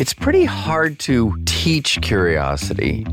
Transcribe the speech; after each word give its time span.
It's 0.00 0.14
pretty 0.14 0.46
hard 0.46 0.98
to 1.00 1.36
teach 1.44 2.00
curiosity. 2.00 3.04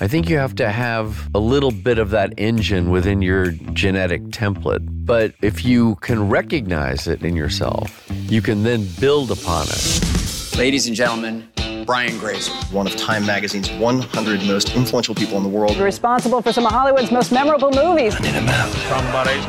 I 0.00 0.06
think 0.06 0.28
you 0.28 0.38
have 0.38 0.54
to 0.54 0.70
have 0.70 1.28
a 1.34 1.40
little 1.40 1.72
bit 1.72 1.98
of 1.98 2.10
that 2.10 2.34
engine 2.36 2.88
within 2.88 3.20
your 3.20 3.50
genetic 3.72 4.22
template. 4.26 4.86
But 5.04 5.34
if 5.42 5.64
you 5.64 5.96
can 5.96 6.28
recognize 6.28 7.08
it 7.08 7.24
in 7.24 7.34
yourself, 7.34 8.08
you 8.28 8.42
can 8.42 8.62
then 8.62 8.86
build 9.00 9.32
upon 9.32 9.66
it. 9.66 10.56
Ladies 10.56 10.86
and 10.86 10.94
gentlemen, 10.94 11.48
Brian 11.84 12.16
Grazer. 12.20 12.52
One 12.70 12.86
of 12.86 12.94
Time 12.94 13.26
Magazine's 13.26 13.68
100 13.72 14.46
most 14.46 14.72
influential 14.76 15.16
people 15.16 15.38
in 15.38 15.42
the 15.42 15.48
world. 15.48 15.76
Responsible 15.78 16.42
for 16.42 16.52
some 16.52 16.64
of 16.64 16.70
Hollywood's 16.70 17.10
most 17.10 17.32
memorable 17.32 17.72
movies. 17.72 18.14
I 18.14 18.20
need 18.20 18.36
a 18.36 18.42
map. 18.42 18.68
Somebody. 18.86 19.40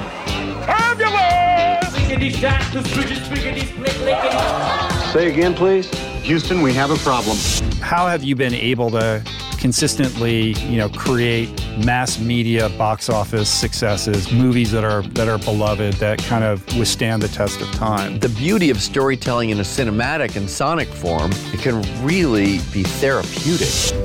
Say 5.14 5.32
again, 5.32 5.54
please. 5.54 6.07
Houston, 6.28 6.62
we 6.62 6.74
have 6.74 6.92
a 6.92 6.98
problem. 6.98 7.38
How 7.80 8.06
have 8.06 8.22
you 8.22 8.36
been 8.36 8.54
able 8.54 8.92
to 8.92 9.24
consistently, 9.60 10.52
you 10.66 10.76
know, 10.76 10.90
create 10.90 11.50
mass 11.86 12.20
media 12.20 12.68
box 12.72 13.10
office 13.10 13.50
successes, 13.50 14.30
movies 14.30 14.70
that 14.72 14.84
are 14.84 15.04
that 15.14 15.30
are 15.30 15.38
beloved, 15.38 15.94
that 15.94 16.20
kind 16.20 16.44
of 16.44 16.66
withstand 16.78 17.22
the 17.22 17.30
test 17.30 17.62
of 17.62 17.72
time? 17.72 18.20
The 18.20 18.28
beauty 18.28 18.70
of 18.70 18.82
storytelling 18.82 19.52
in 19.52 19.60
a 19.60 19.64
cinematic 19.64 20.36
and 20.36 20.50
sonic 20.50 20.90
form, 20.90 21.32
it 21.54 21.62
can 21.62 21.82
really 22.06 22.60
be 22.74 22.84
therapeutic. 22.84 23.96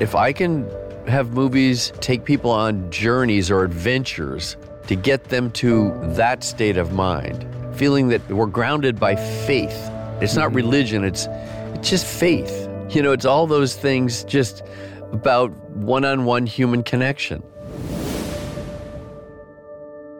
If 0.00 0.14
I 0.14 0.32
can 0.32 0.66
have 1.06 1.34
movies 1.34 1.92
take 2.00 2.24
people 2.24 2.50
on 2.50 2.90
journeys 2.90 3.50
or 3.50 3.62
adventures 3.62 4.56
to 4.86 4.96
get 4.96 5.24
them 5.24 5.50
to 5.50 5.92
that 6.14 6.44
state 6.44 6.78
of 6.78 6.94
mind, 6.94 7.46
feeling 7.76 8.08
that 8.08 8.26
we're 8.30 8.46
grounded 8.46 8.98
by 8.98 9.16
faith. 9.16 9.90
It's 10.22 10.36
not 10.36 10.54
religion, 10.54 11.02
it's 11.04 11.26
it's 11.74 11.90
just 11.90 12.06
faith. 12.06 12.68
You 12.90 13.02
know, 13.02 13.12
it's 13.12 13.24
all 13.24 13.46
those 13.46 13.74
things 13.74 14.22
just 14.24 14.62
about 15.10 15.50
one-on-one 15.70 16.46
human 16.46 16.82
connection. 16.82 17.42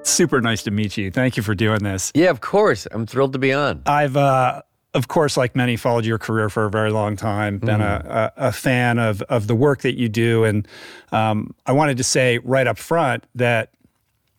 Super 0.03 0.41
nice 0.41 0.65
to 0.65 0.71
meet 0.71 0.97
you. 0.97 1.11
Thank 1.11 1.37
you 1.37 1.43
for 1.43 1.55
doing 1.55 1.85
this. 1.85 2.11
Yeah, 2.15 2.31
of 2.31 2.41
course. 2.41 2.89
I'm 2.91 3.07
thrilled 3.07 3.33
to 3.35 3.39
be 3.39 3.53
on. 3.53 3.83
I've 3.87 4.17
uh 4.17 4.63
of 4.95 5.09
course, 5.09 5.37
like 5.37 5.57
many, 5.57 5.77
followed 5.77 6.05
your 6.05 6.19
career 6.19 6.51
for 6.51 6.67
a 6.67 6.71
very 6.71 6.91
long 6.91 7.17
time. 7.17 7.59
Been 7.59 7.81
mm. 7.81 8.05
a, 8.05 8.33
a, 8.37 8.53
fan 8.53 8.99
of 8.99 9.23
of 9.23 9.47
the 9.47 9.55
work 9.55 9.83
that 9.83 9.99
you 9.99 10.09
do, 10.09 10.45
and 10.45 10.69
um, 11.13 11.55
I 11.65 11.73
wanted 11.73 11.97
to 11.97 12.05
say 12.05 12.39
right 12.39 12.67
up 12.67 12.77
front 12.77 13.25
that 13.35 13.71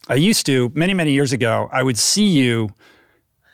I 0.09 0.15
used 0.15 0.45
to 0.45 0.71
many 0.75 0.93
many 0.93 1.11
years 1.11 1.33
ago. 1.33 1.69
I 1.71 1.81
would 1.81 1.97
see 1.97 2.27
you 2.27 2.69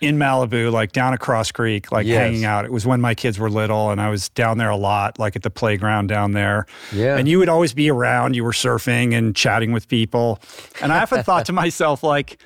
in 0.02 0.17
Malibu, 0.17 0.72
like 0.72 0.92
down 0.92 1.14
across 1.14 1.52
creek, 1.52 1.92
like 1.92 2.05
yes. 2.05 2.17
hanging 2.17 2.45
out. 2.45 2.66
It 2.66 2.72
was 2.72 2.86
when 2.86 3.02
my 3.02 3.14
kids 3.14 3.38
were 3.38 3.50
little, 3.50 3.89
and 3.92 4.00
I 4.00 4.09
was 4.09 4.30
down 4.30 4.58
there 4.58 4.69
a 4.69 4.78
lot, 4.78 5.19
like 5.19 5.36
at 5.36 5.44
the 5.44 5.50
playground 5.50 6.08
down 6.08 6.31
there. 6.31 6.66
Yeah. 6.94 7.17
And 7.17 7.28
you 7.28 7.39
would 7.39 7.50
always 7.50 7.73
be 7.73 7.89
around. 7.89 8.36
You 8.36 8.44
were 8.44 8.52
surfing 8.52 9.14
and 9.14 9.36
chatting 9.36 9.72
with 9.72 9.88
people, 9.88 10.39
and 10.81 10.94
I 10.94 11.02
often 11.02 11.23
thought 11.23 11.45
to 11.45 11.53
myself, 11.53 12.03
like. 12.03 12.38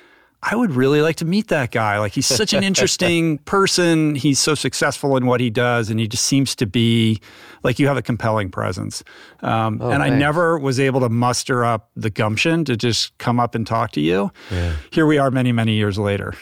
I 0.46 0.54
would 0.54 0.72
really 0.72 1.00
like 1.00 1.16
to 1.16 1.24
meet 1.24 1.48
that 1.48 1.70
guy. 1.70 1.98
Like 1.98 2.12
he's 2.12 2.26
such 2.26 2.52
an 2.52 2.62
interesting 2.62 3.38
person. 3.46 4.14
He's 4.14 4.38
so 4.38 4.54
successful 4.54 5.16
in 5.16 5.24
what 5.24 5.40
he 5.40 5.48
does, 5.48 5.88
and 5.88 5.98
he 5.98 6.06
just 6.06 6.26
seems 6.26 6.54
to 6.56 6.66
be 6.66 7.18
like 7.62 7.78
you 7.78 7.86
have 7.86 7.96
a 7.96 8.02
compelling 8.02 8.50
presence. 8.50 9.02
Um, 9.40 9.80
oh, 9.80 9.88
and 9.90 10.02
I 10.02 10.10
never 10.10 10.58
was 10.58 10.78
able 10.78 11.00
to 11.00 11.08
muster 11.08 11.64
up 11.64 11.88
the 11.96 12.10
gumption 12.10 12.66
to 12.66 12.76
just 12.76 13.16
come 13.16 13.40
up 13.40 13.54
and 13.54 13.66
talk 13.66 13.92
to 13.92 14.02
you. 14.02 14.30
Yeah. 14.50 14.76
Here 14.90 15.06
we 15.06 15.16
are, 15.16 15.30
many 15.30 15.50
many 15.50 15.76
years 15.76 15.98
later. 15.98 16.34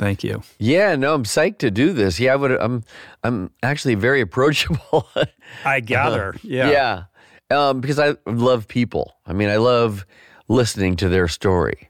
Thank 0.00 0.24
you. 0.24 0.42
Yeah, 0.58 0.96
no, 0.96 1.12
I'm 1.12 1.24
psyched 1.24 1.58
to 1.58 1.70
do 1.70 1.92
this. 1.92 2.18
Yeah, 2.18 2.32
I 2.32 2.36
would. 2.36 2.52
I'm. 2.52 2.84
I'm 3.22 3.50
actually 3.62 3.96
very 3.96 4.20
approachable. 4.28 5.06
I 5.62 5.80
gather. 5.80 6.34
yeah. 6.42 6.70
Yeah. 6.70 7.02
Um, 7.68 7.82
because 7.82 7.98
I 7.98 8.16
love 8.24 8.66
people. 8.66 9.12
I 9.26 9.34
mean, 9.34 9.50
I 9.50 9.56
love 9.56 10.06
listening 10.48 10.96
to 10.96 11.10
their 11.10 11.28
story. 11.28 11.89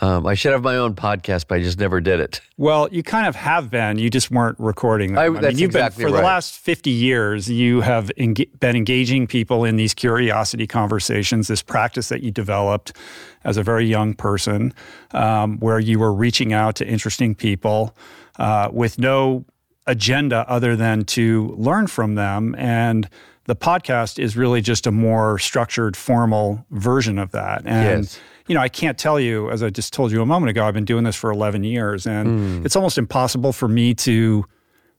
Um, 0.00 0.26
I 0.26 0.34
should 0.34 0.50
have 0.50 0.62
my 0.62 0.76
own 0.76 0.94
podcast, 0.94 1.44
but 1.46 1.58
I 1.58 1.62
just 1.62 1.78
never 1.78 2.00
did 2.00 2.18
it. 2.18 2.40
Well, 2.56 2.88
you 2.90 3.04
kind 3.04 3.28
of 3.28 3.36
have 3.36 3.70
been. 3.70 3.98
You 3.98 4.10
just 4.10 4.28
weren't 4.28 4.58
recording. 4.58 5.16
I, 5.16 5.26
I 5.26 5.28
mean, 5.28 5.42
you've 5.56 5.70
exactly 5.70 6.04
been 6.04 6.10
for 6.10 6.14
right. 6.16 6.20
the 6.20 6.26
last 6.26 6.54
fifty 6.54 6.90
years. 6.90 7.48
You 7.48 7.80
have 7.80 8.10
en- 8.16 8.34
been 8.58 8.74
engaging 8.74 9.28
people 9.28 9.64
in 9.64 9.76
these 9.76 9.94
curiosity 9.94 10.66
conversations. 10.66 11.46
This 11.46 11.62
practice 11.62 12.08
that 12.08 12.22
you 12.22 12.32
developed 12.32 12.92
as 13.44 13.56
a 13.56 13.62
very 13.62 13.86
young 13.86 14.14
person, 14.14 14.74
um, 15.12 15.58
where 15.58 15.78
you 15.78 16.00
were 16.00 16.12
reaching 16.12 16.52
out 16.52 16.74
to 16.76 16.86
interesting 16.86 17.36
people 17.36 17.96
uh, 18.38 18.70
with 18.72 18.98
no 18.98 19.44
agenda 19.86 20.44
other 20.48 20.74
than 20.74 21.04
to 21.04 21.54
learn 21.58 21.86
from 21.86 22.14
them 22.14 22.54
and 22.56 23.06
the 23.44 23.54
podcast 23.54 24.18
is 24.18 24.34
really 24.34 24.62
just 24.62 24.86
a 24.86 24.90
more 24.90 25.38
structured 25.38 25.94
formal 25.94 26.64
version 26.70 27.18
of 27.18 27.32
that 27.32 27.60
and 27.66 28.04
yes 28.04 28.20
you 28.46 28.54
know, 28.54 28.60
I 28.60 28.68
can't 28.68 28.98
tell 28.98 29.18
you, 29.18 29.50
as 29.50 29.62
I 29.62 29.70
just 29.70 29.92
told 29.92 30.12
you 30.12 30.20
a 30.20 30.26
moment 30.26 30.50
ago, 30.50 30.66
I've 30.66 30.74
been 30.74 30.84
doing 30.84 31.04
this 31.04 31.16
for 31.16 31.30
11 31.30 31.64
years, 31.64 32.06
and 32.06 32.40
mm. 32.40 32.64
it's 32.64 32.76
almost 32.76 32.98
impossible 32.98 33.52
for 33.52 33.68
me 33.68 33.94
to 33.94 34.44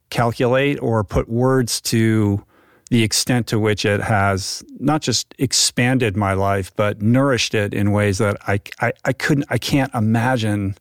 calculate 0.09 0.81
or 0.81 1.03
put 1.03 1.29
words 1.29 1.81
to 1.81 2.43
the 2.89 3.03
extent 3.03 3.47
to 3.47 3.59
which 3.59 3.85
it 3.85 3.99
has 4.01 4.63
not 4.79 5.01
just 5.01 5.33
expanded 5.39 6.15
my 6.15 6.33
life, 6.33 6.71
but 6.75 7.01
nourished 7.01 7.55
it 7.55 7.73
in 7.73 7.91
ways 7.91 8.19
that 8.19 8.37
I, 8.47 8.59
I, 8.79 8.93
I 9.05 9.13
couldn't, 9.13 9.45
I 9.49 9.57
can't 9.57 9.93
imagine 9.93 10.75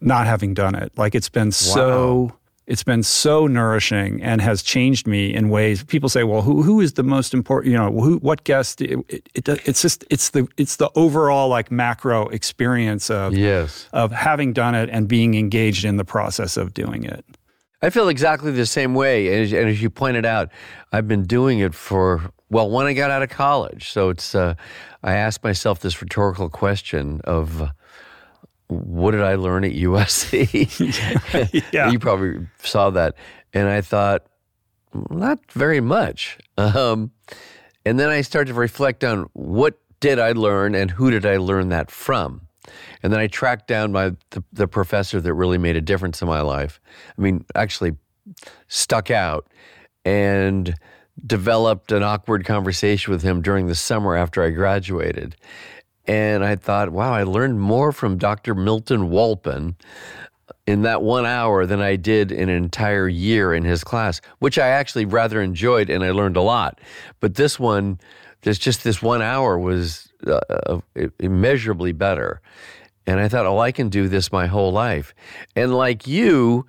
not 0.00 0.26
having 0.26 0.54
done 0.54 0.74
it. 0.74 0.92
Like 0.96 1.14
it's 1.14 1.28
been 1.28 1.48
wow. 1.48 1.50
so 1.50 2.32
it's 2.66 2.84
been 2.84 3.02
so 3.02 3.46
nourishing 3.46 4.22
and 4.22 4.40
has 4.40 4.62
changed 4.62 5.06
me 5.06 5.34
in 5.34 5.48
ways. 5.48 5.82
People 5.84 6.08
say, 6.08 6.22
"Well, 6.24 6.42
who 6.42 6.62
who 6.62 6.80
is 6.80 6.94
the 6.94 7.02
most 7.02 7.34
important? 7.34 7.72
You 7.72 7.78
know, 7.78 7.90
who 7.90 8.18
what 8.18 8.44
guest?" 8.44 8.80
It, 8.80 8.98
it, 9.08 9.28
it, 9.34 9.48
it's 9.66 9.82
just 9.82 10.04
it's 10.10 10.30
the 10.30 10.46
it's 10.56 10.76
the 10.76 10.90
overall 10.94 11.48
like 11.48 11.70
macro 11.70 12.28
experience 12.28 13.10
of 13.10 13.36
yes 13.36 13.88
of 13.92 14.12
having 14.12 14.52
done 14.52 14.74
it 14.74 14.88
and 14.90 15.08
being 15.08 15.34
engaged 15.34 15.84
in 15.84 15.96
the 15.96 16.04
process 16.04 16.56
of 16.56 16.72
doing 16.72 17.04
it. 17.04 17.24
I 17.84 17.90
feel 17.90 18.08
exactly 18.08 18.52
the 18.52 18.64
same 18.64 18.94
way, 18.94 19.26
and 19.26 19.42
as, 19.42 19.52
and 19.52 19.68
as 19.68 19.82
you 19.82 19.90
pointed 19.90 20.24
out, 20.24 20.50
I've 20.92 21.08
been 21.08 21.24
doing 21.24 21.58
it 21.58 21.74
for 21.74 22.30
well 22.48 22.70
when 22.70 22.86
I 22.86 22.92
got 22.92 23.10
out 23.10 23.22
of 23.22 23.30
college. 23.30 23.90
So 23.90 24.10
it's 24.10 24.36
uh, 24.36 24.54
I 25.02 25.14
asked 25.14 25.42
myself 25.42 25.80
this 25.80 26.00
rhetorical 26.00 26.48
question 26.48 27.20
of 27.24 27.72
what 28.68 29.12
did 29.12 29.22
I 29.22 29.34
learn 29.34 29.64
at 29.64 29.72
USC? 29.72 31.62
yeah. 31.72 31.90
you 31.90 31.98
probably 31.98 32.46
saw 32.62 32.90
that. 32.90 33.14
And 33.52 33.68
I 33.68 33.80
thought, 33.80 34.26
not 35.10 35.38
very 35.52 35.80
much. 35.80 36.38
Um, 36.56 37.12
and 37.84 37.98
then 37.98 38.08
I 38.08 38.20
started 38.20 38.52
to 38.52 38.58
reflect 38.58 39.04
on 39.04 39.28
what 39.32 39.78
did 40.00 40.18
I 40.18 40.32
learn 40.32 40.74
and 40.74 40.90
who 40.90 41.10
did 41.10 41.26
I 41.26 41.36
learn 41.36 41.68
that 41.70 41.90
from? 41.90 42.42
And 43.02 43.12
then 43.12 43.20
I 43.20 43.26
tracked 43.26 43.66
down 43.66 43.92
my 43.92 44.10
the, 44.30 44.44
the 44.52 44.68
professor 44.68 45.20
that 45.20 45.34
really 45.34 45.58
made 45.58 45.76
a 45.76 45.80
difference 45.80 46.22
in 46.22 46.28
my 46.28 46.40
life. 46.42 46.80
I 47.18 47.20
mean, 47.20 47.44
actually 47.54 47.96
stuck 48.68 49.10
out 49.10 49.48
and 50.04 50.74
developed 51.26 51.92
an 51.92 52.02
awkward 52.02 52.44
conversation 52.44 53.12
with 53.12 53.22
him 53.22 53.42
during 53.42 53.66
the 53.66 53.74
summer 53.74 54.16
after 54.16 54.42
I 54.42 54.50
graduated. 54.50 55.36
And 56.06 56.44
I 56.44 56.56
thought, 56.56 56.90
wow, 56.90 57.12
I 57.12 57.22
learned 57.22 57.60
more 57.60 57.92
from 57.92 58.18
Dr. 58.18 58.54
Milton 58.54 59.10
Walpin 59.10 59.76
in 60.66 60.82
that 60.82 61.02
one 61.02 61.26
hour 61.26 61.66
than 61.66 61.80
I 61.80 61.96
did 61.96 62.30
in 62.32 62.48
an 62.48 62.56
entire 62.56 63.08
year 63.08 63.54
in 63.54 63.64
his 63.64 63.82
class, 63.84 64.20
which 64.38 64.58
I 64.58 64.68
actually 64.68 65.04
rather 65.04 65.40
enjoyed 65.40 65.90
and 65.90 66.04
I 66.04 66.10
learned 66.10 66.36
a 66.36 66.42
lot. 66.42 66.80
But 67.20 67.34
this 67.34 67.58
one, 67.58 67.98
there's 68.42 68.58
just 68.58 68.84
this 68.84 69.02
one 69.02 69.22
hour 69.22 69.58
was 69.58 70.08
uh, 70.26 70.40
uh 70.66 70.80
immeasurably 71.18 71.92
better. 71.92 72.40
And 73.06 73.18
I 73.18 73.28
thought, 73.28 73.46
oh, 73.46 73.58
I 73.58 73.72
can 73.72 73.88
do 73.88 74.08
this 74.08 74.30
my 74.30 74.46
whole 74.46 74.72
life. 74.72 75.14
And 75.56 75.74
like 75.74 76.06
you, 76.06 76.66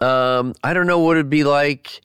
um, 0.00 0.54
I 0.62 0.72
don't 0.72 0.86
know 0.86 1.00
what 1.00 1.16
it'd 1.16 1.28
be 1.28 1.44
like 1.44 2.00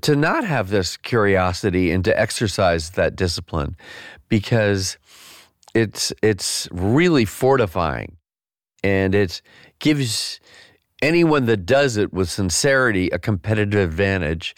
to 0.00 0.16
not 0.16 0.44
have 0.44 0.70
this 0.70 0.96
curiosity 0.96 1.90
and 1.90 2.04
to 2.04 2.18
exercise 2.18 2.90
that 2.90 3.16
discipline 3.16 3.76
because 4.28 4.96
it's 5.74 6.12
it's 6.22 6.68
really 6.72 7.24
fortifying 7.24 8.16
and 8.82 9.14
it 9.14 9.42
gives 9.78 10.40
anyone 11.00 11.46
that 11.46 11.66
does 11.66 11.96
it 11.96 12.12
with 12.12 12.28
sincerity 12.28 13.08
a 13.10 13.18
competitive 13.18 13.80
advantage 13.80 14.54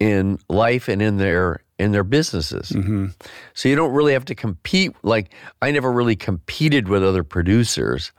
in 0.00 0.38
life 0.48 0.88
and 0.88 1.00
in 1.02 1.18
their 1.18 1.62
in 1.78 1.92
their 1.92 2.04
businesses. 2.04 2.70
Mm-hmm. 2.70 3.06
So 3.54 3.68
you 3.68 3.76
don't 3.76 3.92
really 3.92 4.12
have 4.12 4.24
to 4.26 4.34
compete. 4.34 4.94
Like 5.02 5.32
I 5.60 5.70
never 5.70 5.90
really 5.90 6.16
competed 6.16 6.88
with 6.88 7.02
other 7.02 7.24
producers. 7.24 8.12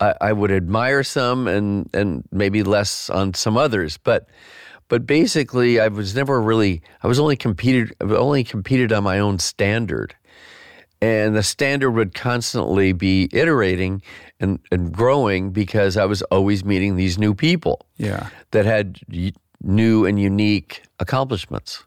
I, 0.00 0.14
I 0.20 0.32
would 0.32 0.50
admire 0.50 1.02
some 1.02 1.48
and 1.48 1.88
and 1.94 2.24
maybe 2.30 2.62
less 2.62 3.10
on 3.10 3.34
some 3.34 3.56
others, 3.56 3.96
but 3.98 4.28
but 4.88 5.06
basically 5.06 5.80
I 5.80 5.88
was 5.88 6.14
never 6.14 6.40
really 6.40 6.82
I 7.02 7.06
was 7.06 7.18
only 7.18 7.36
competed 7.36 7.94
only 8.00 8.44
competed 8.44 8.92
on 8.92 9.04
my 9.04 9.18
own 9.18 9.38
standard 9.38 10.14
and 11.00 11.34
the 11.34 11.42
standard 11.42 11.90
would 11.92 12.14
constantly 12.14 12.92
be 12.92 13.28
iterating 13.32 14.02
and, 14.40 14.58
and 14.70 14.92
growing 14.92 15.50
because 15.50 15.96
I 15.96 16.04
was 16.04 16.22
always 16.22 16.64
meeting 16.64 16.96
these 16.96 17.18
new 17.18 17.34
people. 17.34 17.86
Yeah. 17.98 18.28
That 18.52 18.64
had 18.66 19.00
new 19.62 20.06
and 20.06 20.20
unique 20.20 20.82
accomplishments. 21.00 21.84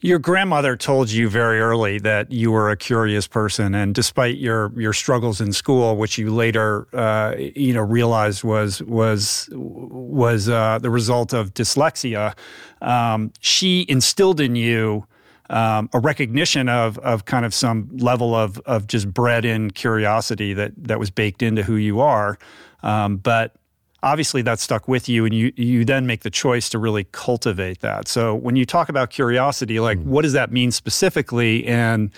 Your 0.00 0.18
grandmother 0.18 0.76
told 0.76 1.10
you 1.10 1.30
very 1.30 1.60
early 1.60 1.98
that 2.00 2.30
you 2.30 2.52
were 2.52 2.70
a 2.70 2.76
curious 2.76 3.26
person, 3.26 3.74
and 3.74 3.94
despite 3.94 4.36
your 4.36 4.70
your 4.78 4.92
struggles 4.92 5.40
in 5.40 5.50
school, 5.50 5.96
which 5.96 6.18
you 6.18 6.34
later 6.34 6.86
uh, 6.92 7.34
you 7.38 7.72
know 7.72 7.80
realized 7.80 8.44
was 8.44 8.82
was 8.82 9.48
was 9.50 10.46
uh, 10.46 10.78
the 10.78 10.90
result 10.90 11.32
of 11.32 11.54
dyslexia, 11.54 12.34
um, 12.82 13.32
she 13.40 13.86
instilled 13.88 14.40
in 14.40 14.56
you 14.56 15.06
um, 15.50 15.90
a 15.92 16.00
recognition 16.00 16.68
of 16.68 16.98
of 16.98 17.24
kind 17.24 17.44
of 17.44 17.54
some 17.54 17.88
level 17.92 18.34
of 18.34 18.58
of 18.60 18.86
just 18.86 19.12
bred 19.12 19.44
in 19.44 19.70
curiosity 19.70 20.54
that 20.54 20.72
that 20.76 20.98
was 20.98 21.10
baked 21.10 21.42
into 21.42 21.62
who 21.62 21.76
you 21.76 22.00
are, 22.00 22.38
um, 22.82 23.16
but 23.16 23.54
obviously 24.02 24.42
that 24.42 24.60
stuck 24.60 24.86
with 24.86 25.08
you 25.08 25.24
and 25.24 25.34
you 25.34 25.52
you 25.56 25.84
then 25.84 26.06
make 26.06 26.22
the 26.22 26.30
choice 26.30 26.68
to 26.68 26.78
really 26.78 27.04
cultivate 27.12 27.80
that. 27.80 28.06
So 28.06 28.34
when 28.34 28.54
you 28.54 28.66
talk 28.66 28.88
about 28.88 29.10
curiosity 29.10 29.80
like 29.80 29.98
mm. 29.98 30.04
what 30.04 30.22
does 30.22 30.34
that 30.34 30.52
mean 30.52 30.70
specifically? 30.70 31.66
And 31.66 32.10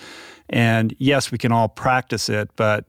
and 0.49 0.95
yes 0.99 1.31
we 1.31 1.37
can 1.37 1.51
all 1.51 1.67
practice 1.67 2.29
it 2.29 2.49
but 2.55 2.85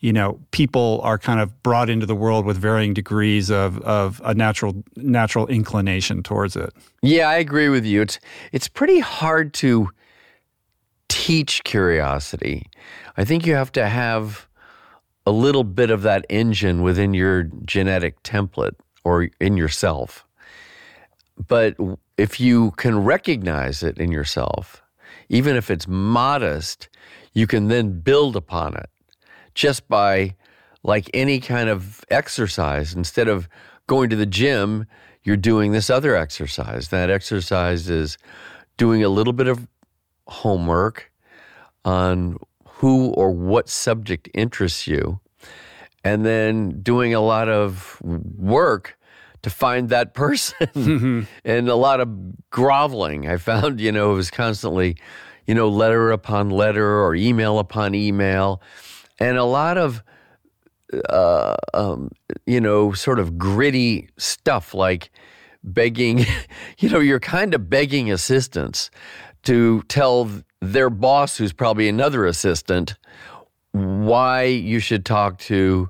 you 0.00 0.12
know 0.12 0.38
people 0.50 1.00
are 1.02 1.18
kind 1.18 1.40
of 1.40 1.62
brought 1.62 1.90
into 1.90 2.06
the 2.06 2.14
world 2.14 2.44
with 2.44 2.56
varying 2.56 2.94
degrees 2.94 3.50
of 3.50 3.80
of 3.80 4.20
a 4.24 4.34
natural 4.34 4.82
natural 4.96 5.46
inclination 5.48 6.22
towards 6.22 6.56
it. 6.56 6.72
Yeah 7.02 7.28
i 7.28 7.36
agree 7.36 7.68
with 7.68 7.84
you. 7.84 8.02
It's 8.02 8.18
it's 8.52 8.68
pretty 8.68 9.00
hard 9.00 9.52
to 9.54 9.90
teach 11.08 11.64
curiosity. 11.64 12.66
I 13.16 13.24
think 13.24 13.46
you 13.46 13.54
have 13.54 13.72
to 13.72 13.88
have 13.88 14.46
a 15.26 15.32
little 15.32 15.64
bit 15.64 15.90
of 15.90 16.02
that 16.02 16.24
engine 16.28 16.82
within 16.82 17.12
your 17.12 17.44
genetic 17.64 18.22
template 18.22 18.74
or 19.04 19.28
in 19.40 19.56
yourself. 19.56 20.26
But 21.46 21.76
if 22.16 22.40
you 22.40 22.72
can 22.72 23.04
recognize 23.04 23.82
it 23.82 23.98
in 23.98 24.10
yourself, 24.10 24.82
even 25.28 25.56
if 25.56 25.70
it's 25.70 25.86
modest, 25.86 26.88
you 27.32 27.46
can 27.46 27.68
then 27.68 28.00
build 28.00 28.36
upon 28.36 28.74
it 28.74 28.88
just 29.58 29.88
by 29.88 30.36
like 30.84 31.10
any 31.12 31.40
kind 31.40 31.68
of 31.68 32.04
exercise. 32.10 32.94
Instead 32.94 33.26
of 33.26 33.48
going 33.88 34.08
to 34.08 34.14
the 34.14 34.24
gym, 34.24 34.86
you're 35.24 35.36
doing 35.36 35.72
this 35.72 35.90
other 35.90 36.14
exercise. 36.14 36.90
That 36.90 37.10
exercise 37.10 37.90
is 37.90 38.16
doing 38.76 39.02
a 39.02 39.08
little 39.08 39.32
bit 39.32 39.48
of 39.48 39.66
homework 40.28 41.10
on 41.84 42.36
who 42.68 43.08
or 43.08 43.32
what 43.32 43.68
subject 43.68 44.28
interests 44.32 44.86
you, 44.86 45.18
and 46.04 46.24
then 46.24 46.80
doing 46.80 47.12
a 47.12 47.20
lot 47.20 47.48
of 47.48 48.00
work 48.00 48.96
to 49.42 49.50
find 49.50 49.88
that 49.88 50.14
person 50.14 50.68
mm-hmm. 50.68 51.22
and 51.44 51.68
a 51.68 51.74
lot 51.74 51.98
of 51.98 52.08
groveling. 52.50 53.28
I 53.28 53.38
found, 53.38 53.80
you 53.80 53.90
know, 53.90 54.12
it 54.12 54.14
was 54.14 54.30
constantly, 54.30 54.98
you 55.48 55.54
know, 55.56 55.68
letter 55.68 56.12
upon 56.12 56.50
letter 56.50 57.00
or 57.00 57.16
email 57.16 57.58
upon 57.58 57.96
email, 57.96 58.62
and 59.18 59.36
a 59.36 59.44
lot 59.44 59.78
of, 59.78 60.02
uh, 61.08 61.56
um, 61.74 62.10
you 62.46 62.60
know, 62.60 62.92
sort 62.92 63.18
of 63.18 63.38
gritty 63.38 64.08
stuff 64.16 64.74
like 64.74 65.10
begging, 65.64 66.24
you 66.78 66.88
know, 66.88 67.00
you're 67.00 67.20
kind 67.20 67.54
of 67.54 67.68
begging 67.68 68.10
assistants 68.10 68.90
to 69.44 69.82
tell 69.88 70.30
their 70.60 70.90
boss, 70.90 71.36
who's 71.36 71.52
probably 71.52 71.88
another 71.88 72.26
assistant, 72.26 72.96
why 73.72 74.44
you 74.44 74.80
should 74.80 75.04
talk 75.04 75.38
to 75.38 75.88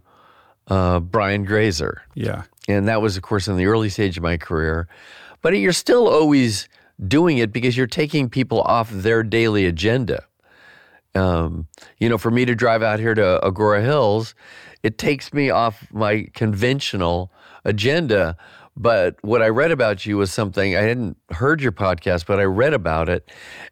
uh, 0.69 1.01
Brian 1.01 1.45
Grazer. 1.45 2.03
Yeah. 2.15 2.43
And 2.69 2.87
that 2.89 3.01
was, 3.01 3.17
of 3.17 3.23
course, 3.23 3.49
in 3.49 3.57
the 3.57 3.67
early 3.67 3.89
stage 3.89 4.17
of 4.19 4.23
my 4.23 4.37
career. 4.37 4.89
But 5.41 5.57
you're 5.59 5.73
still 5.73 6.09
always 6.09 6.69
doing 7.07 7.39
it 7.39 7.53
because 7.53 7.77
you're 7.77 7.87
taking 7.87 8.29
people 8.29 8.61
off 8.63 8.91
their 8.91 9.23
daily 9.23 9.65
agenda. 9.67 10.25
Um, 11.19 11.67
you 11.99 12.09
know, 12.09 12.19
for 12.19 12.31
me 12.31 12.45
to 12.45 12.55
drive 12.55 12.83
out 12.83 12.99
here 13.01 13.15
to 13.15 13.41
Agoura 13.43 13.83
Hills, 13.83 14.35
it 14.83 14.99
takes 14.99 15.33
me 15.33 15.51
off 15.51 15.87
my 15.93 16.29
conventional 16.35 17.33
agenda 17.65 18.37
but 18.79 19.17
what 19.23 19.43
I 19.43 19.49
read 19.49 19.73
about 19.73 20.07
you 20.07 20.17
was 20.17 20.33
something 20.33 20.77
I 20.77 20.83
hadn't 20.83 21.17
heard 21.31 21.61
your 21.61 21.73
podcast, 21.73 22.27
but 22.27 22.39
I 22.39 22.45
read 22.45 22.73
about 22.73 23.09
it 23.09 23.29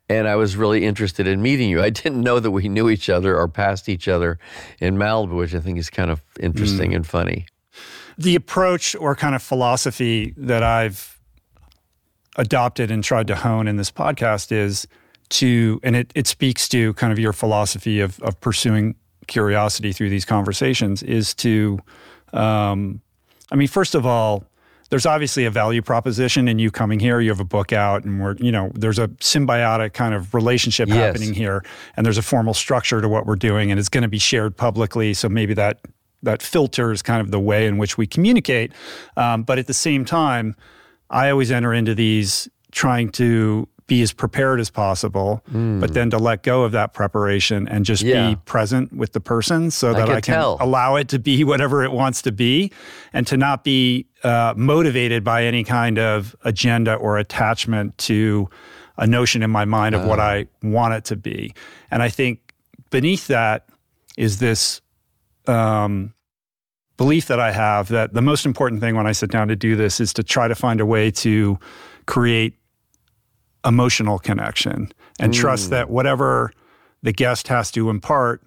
and 0.09 0.27
I 0.27 0.35
was 0.35 0.57
really 0.57 0.85
interested 0.85 1.29
in 1.29 1.41
meeting 1.41 1.71
you. 1.71 1.81
I 1.81 1.91
didn't 1.91 2.21
know 2.21 2.41
that 2.41 2.51
we 2.51 2.69
knew 2.69 2.91
each 2.91 3.09
other 3.09 3.39
or 3.39 3.47
passed 3.47 3.89
each 3.89 4.09
other 4.09 4.41
in 4.81 4.97
Malibu, 4.97 5.37
which 5.37 5.55
I 5.55 5.61
think 5.61 5.79
is 5.79 5.91
kind 5.91 6.11
of 6.11 6.23
interesting 6.41 6.91
mm. 6.91 6.97
and 6.97 7.07
funny. 7.07 7.47
The 8.19 8.35
approach 8.35 8.97
or 8.97 9.15
kind 9.15 9.37
of 9.37 9.43
philosophy 9.43 10.35
that 10.37 10.65
I've 10.65 11.21
adopted 12.35 12.91
and 12.91 13.05
tried 13.05 13.29
to 13.29 13.37
hone 13.37 13.69
in 13.69 13.77
this 13.77 13.93
podcast 13.93 14.51
is 14.51 14.89
to, 15.31 15.81
and 15.83 15.97
it, 15.97 16.13
it 16.15 16.27
speaks 16.27 16.69
to 16.71 16.95
kind 16.95 17.13
of 17.13 17.19
your 17.19 17.33
philosophy 17.33 18.01
of, 18.01 18.21
of 18.23 18.41
pursuing 18.41 18.95
curiosity 19.27 19.93
through 19.93 20.11
these 20.11 20.25
conversations, 20.25 21.03
is 21.03 21.35
to, 21.35 21.79
um, 22.33 23.01
I 23.51 23.57
mean, 23.57 23.69
first 23.69 23.95
of 23.95 24.07
all, 24.07 24.45
there's 24.89 25.07
obviously 25.07 25.45
a 25.45 25.51
value 25.51 25.83
proposition 25.83 26.47
in 26.47 26.61
you 26.61 26.71
coming 26.71 27.01
here. 27.01 27.19
You 27.21 27.31
have 27.31 27.41
a 27.41 27.45
book 27.45 27.73
out, 27.73 28.05
and 28.05 28.21
we're, 28.23 28.37
you 28.37 28.53
know, 28.53 28.71
there's 28.75 29.01
a 29.01 29.09
symbiotic 29.09 29.95
kind 29.95 30.15
of 30.15 30.33
relationship 30.33 30.89
yes. 30.89 30.97
happening 30.97 31.35
here, 31.35 31.65
and 31.97 32.07
there's 32.07 32.19
a 32.19 32.23
formal 32.23 32.55
structure 32.55 33.01
to 33.01 33.09
what 33.09 33.27
we're 33.27 33.35
doing, 33.35 33.73
and 33.73 33.81
it's 33.81 33.89
going 33.89 34.03
to 34.03 34.09
be 34.09 34.19
shared 34.19 34.57
publicly. 34.57 35.13
So 35.13 35.29
maybe 35.29 35.55
that 35.55 35.81
that 36.23 36.41
filters 36.43 37.03
kind 37.03 37.21
of 37.21 37.31
the 37.31 37.41
way 37.41 37.67
in 37.67 37.79
which 37.79 37.99
we 37.99 38.07
communicate. 38.07 38.73
Um, 39.17 39.43
but 39.43 39.59
at 39.59 39.67
the 39.67 39.75
same 39.75 40.05
time, 40.05 40.55
I 41.11 41.31
always 41.31 41.51
enter 41.51 41.73
into 41.75 41.95
these 41.95 42.49
trying 42.73 43.11
to 43.13 43.69
be 43.87 44.03
as 44.03 44.13
prepared 44.13 44.59
as 44.59 44.69
possible, 44.69 45.43
mm. 45.53 45.81
but 45.81 45.95
then 45.95 46.11
to 46.11 46.19
let 46.19 46.43
go 46.43 46.65
of 46.65 46.73
that 46.73 46.93
preparation 46.93 47.69
and 47.69 47.85
just 47.85 48.03
yeah. 48.03 48.31
be 48.31 48.37
present 48.45 48.93
with 48.93 49.13
the 49.13 49.21
person 49.21 49.71
so 49.71 49.93
that 49.93 50.09
I, 50.09 50.15
I 50.17 50.21
can 50.21 50.35
tell. 50.35 50.57
allow 50.61 50.97
it 50.97 51.09
to 51.09 51.19
be 51.19 51.45
whatever 51.53 51.85
it 51.85 51.93
wants 51.93 52.23
to 52.23 52.33
be 52.33 52.73
and 53.13 53.27
to 53.29 53.37
not 53.37 53.63
be 53.63 54.07
uh, 54.25 54.55
motivated 54.57 55.23
by 55.23 55.45
any 55.45 55.63
kind 55.63 55.99
of 55.99 56.35
agenda 56.45 56.95
or 56.95 57.19
attachment 57.19 57.97
to 57.99 58.49
a 58.99 59.07
notion 59.07 59.43
in 59.43 59.51
my 59.51 59.65
mind 59.65 59.95
of 59.95 60.03
uh. 60.03 60.09
what 60.09 60.19
I 60.19 60.47
want 60.63 60.95
it 60.95 61.05
to 61.07 61.17
be. 61.17 61.55
And 61.91 62.03
I 62.03 62.09
think 62.09 62.55
beneath 62.91 63.29
that 63.29 63.69
is 64.17 64.39
this 64.39 64.81
um, 65.47 66.13
belief 66.97 67.27
that 67.27 67.39
I 67.39 67.53
have 67.53 67.89
that 67.89 68.15
the 68.15 68.23
most 68.23 68.47
important 68.47 68.81
thing 68.81 68.97
when 68.97 69.07
I 69.07 69.13
sit 69.13 69.31
down 69.31 69.49
to 69.49 69.57
do 69.57 69.77
this 69.77 70.01
is 70.01 70.13
to 70.15 70.25
try 70.25 70.49
to 70.49 70.55
find 70.55 70.81
a 70.81 70.87
way 70.87 71.11
to 71.13 71.59
create 72.07 72.55
emotional 73.67 74.19
connection 74.19 74.93
and 75.19 75.33
mm. 75.33 75.37
trust 75.37 75.71
that 75.71 75.91
whatever 75.91 76.53
the 77.03 77.13
guest 77.13 77.49
has 77.49 77.71
to 77.73 77.91
impart 77.91 78.43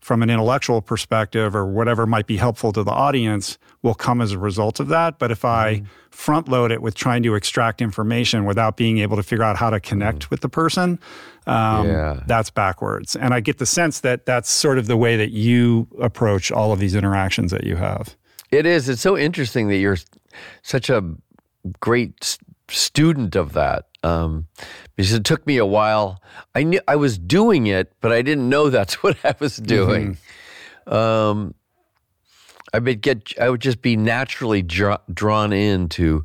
from 0.00 0.22
an 0.22 0.30
intellectual 0.30 0.80
perspective 0.80 1.54
or 1.54 1.66
whatever 1.66 2.06
might 2.06 2.26
be 2.26 2.36
helpful 2.36 2.72
to 2.72 2.82
the 2.82 2.90
audience 2.90 3.58
will 3.82 3.94
come 3.94 4.20
as 4.20 4.32
a 4.32 4.38
result 4.38 4.80
of 4.80 4.88
that. 4.88 5.18
But 5.18 5.30
if 5.30 5.44
I 5.44 5.76
mm. 5.76 5.86
front 6.10 6.48
load 6.48 6.72
it 6.72 6.80
with 6.80 6.94
trying 6.94 7.22
to 7.24 7.34
extract 7.34 7.82
information 7.82 8.44
without 8.44 8.76
being 8.76 8.98
able 8.98 9.16
to 9.16 9.22
figure 9.22 9.44
out 9.44 9.56
how 9.56 9.70
to 9.70 9.80
connect 9.80 10.26
mm. 10.26 10.30
with 10.30 10.40
the 10.40 10.48
person, 10.48 10.98
um, 11.46 11.88
yeah. 11.88 12.22
that's 12.26 12.48
backwards. 12.48 13.16
And 13.16 13.34
I 13.34 13.40
get 13.40 13.58
the 13.58 13.66
sense 13.66 14.00
that 14.00 14.24
that's 14.24 14.48
sort 14.48 14.78
of 14.78 14.86
the 14.86 14.96
way 14.96 15.16
that 15.16 15.30
you 15.30 15.88
approach 16.00 16.50
all 16.50 16.72
of 16.72 16.78
these 16.78 16.94
interactions 16.94 17.50
that 17.50 17.64
you 17.64 17.76
have. 17.76 18.16
It 18.50 18.66
is. 18.66 18.88
It's 18.88 19.02
so 19.02 19.18
interesting 19.18 19.68
that 19.68 19.76
you're 19.76 19.98
such 20.62 20.88
a 20.88 21.04
great 21.80 22.38
student 22.70 23.36
of 23.36 23.52
that 23.52 23.87
um, 24.02 24.46
because 24.96 25.12
it 25.12 25.24
took 25.24 25.46
me 25.46 25.56
a 25.56 25.66
while. 25.66 26.22
I 26.54 26.62
knew 26.62 26.80
I 26.88 26.96
was 26.96 27.18
doing 27.18 27.66
it, 27.66 27.92
but 28.00 28.12
I 28.12 28.22
didn't 28.22 28.48
know 28.48 28.70
that's 28.70 28.94
what 29.02 29.16
I 29.24 29.34
was 29.38 29.56
doing. 29.56 30.16
Mm-hmm. 30.86 30.94
Um, 30.94 31.54
I 32.72 32.78
would 32.78 33.00
get, 33.00 33.32
I 33.40 33.48
would 33.48 33.60
just 33.60 33.82
be 33.82 33.96
naturally 33.96 34.62
dra- 34.62 35.00
drawn 35.12 35.52
into 35.52 36.24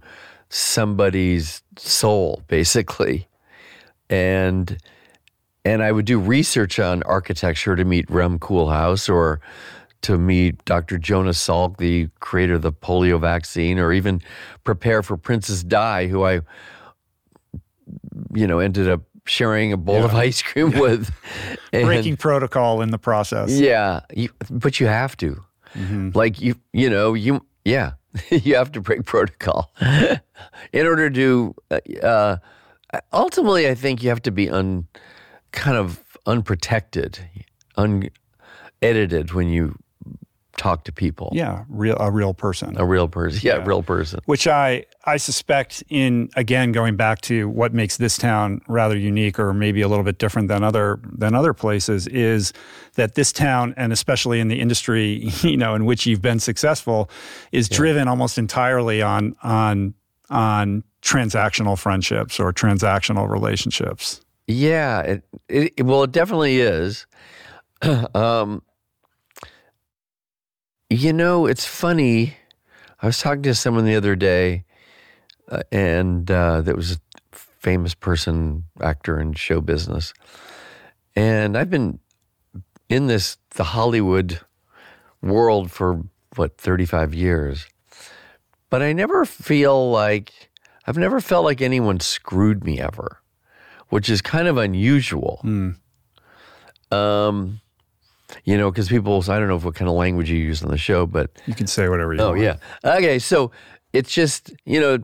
somebody's 0.49 1.63
soul, 1.77 2.43
basically, 2.47 3.27
and 4.09 4.77
and 5.65 5.81
I 5.81 5.93
would 5.93 6.05
do 6.05 6.19
research 6.19 6.77
on 6.77 7.03
architecture 7.03 7.75
to 7.77 7.85
meet 7.85 8.09
Rem 8.11 8.37
Koolhaas 8.37 9.09
or 9.09 9.39
to 10.01 10.17
meet 10.17 10.63
Dr. 10.65 10.97
Jonas 10.97 11.39
Salk, 11.39 11.77
the 11.77 12.09
creator 12.19 12.55
of 12.55 12.61
the 12.61 12.73
polio 12.73 13.19
vaccine, 13.19 13.79
or 13.79 13.93
even 13.93 14.21
prepare 14.65 15.01
for 15.01 15.15
Princess 15.15 15.63
Di, 15.63 16.07
who 16.07 16.25
I 16.25 16.41
you 18.33 18.47
know, 18.47 18.59
ended 18.59 18.89
up 18.89 19.01
sharing 19.25 19.71
a 19.73 19.77
bowl 19.77 19.99
yeah. 19.99 20.05
of 20.05 20.15
ice 20.15 20.41
cream 20.41 20.71
with. 20.79 21.11
And, 21.71 21.85
Breaking 21.85 22.17
protocol 22.17 22.81
in 22.81 22.91
the 22.91 22.99
process. 22.99 23.51
Yeah, 23.51 24.01
you, 24.13 24.29
but 24.49 24.79
you 24.79 24.87
have 24.87 25.17
to. 25.17 25.43
Mm-hmm. 25.75 26.09
Like 26.13 26.39
you, 26.39 26.55
you 26.71 26.89
know, 26.89 27.13
you 27.13 27.45
yeah, 27.65 27.93
you 28.29 28.55
have 28.55 28.71
to 28.73 28.81
break 28.81 29.05
protocol 29.05 29.71
in 30.73 30.85
order 30.85 31.09
to. 31.09 31.55
Uh, 31.71 31.79
uh, 32.01 32.37
ultimately, 33.11 33.67
I 33.67 33.75
think 33.75 34.03
you 34.03 34.09
have 34.09 34.21
to 34.23 34.31
be 34.31 34.49
un, 34.49 34.87
kind 35.51 35.77
of 35.77 36.03
unprotected, 36.25 37.19
unedited 37.75 39.33
when 39.33 39.49
you 39.49 39.77
talk 40.57 40.83
to 40.85 40.91
people. 40.91 41.29
Yeah, 41.33 41.63
real 41.67 41.97
a 41.99 42.11
real 42.11 42.33
person. 42.33 42.75
A 42.77 42.85
real 42.85 43.07
person. 43.07 43.39
Yeah, 43.43 43.57
Yeah. 43.57 43.65
real 43.65 43.81
person. 43.83 44.19
which 44.25 44.47
I 44.47 44.85
I 45.05 45.17
suspect 45.17 45.83
in 45.89 46.29
again 46.35 46.71
going 46.71 46.95
back 46.95 47.21
to 47.21 47.49
what 47.49 47.73
makes 47.73 47.97
this 47.97 48.17
town 48.17 48.61
rather 48.67 48.95
unique 48.97 49.39
or 49.39 49.53
maybe 49.53 49.81
a 49.81 49.87
little 49.87 50.03
bit 50.03 50.19
different 50.19 50.47
than 50.49 50.63
other 50.63 50.99
than 51.03 51.33
other 51.35 51.53
places 51.53 52.05
is 52.07 52.53
that 52.95 53.15
this 53.15 53.31
town 53.31 53.73
and 53.77 53.91
especially 53.91 54.39
in 54.39 54.47
the 54.47 54.59
industry 54.59 55.29
you 55.41 55.57
know 55.57 55.73
in 55.75 55.85
which 55.85 56.05
you've 56.05 56.21
been 56.21 56.39
successful 56.39 57.09
is 57.51 57.67
driven 57.67 58.07
almost 58.07 58.37
entirely 58.37 59.01
on 59.01 59.35
on 59.43 59.93
on 60.29 60.83
transactional 61.01 61.77
friendships 61.77 62.39
or 62.39 62.53
transactional 62.53 63.29
relationships. 63.29 64.21
Yeah, 64.47 64.99
it, 65.01 65.23
it- 65.49 65.85
well, 65.85 66.03
it 66.03 66.11
definitely 66.11 66.59
is. 66.61 67.05
um, 68.15 68.61
you 70.93 71.13
know, 71.13 71.45
it's 71.45 71.65
funny. 71.65 72.35
I 73.01 73.07
was 73.07 73.19
talking 73.19 73.43
to 73.43 73.55
someone 73.55 73.85
the 73.85 73.95
other 73.95 74.15
day, 74.15 74.65
uh, 75.49 75.63
and 75.71 76.29
uh, 76.29 76.61
that 76.61 76.75
was 76.75 76.93
a 76.93 76.97
famous 77.31 77.93
person, 77.93 78.63
actor 78.81 79.19
in 79.19 79.33
show 79.33 79.61
business, 79.61 80.13
and 81.15 81.57
I've 81.57 81.69
been 81.69 81.99
in 82.89 83.07
this 83.07 83.37
the 83.51 83.63
Hollywood 83.63 84.39
world 85.21 85.71
for 85.71 86.01
what 86.35 86.57
thirty 86.57 86.85
five 86.85 87.13
years, 87.13 87.67
but 88.69 88.81
I 88.81 88.93
never 88.93 89.25
feel 89.25 89.91
like 89.91 90.49
I've 90.85 90.97
never 90.97 91.19
felt 91.19 91.45
like 91.45 91.61
anyone 91.61 91.99
screwed 91.99 92.63
me 92.63 92.79
ever 92.79 93.19
which 93.93 94.09
is 94.09 94.23
kind 94.23 94.47
of 94.47 94.57
unusual. 94.57 95.39
Um, 96.89 97.61
you 98.45 98.57
know, 98.57 98.71
because 98.71 98.89
people, 98.89 99.23
I 99.27 99.39
don't 99.39 99.47
know 99.47 99.59
what 99.59 99.75
kind 99.75 99.89
of 99.89 99.95
language 99.95 100.29
you 100.29 100.37
use 100.37 100.63
on 100.63 100.69
the 100.71 100.77
show, 100.77 101.05
but 101.05 101.31
You 101.45 101.53
can 101.55 101.67
say 101.67 101.87
whatever 101.89 102.13
you 102.13 102.21
oh 102.21 102.29
want. 102.29 102.41
yeah, 102.41 102.55
okay. 102.83 103.19
So 103.19 103.51
it's 103.93 104.11
just 104.11 104.51
you 104.65 104.79
know, 104.79 104.97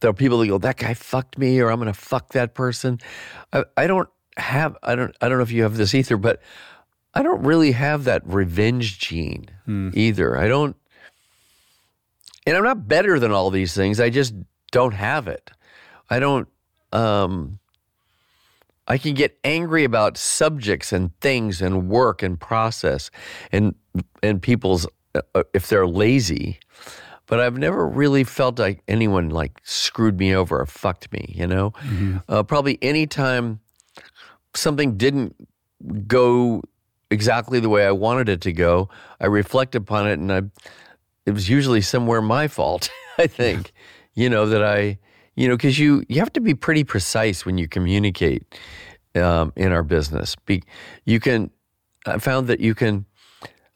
there 0.00 0.10
are 0.10 0.14
people 0.14 0.38
that 0.38 0.48
go, 0.48 0.58
"That 0.58 0.76
guy 0.76 0.94
fucked 0.94 1.38
me," 1.38 1.60
or 1.60 1.70
"I'm 1.70 1.78
going 1.80 1.92
to 1.92 1.98
fuck 1.98 2.32
that 2.32 2.54
person." 2.54 2.98
I, 3.52 3.64
I 3.76 3.86
don't 3.86 4.08
have, 4.36 4.76
I 4.82 4.94
don't, 4.94 5.16
I 5.20 5.28
don't 5.28 5.38
know 5.38 5.44
if 5.44 5.50
you 5.52 5.62
have 5.62 5.76
this 5.76 5.94
either, 5.94 6.16
but 6.16 6.42
I 7.14 7.22
don't 7.22 7.42
really 7.42 7.72
have 7.72 8.04
that 8.04 8.22
revenge 8.26 8.98
gene 8.98 9.46
either. 9.94 10.36
I 10.36 10.48
don't, 10.48 10.76
and 12.46 12.56
I'm 12.56 12.64
not 12.64 12.86
better 12.86 13.18
than 13.18 13.32
all 13.32 13.50
these 13.50 13.74
things. 13.74 13.98
I 14.00 14.10
just 14.10 14.34
don't 14.72 14.94
have 14.94 15.26
it. 15.28 15.50
I 16.10 16.18
don't. 16.18 16.48
Um, 16.92 17.58
I 18.88 18.98
can 18.98 19.14
get 19.14 19.38
angry 19.44 19.84
about 19.84 20.16
subjects 20.16 20.92
and 20.92 21.18
things 21.20 21.60
and 21.60 21.88
work 21.88 22.22
and 22.22 22.38
process 22.38 23.10
and 23.52 23.74
and 24.22 24.40
people's 24.40 24.86
uh, 25.14 25.42
if 25.54 25.68
they're 25.68 25.86
lazy, 25.86 26.58
but 27.26 27.40
I've 27.40 27.58
never 27.58 27.86
really 27.86 28.24
felt 28.24 28.58
like 28.58 28.82
anyone 28.86 29.30
like 29.30 29.60
screwed 29.64 30.18
me 30.18 30.34
over 30.34 30.60
or 30.60 30.66
fucked 30.66 31.12
me. 31.12 31.32
You 31.36 31.46
know, 31.46 31.72
uh, 32.28 32.42
probably 32.42 32.78
anytime 32.82 33.60
something 34.54 34.96
didn't 34.96 35.34
go 36.06 36.62
exactly 37.10 37.60
the 37.60 37.68
way 37.68 37.86
I 37.86 37.92
wanted 37.92 38.28
it 38.28 38.40
to 38.42 38.52
go, 38.52 38.88
I 39.20 39.26
reflect 39.26 39.74
upon 39.74 40.08
it 40.08 40.18
and 40.18 40.32
I 40.32 40.42
it 41.26 41.32
was 41.32 41.48
usually 41.48 41.80
somewhere 41.80 42.22
my 42.22 42.48
fault. 42.48 42.88
I 43.18 43.26
think, 43.26 43.72
you 44.14 44.30
know 44.30 44.46
that 44.46 44.62
I, 44.62 44.98
you 45.36 45.46
know, 45.46 45.56
because 45.56 45.78
you 45.78 46.02
you 46.08 46.18
have 46.18 46.32
to 46.32 46.40
be 46.40 46.54
pretty 46.54 46.82
precise 46.82 47.46
when 47.46 47.58
you 47.58 47.68
communicate 47.68 48.42
um, 49.14 49.52
in 49.54 49.70
our 49.70 49.82
business. 49.82 50.34
Be, 50.46 50.62
you 51.04 51.20
can, 51.20 51.50
I 52.06 52.18
found 52.18 52.48
that 52.48 52.60
you 52.60 52.74
can 52.74 53.06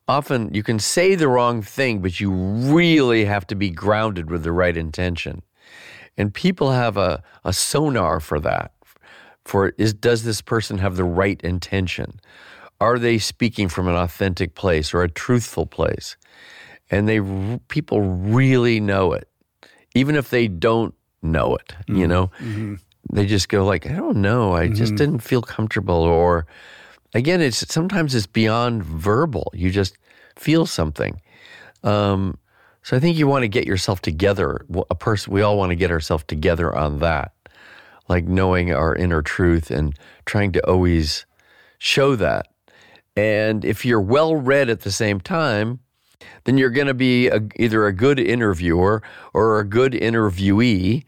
often 0.09 0.53
you 0.53 0.63
can 0.63 0.79
say 0.79 1.15
the 1.15 1.29
wrong 1.29 1.63
thing, 1.63 2.01
but 2.01 2.19
you 2.19 2.33
really 2.33 3.27
have 3.27 3.47
to 3.49 3.55
be 3.55 3.71
grounded 3.71 4.31
with 4.31 4.43
the 4.43 4.53
right 4.53 4.77
intention. 4.77 5.43
And 6.17 6.35
people 6.35 6.73
have 6.73 6.97
a, 6.97 7.23
a 7.45 7.53
sonar 7.53 8.21
for 8.21 8.41
that. 8.41 8.73
For 9.45 9.69
is 9.79 9.95
does 9.95 10.25
this 10.25 10.41
person 10.43 10.79
have 10.79 10.97
the 10.97 11.05
right 11.05 11.41
intention? 11.43 12.21
Are 12.81 12.99
they 12.99 13.19
speaking 13.19 13.69
from 13.69 13.89
an 13.89 13.95
authentic 13.95 14.55
place 14.55 14.95
or 14.95 15.03
a 15.03 15.09
truthful 15.09 15.67
place? 15.67 16.17
And 16.91 17.07
they 17.09 17.21
people 17.69 18.01
really 18.01 18.81
know 18.81 19.13
it, 19.13 19.29
even 19.95 20.17
if 20.17 20.31
they 20.31 20.49
don't 20.49 20.95
know 21.23 21.57
it. 21.57 21.75
You 21.87 21.95
mm-hmm. 21.95 22.09
know, 22.09 22.27
mm-hmm. 22.39 22.75
they 23.13 23.27
just 23.27 23.49
go 23.49 23.65
like, 23.65 23.87
I 23.87 23.95
don't 23.95 24.19
know, 24.19 24.55
I 24.55 24.69
just 24.69 24.93
mm-hmm. 24.93 24.97
didn't 24.97 25.19
feel 25.21 25.43
comfortable. 25.43 25.97
Or 25.97 26.47
again, 27.15 27.41
it's 27.41 27.59
sometimes 27.73 28.15
it's 28.15 28.27
beyond 28.27 28.85
verbal. 28.85 29.51
You 29.55 29.71
just 29.71 29.97
feel 30.37 30.67
something. 30.67 31.21
Um, 31.83 32.39
so 32.83 32.97
I 32.97 33.01
think 33.01 33.17
you 33.17 33.27
want 33.27 33.43
to 33.43 33.49
get 33.49 33.67
yourself 33.67 34.01
together. 34.01 34.65
A 34.91 34.95
person, 34.95 35.33
we 35.33 35.43
all 35.43 35.57
want 35.57 35.71
to 35.71 35.77
get 35.77 35.91
ourselves 35.91 36.25
together 36.27 36.75
on 36.75 36.99
that, 37.01 37.33
like 38.09 38.25
knowing 38.25 38.73
our 38.73 38.95
inner 38.95 39.23
truth 39.23 39.71
and 39.71 39.95
trying 40.25 40.53
to 40.53 40.67
always 40.67 41.27
show 41.79 42.17
that. 42.17 42.47
And 43.17 43.65
if 43.65 43.85
you're 43.85 44.01
well 44.01 44.37
read 44.37 44.71
at 44.71 44.81
the 44.81 44.93
same 44.93 45.21
time, 45.21 45.81
then 46.45 46.59
you're 46.59 46.71
going 46.71 46.87
to 46.87 46.95
be 46.95 47.29
a, 47.29 47.41
either 47.57 47.87
a 47.87 47.93
good 47.93 48.19
interviewer 48.19 49.03
or 49.33 49.59
a 49.61 49.65
good 49.65 49.93
interviewee 49.93 51.05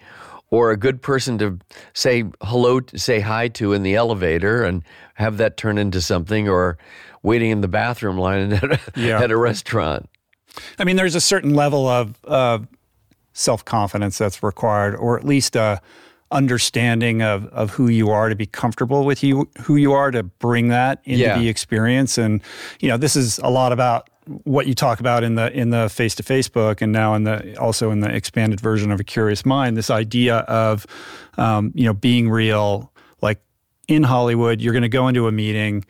or 0.50 0.70
a 0.70 0.76
good 0.76 1.00
person 1.02 1.38
to 1.38 1.58
say 1.94 2.24
hello, 2.42 2.80
say 2.94 3.20
hi 3.20 3.48
to 3.48 3.72
in 3.72 3.82
the 3.82 3.94
elevator 3.94 4.62
and 4.64 4.82
have 5.14 5.36
that 5.38 5.56
turn 5.56 5.78
into 5.78 6.00
something 6.00 6.48
or 6.48 6.76
waiting 7.22 7.50
in 7.50 7.60
the 7.62 7.68
bathroom 7.68 8.18
line 8.18 8.52
at 8.52 8.64
a, 8.64 8.78
Yeah. 8.96 9.20
at 9.22 9.30
a 9.30 9.36
restaurant. 9.36 10.08
I 10.78 10.84
mean, 10.84 10.96
there's 10.96 11.14
a 11.14 11.20
certain 11.20 11.54
level 11.54 11.88
of 11.88 12.18
uh, 12.26 12.58
self 13.32 13.64
confidence 13.64 14.18
that's 14.18 14.42
required, 14.42 14.94
or 14.96 15.16
at 15.18 15.24
least 15.24 15.56
a 15.56 15.80
understanding 16.30 17.22
of, 17.22 17.46
of 17.48 17.70
who 17.70 17.88
you 17.88 18.10
are 18.10 18.28
to 18.30 18.34
be 18.34 18.46
comfortable 18.46 19.04
with 19.04 19.22
you 19.22 19.48
who 19.62 19.76
you 19.76 19.92
are 19.92 20.10
to 20.10 20.22
bring 20.22 20.68
that 20.68 21.00
into 21.04 21.24
Yeah. 21.24 21.38
the 21.38 21.48
experience. 21.48 22.16
And 22.18 22.40
you 22.80 22.88
know, 22.88 22.96
this 22.96 23.16
is 23.16 23.38
a 23.38 23.48
lot 23.50 23.72
about 23.72 24.08
what 24.44 24.66
you 24.66 24.74
talk 24.74 25.00
about 25.00 25.24
in 25.24 25.34
the 25.34 25.52
in 25.52 25.70
the 25.70 25.88
face 25.88 26.14
to 26.16 26.22
face 26.22 26.48
book, 26.48 26.80
and 26.80 26.92
now 26.92 27.14
in 27.14 27.24
the 27.24 27.58
also 27.58 27.90
in 27.90 28.00
the 28.00 28.14
expanded 28.14 28.60
version 28.60 28.90
of 28.92 29.00
a 29.00 29.04
Curious 29.04 29.44
Mind. 29.44 29.76
This 29.76 29.90
idea 29.90 30.38
of 30.38 30.86
um, 31.38 31.72
you 31.74 31.84
know 31.84 31.92
being 31.94 32.30
real, 32.30 32.92
like 33.20 33.40
in 33.88 34.02
Hollywood, 34.04 34.60
you're 34.60 34.72
going 34.72 34.82
to 34.82 34.88
go 34.88 35.08
into 35.08 35.26
a 35.28 35.32
meeting 35.32 35.84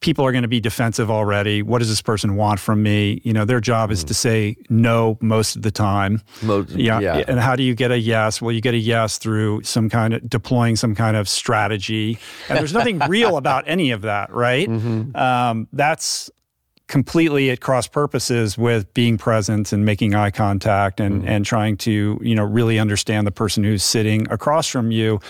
people 0.00 0.26
are 0.26 0.30
going 0.30 0.42
to 0.42 0.48
be 0.48 0.60
defensive 0.60 1.10
already. 1.10 1.62
What 1.62 1.78
does 1.78 1.88
this 1.88 2.02
person 2.02 2.36
want 2.36 2.60
from 2.60 2.82
me? 2.82 3.22
You 3.24 3.32
know, 3.32 3.46
their 3.46 3.60
job 3.60 3.90
is 3.90 4.04
to 4.04 4.12
say 4.12 4.54
no 4.68 5.16
most 5.22 5.56
of 5.56 5.62
the 5.62 5.70
time. 5.70 6.20
Mo- 6.42 6.66
Yeah. 6.68 7.00
yeah. 7.00 7.24
And 7.26 7.40
how 7.40 7.56
do 7.56 7.62
you 7.62 7.74
get 7.74 7.90
a 7.90 7.98
yes? 7.98 8.42
Well, 8.42 8.52
you 8.52 8.60
get 8.60 8.74
a 8.74 8.78
yes 8.78 9.16
through 9.16 9.62
some 9.62 9.88
kind 9.88 10.12
of 10.12 10.28
deploying 10.28 10.76
some 10.76 10.94
kind 10.94 11.16
of 11.16 11.30
strategy. 11.30 12.18
And 12.50 12.58
there's 12.58 12.74
nothing 12.74 12.98
real 13.08 13.38
about 13.38 13.64
any 13.66 13.90
of 13.90 14.02
that, 14.02 14.30
right? 14.30 14.68
Um, 15.16 15.66
that's 15.72 16.30
completely 16.88 17.50
at 17.50 17.60
cross 17.60 17.88
purposes 17.88 18.56
with 18.56 18.92
being 18.94 19.18
present 19.18 19.72
and 19.72 19.84
making 19.84 20.14
eye 20.14 20.30
contact 20.30 21.00
and, 21.00 21.26
and 21.28 21.44
trying 21.44 21.76
to, 21.76 22.18
you 22.22 22.34
know, 22.34 22.44
really 22.44 22.78
understand 22.78 23.26
the 23.26 23.32
person 23.32 23.64
who's 23.64 23.82
sitting 23.82 24.30
across 24.30 24.68
from 24.68 24.90
you, 24.92 25.20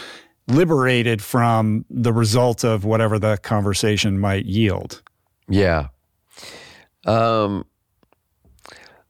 liberated 0.48 1.22
from 1.22 1.84
the 1.88 2.12
result 2.12 2.62
of 2.62 2.84
whatever 2.84 3.18
the 3.18 3.38
conversation 3.38 4.18
might 4.18 4.44
yield. 4.44 5.02
Yeah. 5.48 5.88
Um, 7.06 7.64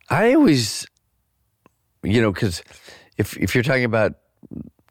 I 0.09 0.35
always, 0.35 0.87
you 2.05 2.23
know, 2.23 2.33
because 2.33 2.63
if 3.17 3.37
if 3.39 3.55
you're 3.55 3.65
talking 3.65 3.85
about 3.85 4.15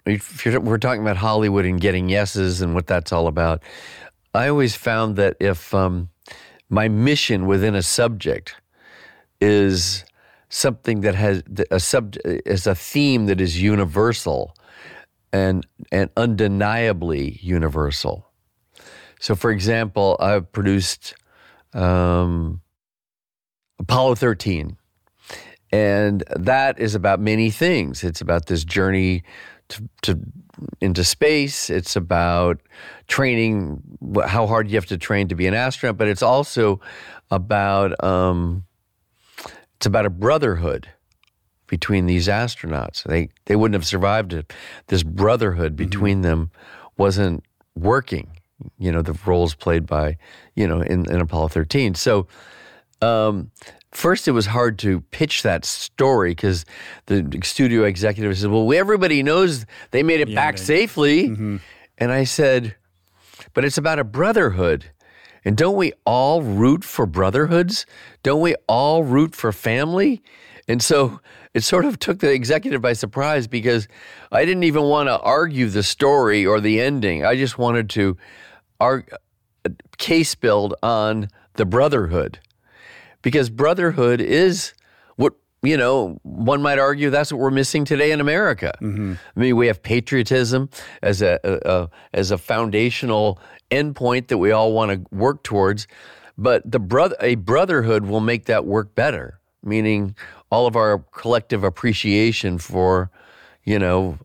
if 0.06 0.46
you're, 0.46 0.60
we're 0.60 0.78
talking 0.78 1.02
about 1.02 1.18
Hollywood 1.18 1.66
and 1.66 1.80
getting 1.80 2.10
yeses 2.10 2.62
and 2.62 2.74
what 2.74 2.88
that's 2.88 3.12
all 3.12 3.28
about, 3.28 3.64
I 4.34 4.50
always 4.50 4.76
found 4.76 5.16
that 5.16 5.38
if 5.40 5.74
um, 5.74 6.10
my 6.70 6.88
mission 6.88 7.46
within 7.46 7.76
a 7.76 7.82
subject 7.82 8.56
is 9.42 10.04
something 10.50 11.02
that 11.02 11.16
has 11.16 11.44
a 11.72 11.80
sub 11.80 12.16
is 12.24 12.66
a 12.66 12.76
theme 12.76 13.26
that 13.26 13.42
is 13.42 13.62
universal 13.62 14.56
and 15.32 15.66
and 15.92 16.10
undeniably 16.16 17.40
universal. 17.42 18.28
So, 19.20 19.36
for 19.36 19.52
example, 19.52 20.18
I've 20.20 20.52
produced 20.52 21.16
um, 21.74 22.62
Apollo 23.80 24.16
13. 24.16 24.78
And 25.72 26.24
that 26.36 26.80
is 26.80 26.96
about 26.96 27.20
many 27.20 27.50
things. 27.50 28.04
It's 28.04 28.22
about 28.22 28.46
this 28.46 28.64
journey 28.64 29.24
to, 29.70 29.90
to 30.04 30.20
into 30.82 31.04
space. 31.04 31.70
It's 31.70 31.96
about 31.96 32.60
training, 33.08 33.82
how 34.26 34.48
hard 34.48 34.70
you 34.70 34.76
have 34.76 34.86
to 34.88 34.98
train 34.98 35.28
to 35.30 35.36
be 35.36 35.48
an 35.48 35.54
astronaut. 35.54 35.98
But 35.98 36.08
it's 36.08 36.24
also 36.24 36.80
about 37.32 38.04
um, 38.04 38.66
it's 39.76 39.86
about 39.86 40.06
a 40.06 40.10
brotherhood 40.10 40.90
between 41.68 42.06
these 42.06 42.28
astronauts. 42.28 43.04
They 43.04 43.30
they 43.46 43.56
wouldn't 43.56 43.76
have 43.76 43.86
survived 43.86 44.34
it. 44.34 44.54
This 44.88 45.04
brotherhood 45.04 45.76
between 45.76 46.22
them 46.22 46.52
wasn't 46.98 47.44
working. 47.76 48.32
You 48.80 48.92
know, 48.92 49.02
the 49.02 49.18
roles 49.26 49.54
played 49.54 49.86
by, 49.86 50.18
you 50.56 50.68
know, 50.68 50.82
in, 50.82 51.10
in 51.12 51.20
Apollo 51.20 51.50
13. 51.50 51.94
So 51.96 52.28
um, 53.02 53.52
first 53.96 54.28
it 54.28 54.32
was 54.32 54.46
hard 54.48 54.78
to 54.80 55.02
pitch 55.12 55.44
that 55.44 55.66
story 55.66 56.32
because 56.32 56.66
the 57.06 57.40
studio 57.44 57.84
executive 57.84 58.38
said, 58.38 58.52
"Well, 58.52 58.72
everybody 58.74 59.24
knows 59.24 59.66
they 59.92 60.04
made 60.04 60.20
it 60.20 60.34
back 60.36 60.58
safely," 60.58 61.30
mm-hmm. 61.30 61.58
and 61.98 62.12
I 62.12 62.26
said, 62.26 62.76
"But 63.54 63.66
it's 63.66 63.78
about 63.78 64.00
a 64.00 64.04
brotherhood." 64.04 64.86
And 65.48 65.56
don't 65.56 65.76
we 65.76 65.94
all 66.06 66.42
root 66.42 66.84
for 66.84 67.06
brotherhoods? 67.06 67.86
Don't 68.24 68.42
we 68.42 68.56
all 68.68 69.04
root 69.04 69.36
for 69.36 69.52
family? 69.52 70.24
And 70.68 70.82
so 70.82 71.20
it 71.54 71.64
sort 71.64 71.86
of 71.86 72.00
took 72.00 72.18
the 72.18 72.34
executive 72.34 72.82
by 72.82 72.94
surprise 72.94 73.46
because 73.46 73.88
I 74.32 74.44
didn't 74.44 74.64
even 74.64 74.84
want 74.84 75.08
to 75.08 75.20
argue 75.20 75.68
the 75.68 75.84
story 75.84 76.48
or 76.48 76.60
the 76.60 76.82
ending. 76.82 77.24
I 77.24 77.36
just 77.36 77.60
wanted 77.60 77.92
to 77.92 78.18
arg- 78.80 79.14
uh, 79.64 79.70
case 80.00 80.34
build 80.34 80.74
on 80.82 81.30
the 81.54 81.66
brotherhood 81.66 82.40
because 83.26 83.50
brotherhood 83.50 84.22
is 84.22 84.74
what 85.16 85.34
you 85.64 85.76
know 85.76 86.20
one 86.22 86.62
might 86.62 86.78
argue 86.78 87.10
that's 87.10 87.32
what 87.32 87.40
we're 87.42 87.50
missing 87.50 87.84
today 87.84 88.12
in 88.12 88.22
america 88.22 88.72
mm-hmm. 88.82 89.14
i 89.36 89.40
mean 89.40 89.56
we 89.58 89.66
have 89.66 89.82
patriotism 89.82 90.70
as 91.02 91.24
a, 91.24 91.40
a, 91.44 91.60
a 91.70 91.90
as 92.14 92.30
a 92.30 92.38
foundational 92.38 93.40
endpoint 93.72 94.28
that 94.28 94.38
we 94.38 94.52
all 94.52 94.72
want 94.72 94.92
to 94.92 95.16
work 95.16 95.42
towards 95.44 95.88
but 96.38 96.70
the 96.72 96.80
brother 96.80 97.16
a 97.20 97.34
brotherhood 97.34 98.06
will 98.06 98.20
make 98.22 98.46
that 98.46 98.66
work 98.66 98.94
better 98.94 99.40
meaning 99.64 100.16
all 100.52 100.68
of 100.68 100.76
our 100.76 101.00
collective 101.12 101.64
appreciation 101.64 102.60
for 102.60 103.10
you 103.64 103.80
know 103.80 104.20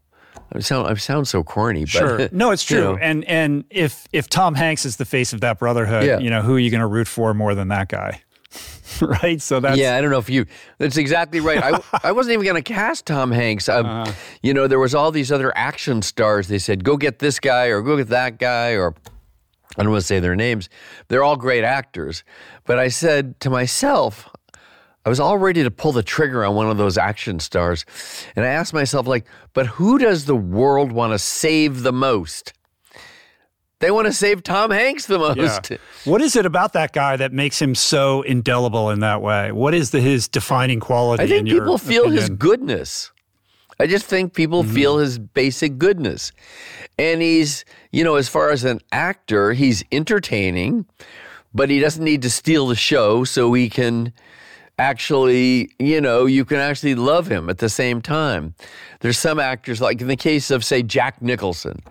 I 0.52 0.58
sound 0.58 0.88
I 0.88 0.94
sound 0.94 1.28
so 1.28 1.44
corny, 1.44 1.82
but 1.82 1.90
Sure. 1.90 2.28
No, 2.32 2.50
it's 2.50 2.68
you 2.68 2.76
true. 2.78 2.84
know. 2.86 2.98
And 3.00 3.24
and 3.26 3.64
if 3.70 4.08
if 4.12 4.28
Tom 4.28 4.56
Hanks 4.56 4.84
is 4.84 4.96
the 4.96 5.04
face 5.04 5.32
of 5.32 5.42
that 5.42 5.60
brotherhood, 5.60 6.04
Yeah. 6.04 6.18
you 6.18 6.28
know, 6.28 6.42
who 6.42 6.56
are 6.56 6.58
you 6.58 6.70
going 6.70 6.80
to 6.80 6.88
root 6.88 7.06
for 7.06 7.32
more 7.34 7.54
than 7.54 7.68
that 7.68 7.88
guy? 7.88 8.20
right? 9.02 9.40
So 9.40 9.60
that's 9.60 9.78
yeah, 9.78 9.96
I 9.96 10.00
don't 10.00 10.10
know 10.10 10.18
if 10.18 10.30
you. 10.30 10.46
That's 10.78 10.96
exactly 10.96 11.40
right. 11.40 11.62
I, 11.62 11.80
I 12.04 12.12
wasn't 12.12 12.34
even 12.34 12.44
going 12.44 12.62
to 12.62 12.72
cast 12.72 13.06
Tom 13.06 13.30
Hanks. 13.32 13.68
Um, 13.68 13.86
Uh-huh. 13.86 14.12
You 14.42 14.54
know, 14.54 14.66
there 14.66 14.78
was 14.78 14.94
all 14.94 15.10
these 15.10 15.30
other 15.32 15.56
action 15.56 16.02
stars. 16.02 16.48
They 16.48 16.58
said, 16.58 16.84
"Go 16.84 16.96
get 16.96 17.18
this 17.18 17.38
guy," 17.40 17.66
or 17.66 17.82
"Go 17.82 17.96
get 17.96 18.08
that 18.08 18.38
guy," 18.38 18.72
or 18.72 18.94
I 19.76 19.82
don't 19.82 19.92
want 19.92 20.02
to 20.02 20.06
say 20.06 20.20
their 20.20 20.36
names. 20.36 20.68
They're 21.08 21.22
all 21.22 21.36
great 21.36 21.64
actors, 21.64 22.24
but 22.64 22.78
I 22.78 22.88
said 22.88 23.38
to 23.40 23.50
myself, 23.50 24.28
I 25.04 25.08
was 25.08 25.20
all 25.20 25.38
ready 25.38 25.62
to 25.62 25.70
pull 25.70 25.92
the 25.92 26.02
trigger 26.02 26.44
on 26.44 26.54
one 26.54 26.68
of 26.70 26.76
those 26.76 26.98
action 26.98 27.38
stars, 27.40 27.84
and 28.36 28.44
I 28.44 28.48
asked 28.48 28.74
myself, 28.74 29.06
like, 29.06 29.26
but 29.54 29.66
who 29.66 29.98
does 29.98 30.24
the 30.24 30.36
world 30.36 30.92
want 30.92 31.12
to 31.12 31.18
save 31.18 31.82
the 31.82 31.92
most? 31.92 32.52
They 33.80 33.90
want 33.90 34.06
to 34.06 34.12
save 34.12 34.42
Tom 34.42 34.70
Hanks 34.70 35.06
the 35.06 35.18
Yeah. 35.18 35.34
most. 35.34 35.72
What 36.04 36.20
is 36.22 36.36
it 36.36 36.46
about 36.46 36.74
that 36.74 36.92
guy 36.92 37.16
that 37.16 37.32
makes 37.32 37.60
him 37.60 37.74
so 37.74 38.22
indelible 38.22 38.90
in 38.90 39.00
that 39.00 39.20
way? 39.22 39.52
What 39.52 39.74
is 39.74 39.90
the, 39.90 40.00
his 40.00 40.28
defining 40.28 40.80
quality? 40.80 41.22
I 41.22 41.26
think 41.26 41.40
in 41.40 41.46
your 41.46 41.60
people 41.60 41.78
feel 41.78 42.08
his 42.10 42.28
goodness. 42.28 43.10
I 43.78 43.86
just 43.86 44.04
think 44.04 44.34
people 44.34 44.62
Mm-hmm. 44.62 44.74
feel 44.74 44.98
his 44.98 45.18
basic 45.18 45.78
goodness. 45.78 46.32
And 46.98 47.22
he's, 47.22 47.64
you 47.90 48.04
know, 48.04 48.16
as 48.16 48.28
far 48.28 48.50
as 48.50 48.64
an 48.64 48.80
actor, 48.92 49.54
he's 49.54 49.82
entertaining, 49.90 50.84
but 51.54 51.70
he 51.70 51.80
doesn't 51.80 52.04
need 52.04 52.20
to 52.22 52.30
steal 52.30 52.66
the 52.66 52.74
show 52.74 53.24
so 53.24 53.50
he 53.54 53.70
can 53.70 54.12
actually, 54.78 55.70
you 55.78 56.00
know, 56.02 56.26
you 56.26 56.44
can 56.44 56.58
actually 56.58 56.94
love 56.94 57.28
him 57.28 57.48
at 57.48 57.58
the 57.58 57.70
same 57.70 58.02
time. 58.02 58.54
There's 59.00 59.18
some 59.18 59.40
actors, 59.40 59.80
like 59.80 60.02
in 60.02 60.08
the 60.08 60.16
case 60.16 60.50
of, 60.50 60.64
say, 60.64 60.82
Jack 60.82 61.22
Nicholson, 61.22 61.82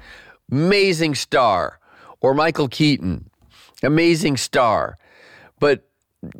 amazing 0.51 1.15
star, 1.15 1.78
or 2.21 2.33
Michael 2.33 2.67
Keaton, 2.67 3.29
amazing 3.83 4.37
star. 4.37 4.97
But, 5.59 5.87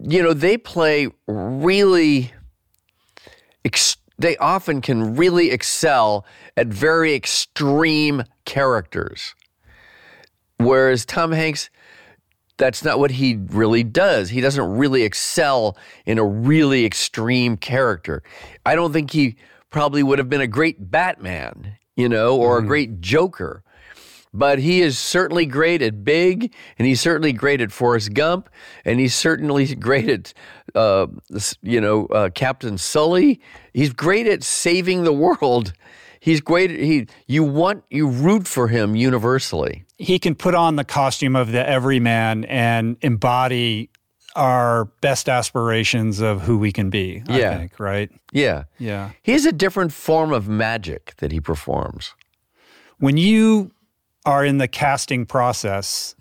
you 0.02 0.22
know, 0.22 0.34
they 0.34 0.58
play 0.58 1.08
really 1.28 2.32
ex- 3.66 3.98
they 4.18 4.36
often 4.38 4.82
can 4.82 5.16
really 5.16 5.50
excel 5.50 6.26
at 6.58 6.68
very 6.68 7.14
extreme 7.14 8.24
characters. 8.46 9.34
Whereas 10.58 11.06
Tom 11.06 11.32
Hanks, 11.32 11.70
that's 12.58 12.84
not 12.84 13.00
what 13.00 13.12
he 13.12 13.39
really 13.48 13.84
does. 13.84 14.30
He 14.30 14.42
doesn't 14.42 14.78
really 14.78 15.04
excel 15.04 15.78
in 16.06 16.18
a 16.20 16.26
really 16.26 16.86
extreme 16.86 17.56
character. 17.56 18.22
I 18.65 18.76
don't 18.76 18.92
think 18.92 19.12
he 19.12 19.38
probably 19.70 20.04
would 20.04 20.20
have 20.20 20.30
been 20.30 20.42
a 20.42 20.48
great 20.48 20.92
Batman, 20.92 21.78
you 21.96 22.10
know, 22.10 22.36
or 22.36 22.58
a 22.58 22.60
mm-hmm. 22.60 22.68
great 22.68 23.02
Joker. 23.02 23.63
But 24.32 24.60
he 24.60 24.82
is 24.82 24.98
certainly 25.00 25.46
great 25.48 25.82
at 25.82 26.04
Big, 26.04 26.54
and 26.78 26.88
he's 26.88 27.02
certainly 27.02 27.34
great 27.34 27.62
at 27.62 27.72
Forrest 27.72 28.13
Gump, 28.13 28.48
and 28.86 29.00
he's 29.00 29.15
certainly 29.15 29.74
great 29.88 30.08
at, 30.08 30.34
uh, 30.76 31.08
you 31.63 31.82
know, 31.82 32.06
uh, 32.08 32.30
Captain 32.30 32.78
Sully. 32.78 33.42
He's 33.74 33.92
great 33.92 34.28
at 34.28 34.44
saving 34.44 35.04
the 35.04 35.13
world. 35.13 35.74
He's 36.20 36.42
great. 36.42 36.70
He 36.70 37.08
you 37.28 37.44
want 37.44 37.84
you 37.89 38.08
root 38.08 38.48
for 38.48 38.68
him 38.68 38.96
universally. 38.96 39.86
he 39.98 40.20
can 40.20 40.36
put 40.36 40.54
on 40.56 40.76
the 40.76 40.84
costume 40.86 41.36
of 41.36 41.52
the 41.52 41.68
everyman 41.68 42.46
and 42.46 42.98
embody 43.02 43.89
our 44.36 44.86
best 45.02 45.28
aspirations 45.28 46.20
of 46.22 46.42
who 46.42 46.58
we 46.58 46.72
can 46.72 46.89
be. 46.89 47.24
I 47.28 47.39
Yeah. 47.39 47.58
think, 47.58 47.80
right? 47.80 48.10
Yeah, 48.32 48.65
Yeah. 48.78 49.12
He 49.24 49.32
has 49.34 49.46
a 49.46 49.52
different 49.52 49.92
form 49.92 50.32
of 50.32 50.48
magic 50.48 51.15
that 51.18 51.32
he 51.32 51.39
performs. 51.42 52.13
When 53.00 53.18
you 53.18 53.72
are 54.30 54.46
in 54.46 54.60
the 54.60 54.68
casting 54.68 55.26
process, 55.26 56.13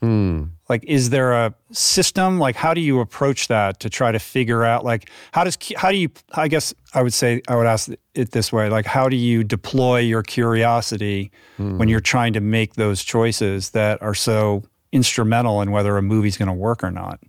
like, 0.71 0.83
is 0.85 1.11
there 1.11 1.33
a 1.33 1.55
system? 1.73 2.39
Like, 2.39 2.57
how 2.57 2.73
do 2.73 2.81
you 2.81 3.01
approach 3.01 3.49
that 3.49 3.81
to 3.81 3.91
try 3.91 4.13
to 4.13 4.19
figure 4.19 4.65
out, 4.65 4.83
like, 4.83 5.11
how 5.33 5.45
does, 5.45 5.59
how 5.77 5.91
do 5.91 5.99
you, 5.99 6.09
I 6.33 6.49
guess 6.49 6.73
I 6.95 7.03
would 7.03 7.13
say, 7.13 7.43
I 7.49 7.55
would 7.57 7.67
ask 7.67 7.91
it 8.15 8.31
this 8.31 8.51
way, 8.51 8.71
like, 8.71 8.87
how 8.87 9.11
do 9.11 9.17
you 9.17 9.45
deploy 9.45 9.99
your 9.99 10.23
curiosity 10.23 11.31
when 11.59 11.91
you're 11.91 12.01
trying 12.01 12.33
to 12.33 12.41
make 12.41 12.75
those 12.77 13.05
choices 13.05 13.71
that 13.71 14.01
are 14.01 14.15
so 14.15 14.63
instrumental 14.91 15.61
in 15.61 15.71
whether 15.71 15.95
a 15.99 16.03
movie's 16.03 16.39
going 16.39 16.49
to 16.49 16.55
work 16.55 16.83
or 16.83 16.91
not? 16.91 17.21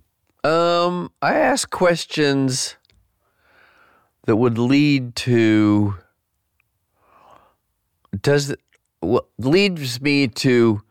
Um, 0.44 1.12
I 1.20 1.34
ask 1.34 1.68
questions 1.68 2.76
that 4.24 4.36
would 4.36 4.56
lead 4.56 5.14
to 5.16 5.94
does 8.22 8.56
leads 9.02 10.00
me 10.00 10.28
to 10.28 10.82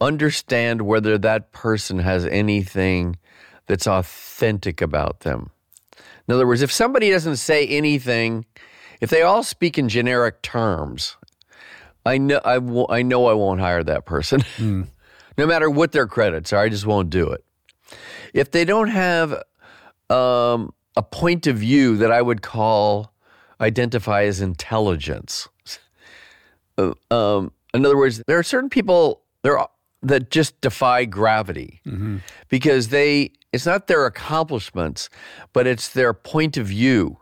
understand 0.00 0.82
whether 0.82 1.18
that 1.18 1.52
person 1.52 1.98
has 1.98 2.26
anything 2.26 3.16
that's 3.66 3.86
authentic 3.86 4.80
about 4.80 5.20
them. 5.20 5.50
In 6.28 6.34
other 6.34 6.46
words, 6.46 6.62
if 6.62 6.72
somebody 6.72 7.10
doesn't 7.10 7.36
say 7.36 7.66
anything, 7.66 8.44
if 9.00 9.10
they 9.10 9.22
all 9.22 9.42
speak 9.42 9.78
in 9.78 9.88
generic 9.88 10.42
terms, 10.42 11.16
I 12.04 12.18
know 12.18 12.40
I, 12.44 13.02
know 13.02 13.26
I 13.26 13.34
won't 13.34 13.60
hire 13.60 13.84
that 13.84 14.06
person. 14.06 14.44
no 14.58 15.46
matter 15.46 15.70
what 15.70 15.92
their 15.92 16.06
credits 16.06 16.52
are, 16.52 16.62
I 16.62 16.68
just 16.68 16.86
won't 16.86 17.10
do 17.10 17.30
it 17.30 17.44
if 18.32 18.50
they 18.50 18.64
don't 18.64 18.88
have 18.88 19.42
um, 20.10 20.72
a 20.96 21.02
point 21.02 21.46
of 21.46 21.56
view 21.56 21.96
that 21.98 22.10
I 22.10 22.22
would 22.22 22.42
call 22.42 23.12
identify 23.60 24.24
as 24.24 24.40
intelligence. 24.40 25.48
Uh, 26.78 26.92
um, 27.10 27.52
in 27.74 27.84
other 27.84 27.96
words, 27.96 28.22
there 28.26 28.38
are 28.38 28.42
certain 28.42 28.70
people 28.70 29.22
there 29.42 29.58
that 30.02 30.30
just 30.30 30.60
defy 30.60 31.04
gravity 31.04 31.80
because 32.48 32.88
they 32.88 33.30
it's 33.52 33.66
not 33.66 33.86
their 33.86 34.06
accomplishments, 34.06 35.08
but 35.52 35.66
it's 35.66 35.88
their 35.90 36.12
point 36.14 36.56
of 36.56 36.66
view. 36.66 37.18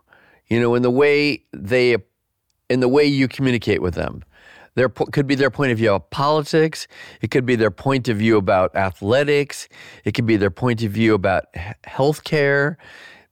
You 0.47 0.59
know, 0.59 0.75
in 0.75 0.81
the 0.81 0.91
way 0.91 1.43
they 1.53 1.97
in 2.69 2.79
the 2.79 2.87
way 2.87 3.05
you 3.05 3.27
communicate 3.27 3.81
with 3.81 3.95
them. 3.95 4.23
There 4.75 4.87
po- 4.87 5.05
could 5.05 5.27
be 5.27 5.35
their 5.35 5.51
point 5.51 5.73
of 5.73 5.77
view 5.77 5.91
of 5.91 6.09
politics. 6.11 6.87
It 7.21 7.29
could 7.29 7.45
be 7.45 7.57
their 7.57 7.71
point 7.71 8.07
of 8.07 8.15
view 8.17 8.37
about 8.37 8.73
athletics. 8.73 9.67
It 10.05 10.13
could 10.13 10.25
be 10.25 10.37
their 10.37 10.49
point 10.49 10.81
of 10.81 10.91
view 10.93 11.13
about 11.13 11.47
h- 11.53 11.75
healthcare. 11.83 12.77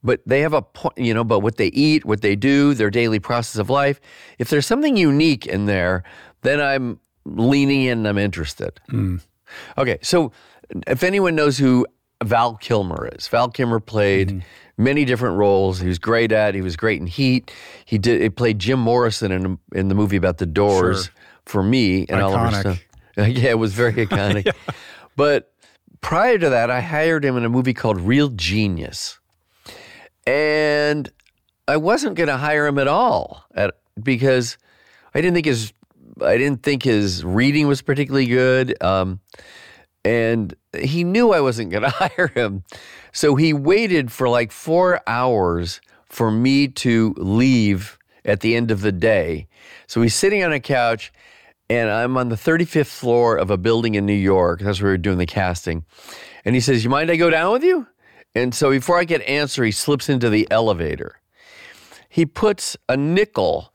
But 0.02 0.22
they 0.24 0.40
have 0.40 0.54
a 0.54 0.62
point, 0.62 0.96
you 0.96 1.12
know, 1.12 1.24
but 1.24 1.40
what 1.40 1.56
they 1.56 1.68
eat, 1.68 2.04
what 2.04 2.22
they 2.22 2.34
do, 2.34 2.72
their 2.74 2.90
daily 2.90 3.18
process 3.18 3.60
of 3.60 3.68
life. 3.68 4.00
If 4.38 4.48
there's 4.48 4.66
something 4.66 4.96
unique 4.96 5.46
in 5.46 5.66
there, 5.66 6.04
then 6.42 6.60
I'm 6.60 7.00
leaning 7.24 7.82
in 7.82 7.98
and 7.98 8.08
I'm 8.08 8.18
interested. 8.18 8.80
Hmm. 8.88 9.16
Okay, 9.76 9.98
so 10.02 10.32
if 10.86 11.02
anyone 11.02 11.34
knows 11.34 11.58
who 11.58 11.86
Val 12.22 12.56
Kilmer 12.56 13.10
is, 13.14 13.28
Val 13.28 13.50
Kilmer 13.50 13.80
played 13.80 14.30
hmm. 14.30 14.38
many 14.78 15.04
different 15.04 15.36
roles. 15.36 15.80
He 15.80 15.88
was 15.88 15.98
great 15.98 16.32
at. 16.32 16.54
He 16.54 16.62
was 16.62 16.76
great 16.76 17.00
in 17.00 17.06
Heat. 17.06 17.52
He 17.84 17.98
did. 17.98 18.20
He 18.20 18.30
played 18.30 18.58
Jim 18.58 18.78
Morrison 18.78 19.32
in 19.32 19.58
in 19.74 19.88
the 19.88 19.94
movie 19.94 20.16
about 20.16 20.38
the 20.38 20.46
Doors 20.46 21.04
Sure. 21.04 21.14
for 21.46 21.62
me 21.62 22.06
and 22.08 22.22
Oliver 22.22 22.46
Iconic. 22.46 22.60
Stone. 22.60 22.78
Yeah, 23.16 23.50
it 23.50 23.58
was 23.58 23.74
very 23.74 23.92
iconic. 24.06 24.50
But 25.14 25.52
prior 26.00 26.38
to 26.38 26.48
that, 26.48 26.70
I 26.70 26.80
hired 26.80 27.24
him 27.24 27.36
in 27.36 27.44
a 27.44 27.50
movie 27.50 27.74
called 27.74 28.00
Real 28.00 28.28
Genius, 28.28 29.18
and 30.26 31.10
I 31.68 31.76
wasn't 31.76 32.16
going 32.16 32.28
to 32.28 32.36
hire 32.36 32.66
him 32.66 32.78
at 32.78 32.88
all 32.88 33.44
at, 33.54 33.74
because 34.02 34.58
I 35.14 35.20
didn't 35.20 35.34
think 35.34 35.46
his 35.46 35.72
I 36.22 36.36
didn't 36.36 36.62
think 36.62 36.82
his 36.82 37.24
reading 37.24 37.66
was 37.66 37.80
particularly 37.82 38.26
good. 38.26 38.82
Um, 38.82 39.20
And 40.04 40.54
he 40.78 41.04
knew 41.04 41.32
I 41.32 41.40
wasn't 41.40 41.70
going 41.70 41.82
to 41.90 41.90
hire 41.90 42.28
him. 42.34 42.64
So 43.12 43.36
he 43.36 43.52
waited 43.52 44.10
for 44.12 44.28
like 44.28 44.52
four 44.52 45.00
hours 45.06 45.80
for 46.06 46.30
me 46.30 46.68
to 46.68 47.14
leave 47.16 47.98
at 48.24 48.40
the 48.40 48.54
end 48.56 48.70
of 48.70 48.80
the 48.80 48.92
day. 48.92 49.46
So 49.86 50.02
he's 50.02 50.14
sitting 50.14 50.42
on 50.44 50.52
a 50.52 50.60
couch, 50.60 51.12
and 51.68 51.90
I'm 51.90 52.16
on 52.16 52.28
the 52.28 52.36
35th 52.36 52.86
floor 52.86 53.36
of 53.36 53.50
a 53.50 53.56
building 53.56 53.94
in 53.94 54.06
New 54.06 54.12
York. 54.12 54.60
That's 54.60 54.80
where 54.80 54.90
we 54.90 54.94
were 54.94 54.98
doing 54.98 55.18
the 55.18 55.26
casting. 55.26 55.84
And 56.44 56.54
he 56.54 56.60
says, 56.60 56.84
You 56.84 56.90
mind 56.90 57.10
I 57.10 57.16
go 57.16 57.30
down 57.30 57.52
with 57.52 57.64
you? 57.64 57.86
And 58.34 58.54
so 58.54 58.70
before 58.70 58.98
I 58.98 59.04
get 59.04 59.22
answer, 59.22 59.64
he 59.64 59.72
slips 59.72 60.08
into 60.08 60.30
the 60.30 60.46
elevator. 60.50 61.20
He 62.08 62.26
puts 62.26 62.76
a 62.88 62.96
nickel 62.96 63.72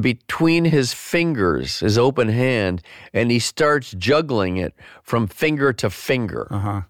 between 0.00 0.64
his 0.64 0.92
fingers, 0.92 1.80
his 1.80 1.96
open 1.96 2.28
hand, 2.28 2.82
and 3.12 3.30
he 3.30 3.38
starts 3.38 3.92
juggling 3.92 4.56
it 4.56 4.74
from 5.02 5.26
finger 5.26 5.72
to 5.72 5.90
finger. 5.90 6.48
Uh-huh. 6.50 6.82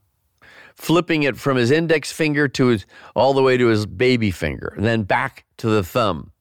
Flipping 0.75 1.23
it 1.23 1.37
from 1.37 1.57
his 1.57 1.71
index 1.71 2.13
finger 2.13 2.49
to 2.49 2.69
his 2.69 2.87
all 3.15 3.33
the 3.35 3.43
way 3.43 3.57
to 3.57 3.67
his 3.67 3.87
baby 3.87 4.31
finger, 4.31 4.73
and 4.77 4.85
then 4.85 5.03
back 5.03 5.45
to 5.59 5.69
the 5.69 5.85
thumb. 5.85 6.33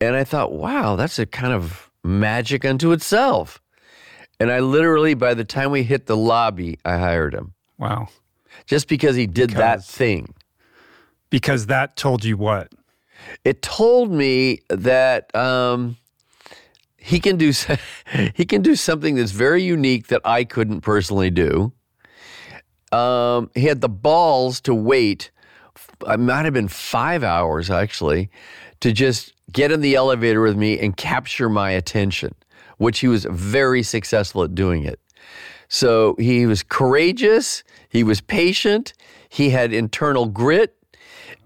And 0.00 0.16
I 0.16 0.24
thought, 0.24 0.52
wow, 0.52 0.96
that's 0.96 1.18
a 1.18 1.26
kind 1.26 1.52
of 1.52 1.90
magic 2.02 2.64
unto 2.64 2.92
itself. 2.92 3.60
And 4.40 4.50
I 4.50 4.60
literally, 4.60 5.14
by 5.14 5.34
the 5.34 5.44
time 5.44 5.70
we 5.70 5.82
hit 5.82 6.06
the 6.06 6.16
lobby, 6.16 6.78
I 6.84 6.98
hired 6.98 7.34
him 7.34 7.54
Wow. 7.78 8.08
Just 8.66 8.88
because 8.88 9.16
he 9.16 9.26
did 9.26 9.50
that 9.50 9.84
thing. 9.84 10.34
Because 11.30 11.66
that 11.66 11.96
told 11.96 12.24
you 12.24 12.36
what? 12.36 12.72
It 13.44 13.62
told 13.62 14.10
me 14.10 14.60
that 14.68 15.34
um, 15.34 15.96
he 16.96 17.20
can 17.20 17.36
do 17.36 17.52
he 18.34 18.44
can 18.44 18.62
do 18.62 18.76
something 18.76 19.16
that's 19.16 19.32
very 19.32 19.62
unique 19.62 20.08
that 20.08 20.22
I 20.24 20.44
couldn't 20.44 20.82
personally 20.82 21.30
do. 21.30 21.72
Um, 22.92 23.50
he 23.54 23.64
had 23.64 23.80
the 23.80 23.88
balls 23.88 24.60
to 24.62 24.74
wait. 24.74 25.30
It 26.06 26.20
might 26.20 26.44
have 26.44 26.54
been 26.54 26.68
five 26.68 27.22
hours 27.22 27.70
actually 27.70 28.30
to 28.80 28.92
just 28.92 29.32
get 29.52 29.72
in 29.72 29.80
the 29.80 29.94
elevator 29.94 30.40
with 30.40 30.56
me 30.56 30.78
and 30.78 30.96
capture 30.96 31.48
my 31.48 31.70
attention, 31.70 32.34
which 32.78 33.00
he 33.00 33.08
was 33.08 33.24
very 33.24 33.82
successful 33.82 34.42
at 34.42 34.54
doing 34.54 34.84
it. 34.84 35.00
So 35.68 36.16
he 36.18 36.46
was 36.46 36.62
courageous, 36.62 37.62
he 37.88 38.02
was 38.02 38.20
patient, 38.20 38.94
he 39.28 39.50
had 39.50 39.72
internal 39.72 40.26
grit, 40.26 40.74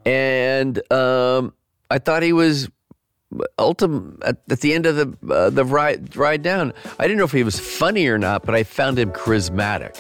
and 0.07 0.81
um, 0.93 1.53
I 1.91 1.99
thought 1.99 2.23
he 2.23 2.33
was 2.33 2.69
ultimate 3.59 4.23
at, 4.23 4.37
at 4.51 4.61
the 4.61 4.75
end 4.75 4.87
of 4.87 4.97
the 4.97 5.35
uh, 5.35 5.51
the 5.51 5.65
ride 5.65 6.15
ride 6.17 6.43
down. 6.43 6.73
I 6.99 7.05
didn't 7.05 7.19
know 7.19 7.25
if 7.25 7.33
he 7.33 7.43
was 7.43 7.59
funny 7.59 8.07
or 8.07 8.19
not, 8.19 8.45
but 8.45 8.55
I 8.55 8.63
found 8.63 8.99
him 8.99 9.11
charismatic 9.11 9.95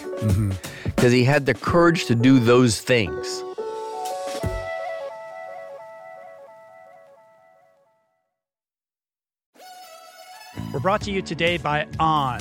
because 0.84 1.12
he 1.12 1.24
had 1.24 1.46
the 1.46 1.54
courage 1.54 2.06
to 2.06 2.14
do 2.14 2.38
those 2.38 2.80
things. 2.80 3.42
We're 10.72 10.80
brought 10.80 11.02
to 11.02 11.10
you 11.10 11.20
today 11.20 11.58
by 11.58 11.86
On. 11.98 12.40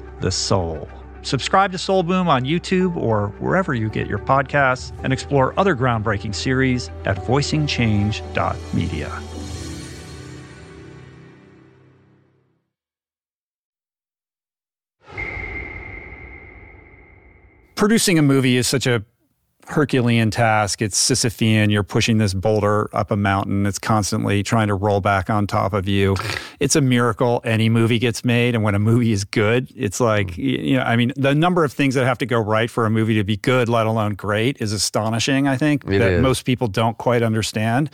the 0.21 0.31
soul. 0.31 0.87
Subscribe 1.23 1.71
to 1.71 1.77
Soul 1.77 2.03
Boom 2.03 2.27
on 2.27 2.43
YouTube 2.43 2.95
or 2.95 3.27
wherever 3.39 3.73
you 3.73 3.89
get 3.89 4.07
your 4.07 4.19
podcasts 4.19 4.91
and 5.03 5.13
explore 5.13 5.57
other 5.59 5.75
groundbreaking 5.75 6.33
series 6.33 6.89
at 7.05 7.17
voicingchange.media. 7.17 9.21
Producing 17.75 18.19
a 18.19 18.21
movie 18.21 18.57
is 18.57 18.67
such 18.67 18.85
a 18.85 19.03
Herculean 19.67 20.31
task. 20.31 20.81
It's 20.81 20.97
Sisyphean. 20.97 21.71
You're 21.71 21.83
pushing 21.83 22.17
this 22.17 22.33
boulder 22.33 22.89
up 22.95 23.11
a 23.11 23.17
mountain. 23.17 23.65
It's 23.65 23.79
constantly 23.79 24.43
trying 24.43 24.67
to 24.67 24.75
roll 24.75 25.01
back 25.01 25.29
on 25.29 25.47
top 25.47 25.73
of 25.73 25.87
you. 25.87 26.15
It's 26.59 26.75
a 26.75 26.81
miracle 26.81 27.41
any 27.43 27.69
movie 27.69 27.99
gets 27.99 28.25
made. 28.25 28.55
And 28.55 28.63
when 28.63 28.75
a 28.75 28.79
movie 28.79 29.11
is 29.11 29.23
good, 29.23 29.71
it's 29.75 29.99
like, 29.99 30.27
mm. 30.27 30.65
you 30.67 30.77
know, 30.77 30.83
I 30.83 30.95
mean, 30.95 31.13
the 31.15 31.35
number 31.35 31.63
of 31.63 31.73
things 31.73 31.95
that 31.95 32.05
have 32.05 32.17
to 32.19 32.25
go 32.25 32.39
right 32.39 32.69
for 32.69 32.85
a 32.85 32.89
movie 32.89 33.15
to 33.15 33.23
be 33.23 33.37
good, 33.37 33.69
let 33.69 33.87
alone 33.87 34.15
great, 34.15 34.61
is 34.61 34.73
astonishing, 34.73 35.47
I 35.47 35.57
think, 35.57 35.85
it 35.85 35.99
that 35.99 36.11
is. 36.13 36.21
most 36.21 36.45
people 36.45 36.67
don't 36.67 36.97
quite 36.97 37.23
understand. 37.23 37.89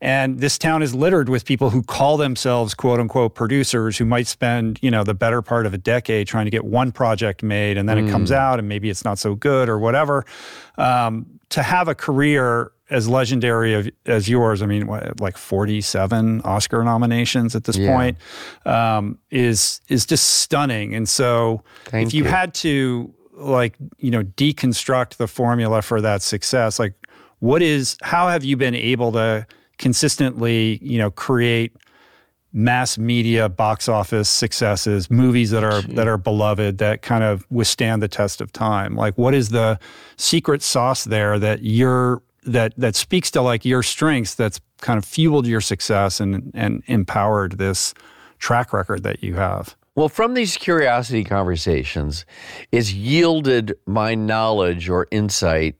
And 0.00 0.40
this 0.40 0.56
town 0.56 0.82
is 0.82 0.94
littered 0.94 1.28
with 1.28 1.44
people 1.44 1.70
who 1.70 1.82
call 1.82 2.16
themselves 2.16 2.74
quote 2.74 3.00
unquote 3.00 3.34
producers 3.34 3.98
who 3.98 4.04
might 4.04 4.26
spend, 4.26 4.78
you 4.80 4.90
know, 4.90 5.04
the 5.04 5.14
better 5.14 5.42
part 5.42 5.66
of 5.66 5.74
a 5.74 5.78
decade 5.78 6.26
trying 6.26 6.46
to 6.46 6.50
get 6.50 6.64
one 6.64 6.90
project 6.90 7.42
made 7.42 7.76
and 7.76 7.88
then 7.88 7.98
mm. 7.98 8.08
it 8.08 8.10
comes 8.10 8.30
mm. 8.30 8.36
out 8.36 8.58
and 8.58 8.68
maybe 8.68 8.88
it's 8.88 9.04
not 9.04 9.18
so 9.18 9.34
good 9.34 9.68
or 9.68 9.78
whatever. 9.78 10.24
Um, 10.78 11.26
to 11.50 11.62
have 11.62 11.88
a 11.88 11.94
career 11.94 12.72
as 12.90 13.08
legendary 13.08 13.74
of, 13.74 13.88
as 14.06 14.28
yours, 14.28 14.62
I 14.62 14.66
mean, 14.66 14.86
what, 14.86 15.20
like 15.20 15.36
47 15.36 16.42
Oscar 16.42 16.82
nominations 16.82 17.54
at 17.54 17.64
this 17.64 17.76
yeah. 17.76 17.94
point, 17.94 18.16
um, 18.64 19.18
is 19.30 19.80
is 19.88 20.06
just 20.06 20.28
stunning. 20.40 20.94
And 20.94 21.08
so, 21.08 21.62
Thank 21.86 22.08
if 22.08 22.14
you, 22.14 22.24
you 22.24 22.30
had 22.30 22.54
to 22.54 23.12
like 23.34 23.76
you 23.98 24.10
know 24.10 24.22
deconstruct 24.22 25.16
the 25.16 25.28
formula 25.28 25.82
for 25.82 26.00
that 26.00 26.22
success, 26.22 26.78
like 26.78 26.94
what 27.38 27.62
is 27.62 27.96
how 28.02 28.28
have 28.28 28.44
you 28.44 28.56
been 28.56 28.74
able 28.74 29.12
to 29.12 29.46
consistently, 29.80 30.78
you 30.82 30.98
know, 30.98 31.10
create 31.10 31.72
mass 32.52 32.98
media 32.98 33.48
box 33.48 33.88
office 33.88 34.28
successes, 34.28 35.10
movies 35.10 35.50
that 35.50 35.64
are 35.64 35.82
that 35.82 36.06
are 36.06 36.18
beloved 36.18 36.78
that 36.78 37.02
kind 37.02 37.24
of 37.24 37.46
withstand 37.50 38.02
the 38.02 38.08
test 38.08 38.40
of 38.40 38.52
time. 38.52 38.94
Like 38.94 39.16
what 39.16 39.34
is 39.34 39.48
the 39.48 39.78
secret 40.16 40.62
sauce 40.62 41.04
there 41.04 41.38
that 41.38 41.62
you're 41.62 42.22
that 42.44 42.74
that 42.76 42.94
speaks 42.94 43.30
to 43.32 43.42
like 43.42 43.64
your 43.64 43.82
strengths 43.82 44.34
that's 44.34 44.60
kind 44.80 44.98
of 44.98 45.04
fueled 45.04 45.46
your 45.46 45.60
success 45.60 46.20
and 46.20 46.50
and 46.54 46.82
empowered 46.86 47.58
this 47.58 47.94
track 48.38 48.72
record 48.72 49.02
that 49.02 49.22
you 49.24 49.34
have? 49.34 49.76
Well, 49.94 50.08
from 50.08 50.34
these 50.34 50.56
curiosity 50.56 51.24
conversations 51.24 52.24
is 52.72 52.94
yielded 52.94 53.74
my 53.86 54.14
knowledge 54.14 54.88
or 54.88 55.06
insight 55.10 55.76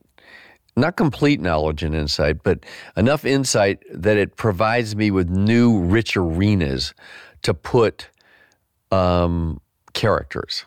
not 0.76 0.96
complete 0.96 1.40
knowledge 1.40 1.82
and 1.82 1.94
insight, 1.94 2.42
but 2.42 2.64
enough 2.96 3.24
insight 3.24 3.82
that 3.92 4.16
it 4.16 4.36
provides 4.36 4.96
me 4.96 5.10
with 5.10 5.28
new, 5.28 5.80
rich 5.80 6.16
arenas 6.16 6.94
to 7.42 7.54
put 7.54 8.08
um, 8.90 9.60
characters. 9.92 10.64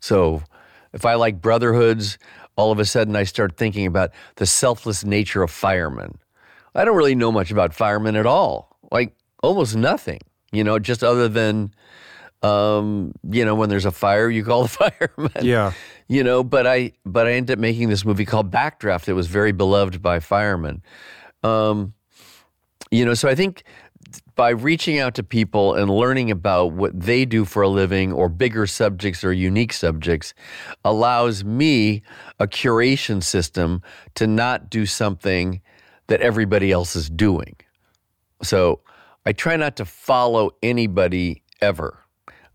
So 0.00 0.42
if 0.92 1.04
I 1.04 1.14
like 1.14 1.40
brotherhoods, 1.40 2.18
all 2.56 2.70
of 2.70 2.78
a 2.78 2.84
sudden 2.84 3.16
I 3.16 3.24
start 3.24 3.56
thinking 3.56 3.86
about 3.86 4.10
the 4.36 4.46
selfless 4.46 5.04
nature 5.04 5.42
of 5.42 5.50
firemen. 5.50 6.18
I 6.74 6.84
don't 6.84 6.96
really 6.96 7.14
know 7.14 7.32
much 7.32 7.50
about 7.50 7.74
firemen 7.74 8.16
at 8.16 8.26
all, 8.26 8.76
like 8.90 9.14
almost 9.42 9.76
nothing, 9.76 10.20
you 10.52 10.64
know, 10.64 10.78
just 10.78 11.04
other 11.04 11.28
than 11.28 11.72
um, 12.44 13.12
you 13.30 13.44
know, 13.44 13.54
when 13.54 13.70
there's 13.70 13.86
a 13.86 13.90
fire, 13.90 14.28
you 14.28 14.44
call 14.44 14.64
the 14.64 14.68
firemen. 14.90 15.44
Yeah. 15.44 15.72
You 16.08 16.22
know, 16.22 16.44
but 16.44 16.66
I 16.66 16.92
but 17.06 17.26
I 17.26 17.32
ended 17.32 17.58
up 17.58 17.60
making 17.60 17.88
this 17.88 18.04
movie 18.04 18.26
called 18.26 18.50
Backdraft. 18.50 19.08
It 19.08 19.14
was 19.14 19.26
very 19.26 19.52
beloved 19.52 20.02
by 20.02 20.20
firemen. 20.20 20.82
Um, 21.42 21.94
you 22.90 23.04
know, 23.04 23.14
so 23.14 23.28
I 23.28 23.34
think 23.34 23.64
by 24.34 24.50
reaching 24.50 24.98
out 24.98 25.14
to 25.14 25.22
people 25.22 25.74
and 25.74 25.90
learning 25.90 26.30
about 26.30 26.72
what 26.72 26.98
they 26.98 27.24
do 27.24 27.44
for 27.46 27.62
a 27.62 27.68
living 27.68 28.12
or 28.12 28.28
bigger 28.28 28.66
subjects 28.66 29.24
or 29.24 29.32
unique 29.32 29.72
subjects 29.72 30.34
allows 30.84 31.44
me 31.44 32.02
a 32.38 32.46
curation 32.46 33.22
system 33.22 33.80
to 34.16 34.26
not 34.26 34.68
do 34.68 34.84
something 34.84 35.62
that 36.08 36.20
everybody 36.20 36.70
else 36.70 36.94
is 36.94 37.08
doing. 37.08 37.56
So 38.42 38.80
I 39.24 39.32
try 39.32 39.56
not 39.56 39.76
to 39.76 39.84
follow 39.86 40.50
anybody 40.62 41.42
ever. 41.62 42.03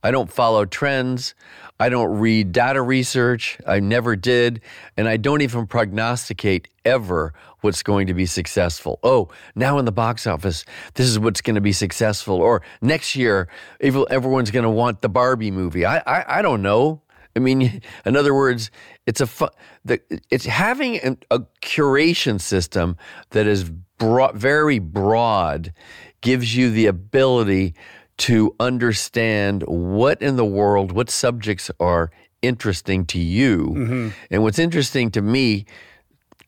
I 0.03 0.11
don't 0.11 0.31
follow 0.31 0.65
trends. 0.65 1.35
I 1.79 1.89
don't 1.89 2.19
read 2.19 2.51
data 2.51 2.81
research. 2.81 3.57
I 3.65 3.79
never 3.79 4.15
did. 4.15 4.61
And 4.97 5.07
I 5.07 5.17
don't 5.17 5.41
even 5.41 5.67
prognosticate 5.67 6.67
ever 6.85 7.33
what's 7.61 7.83
going 7.83 8.07
to 8.07 8.13
be 8.13 8.25
successful. 8.25 8.99
Oh, 9.03 9.29
now 9.55 9.77
in 9.77 9.85
the 9.85 9.91
box 9.91 10.27
office, 10.27 10.65
this 10.95 11.07
is 11.07 11.19
what's 11.19 11.41
going 11.41 11.55
to 11.55 11.61
be 11.61 11.73
successful. 11.73 12.35
Or 12.35 12.61
next 12.81 13.15
year, 13.15 13.47
everyone's 13.81 14.51
going 14.51 14.63
to 14.63 14.69
want 14.69 15.01
the 15.01 15.09
Barbie 15.09 15.51
movie. 15.51 15.85
I, 15.85 15.97
I, 15.99 16.39
I 16.39 16.41
don't 16.41 16.61
know. 16.61 17.01
I 17.35 17.39
mean, 17.39 17.81
in 18.05 18.15
other 18.15 18.33
words, 18.33 18.71
it's 19.05 19.21
a 19.21 19.27
fu- 19.27 19.49
the, 19.85 20.01
it's 20.29 20.45
having 20.45 20.97
a, 20.97 21.17
a 21.31 21.39
curation 21.61 22.39
system 22.39 22.97
that 23.31 23.47
is 23.47 23.69
broad, 23.97 24.35
very 24.35 24.79
broad 24.79 25.73
gives 26.21 26.55
you 26.55 26.69
the 26.71 26.87
ability 26.87 27.73
to 28.19 28.53
understand 28.59 29.63
what 29.63 30.21
in 30.21 30.35
the 30.35 30.45
world, 30.45 30.91
what 30.91 31.09
subjects 31.09 31.71
are 31.79 32.11
interesting 32.41 33.05
to 33.05 33.19
you. 33.19 33.67
Mm-hmm. 33.69 34.09
And 34.31 34.43
what's 34.43 34.59
interesting 34.59 35.09
to 35.11 35.21
me 35.21 35.65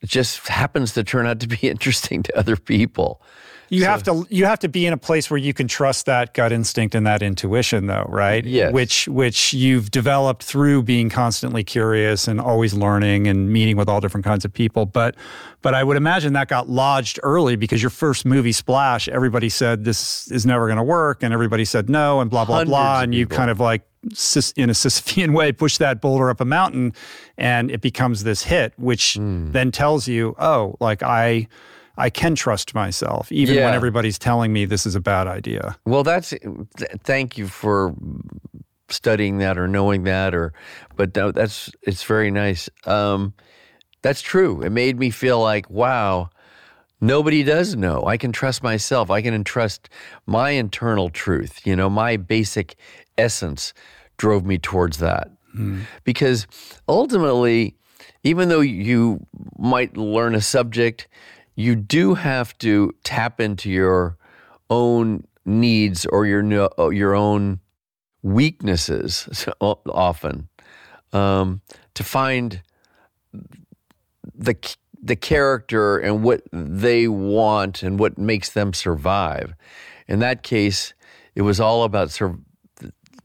just 0.03 0.47
happens 0.47 0.93
to 0.93 1.03
turn 1.03 1.27
out 1.27 1.39
to 1.39 1.47
be 1.47 1.57
interesting 1.69 2.23
to 2.23 2.37
other 2.37 2.57
people. 2.57 3.21
You 3.71 3.83
so, 3.83 3.87
have 3.87 4.03
to 4.03 4.27
you 4.29 4.45
have 4.45 4.59
to 4.59 4.67
be 4.67 4.85
in 4.85 4.91
a 4.91 4.97
place 4.97 5.31
where 5.31 5.37
you 5.37 5.53
can 5.53 5.65
trust 5.65 6.05
that 6.05 6.33
gut 6.33 6.51
instinct 6.51 6.93
and 6.93 7.07
that 7.07 7.23
intuition 7.23 7.87
though, 7.87 8.05
right? 8.09 8.43
Yes. 8.43 8.73
Which 8.73 9.07
which 9.07 9.53
you've 9.53 9.89
developed 9.91 10.43
through 10.43 10.83
being 10.83 11.09
constantly 11.09 11.63
curious 11.63 12.27
and 12.27 12.41
always 12.41 12.73
learning 12.73 13.27
and 13.27 13.49
meeting 13.49 13.77
with 13.77 13.87
all 13.87 14.01
different 14.01 14.25
kinds 14.25 14.43
of 14.43 14.51
people. 14.51 14.85
But 14.85 15.15
but 15.61 15.73
I 15.73 15.85
would 15.85 15.95
imagine 15.95 16.33
that 16.33 16.49
got 16.49 16.67
lodged 16.67 17.17
early 17.23 17.55
because 17.55 17.81
your 17.81 17.91
first 17.91 18.25
movie 18.25 18.51
Splash, 18.51 19.07
everybody 19.07 19.47
said 19.47 19.85
this 19.85 20.29
is 20.29 20.45
never 20.45 20.67
going 20.67 20.77
to 20.77 20.83
work 20.83 21.23
and 21.23 21.33
everybody 21.33 21.63
said 21.63 21.89
no 21.89 22.19
and 22.19 22.29
blah 22.29 22.43
blah 22.43 22.65
blah 22.65 22.99
and 22.99 23.15
you 23.15 23.25
kind 23.25 23.49
of 23.49 23.61
like 23.61 23.83
in 24.03 24.69
a 24.69 24.73
Sisyphean 24.73 25.33
way 25.33 25.53
push 25.53 25.77
that 25.77 26.01
boulder 26.01 26.29
up 26.29 26.41
a 26.41 26.45
mountain 26.45 26.91
and 27.37 27.71
it 27.71 27.79
becomes 27.79 28.25
this 28.25 28.43
hit 28.43 28.73
which 28.75 29.13
mm. 29.17 29.49
then 29.53 29.71
tells 29.71 30.09
you, 30.09 30.35
oh, 30.39 30.75
like 30.81 31.01
I 31.03 31.47
I 32.01 32.09
can 32.09 32.33
trust 32.33 32.73
myself, 32.73 33.31
even 33.31 33.55
yeah. 33.55 33.65
when 33.65 33.75
everybody's 33.75 34.17
telling 34.17 34.51
me 34.51 34.65
this 34.65 34.87
is 34.87 34.95
a 34.95 34.99
bad 34.99 35.27
idea. 35.27 35.77
Well, 35.85 36.03
that's 36.03 36.31
th- 36.31 36.91
thank 37.03 37.37
you 37.37 37.47
for 37.47 37.93
studying 38.89 39.37
that 39.37 39.57
or 39.57 39.67
knowing 39.67 40.03
that, 40.03 40.33
or 40.33 40.51
but 40.95 41.13
that's 41.13 41.69
it's 41.83 42.03
very 42.03 42.31
nice. 42.31 42.69
Um, 42.85 43.35
that's 44.01 44.21
true. 44.21 44.63
It 44.63 44.71
made 44.71 44.97
me 44.97 45.11
feel 45.11 45.39
like 45.39 45.69
wow. 45.69 46.31
Nobody 47.03 47.43
does 47.43 47.75
know. 47.75 48.03
I 48.05 48.17
can 48.17 48.31
trust 48.31 48.61
myself. 48.61 49.09
I 49.09 49.21
can 49.23 49.33
entrust 49.33 49.89
my 50.27 50.51
internal 50.51 51.09
truth. 51.09 51.65
You 51.65 51.75
know, 51.75 51.89
my 51.89 52.17
basic 52.17 52.75
essence 53.17 53.73
drove 54.17 54.45
me 54.45 54.57
towards 54.59 54.97
that. 54.99 55.31
Mm. 55.55 55.81
Because 56.03 56.45
ultimately, 56.87 57.75
even 58.23 58.49
though 58.49 58.61
you 58.61 59.25
might 59.57 59.97
learn 59.97 60.35
a 60.35 60.41
subject, 60.41 61.07
you 61.61 61.75
do 61.75 62.15
have 62.15 62.57
to 62.59 62.93
tap 63.03 63.39
into 63.39 63.69
your 63.69 64.17
own 64.69 65.25
needs 65.45 66.05
or 66.05 66.25
your 66.25 66.69
uh, 66.79 66.89
your 66.89 67.15
own 67.15 67.59
weaknesses 68.23 69.47
often 69.61 70.47
um, 71.13 71.61
to 71.93 72.03
find 72.03 72.61
the 74.35 74.55
the 75.03 75.15
character 75.15 75.97
and 75.97 76.23
what 76.23 76.41
they 76.51 77.07
want 77.07 77.81
and 77.81 77.99
what 77.99 78.17
makes 78.17 78.51
them 78.51 78.73
survive. 78.73 79.55
In 80.07 80.19
that 80.19 80.43
case, 80.43 80.93
it 81.33 81.41
was 81.41 81.59
all 81.59 81.83
about 81.83 82.11
sur- 82.11 82.37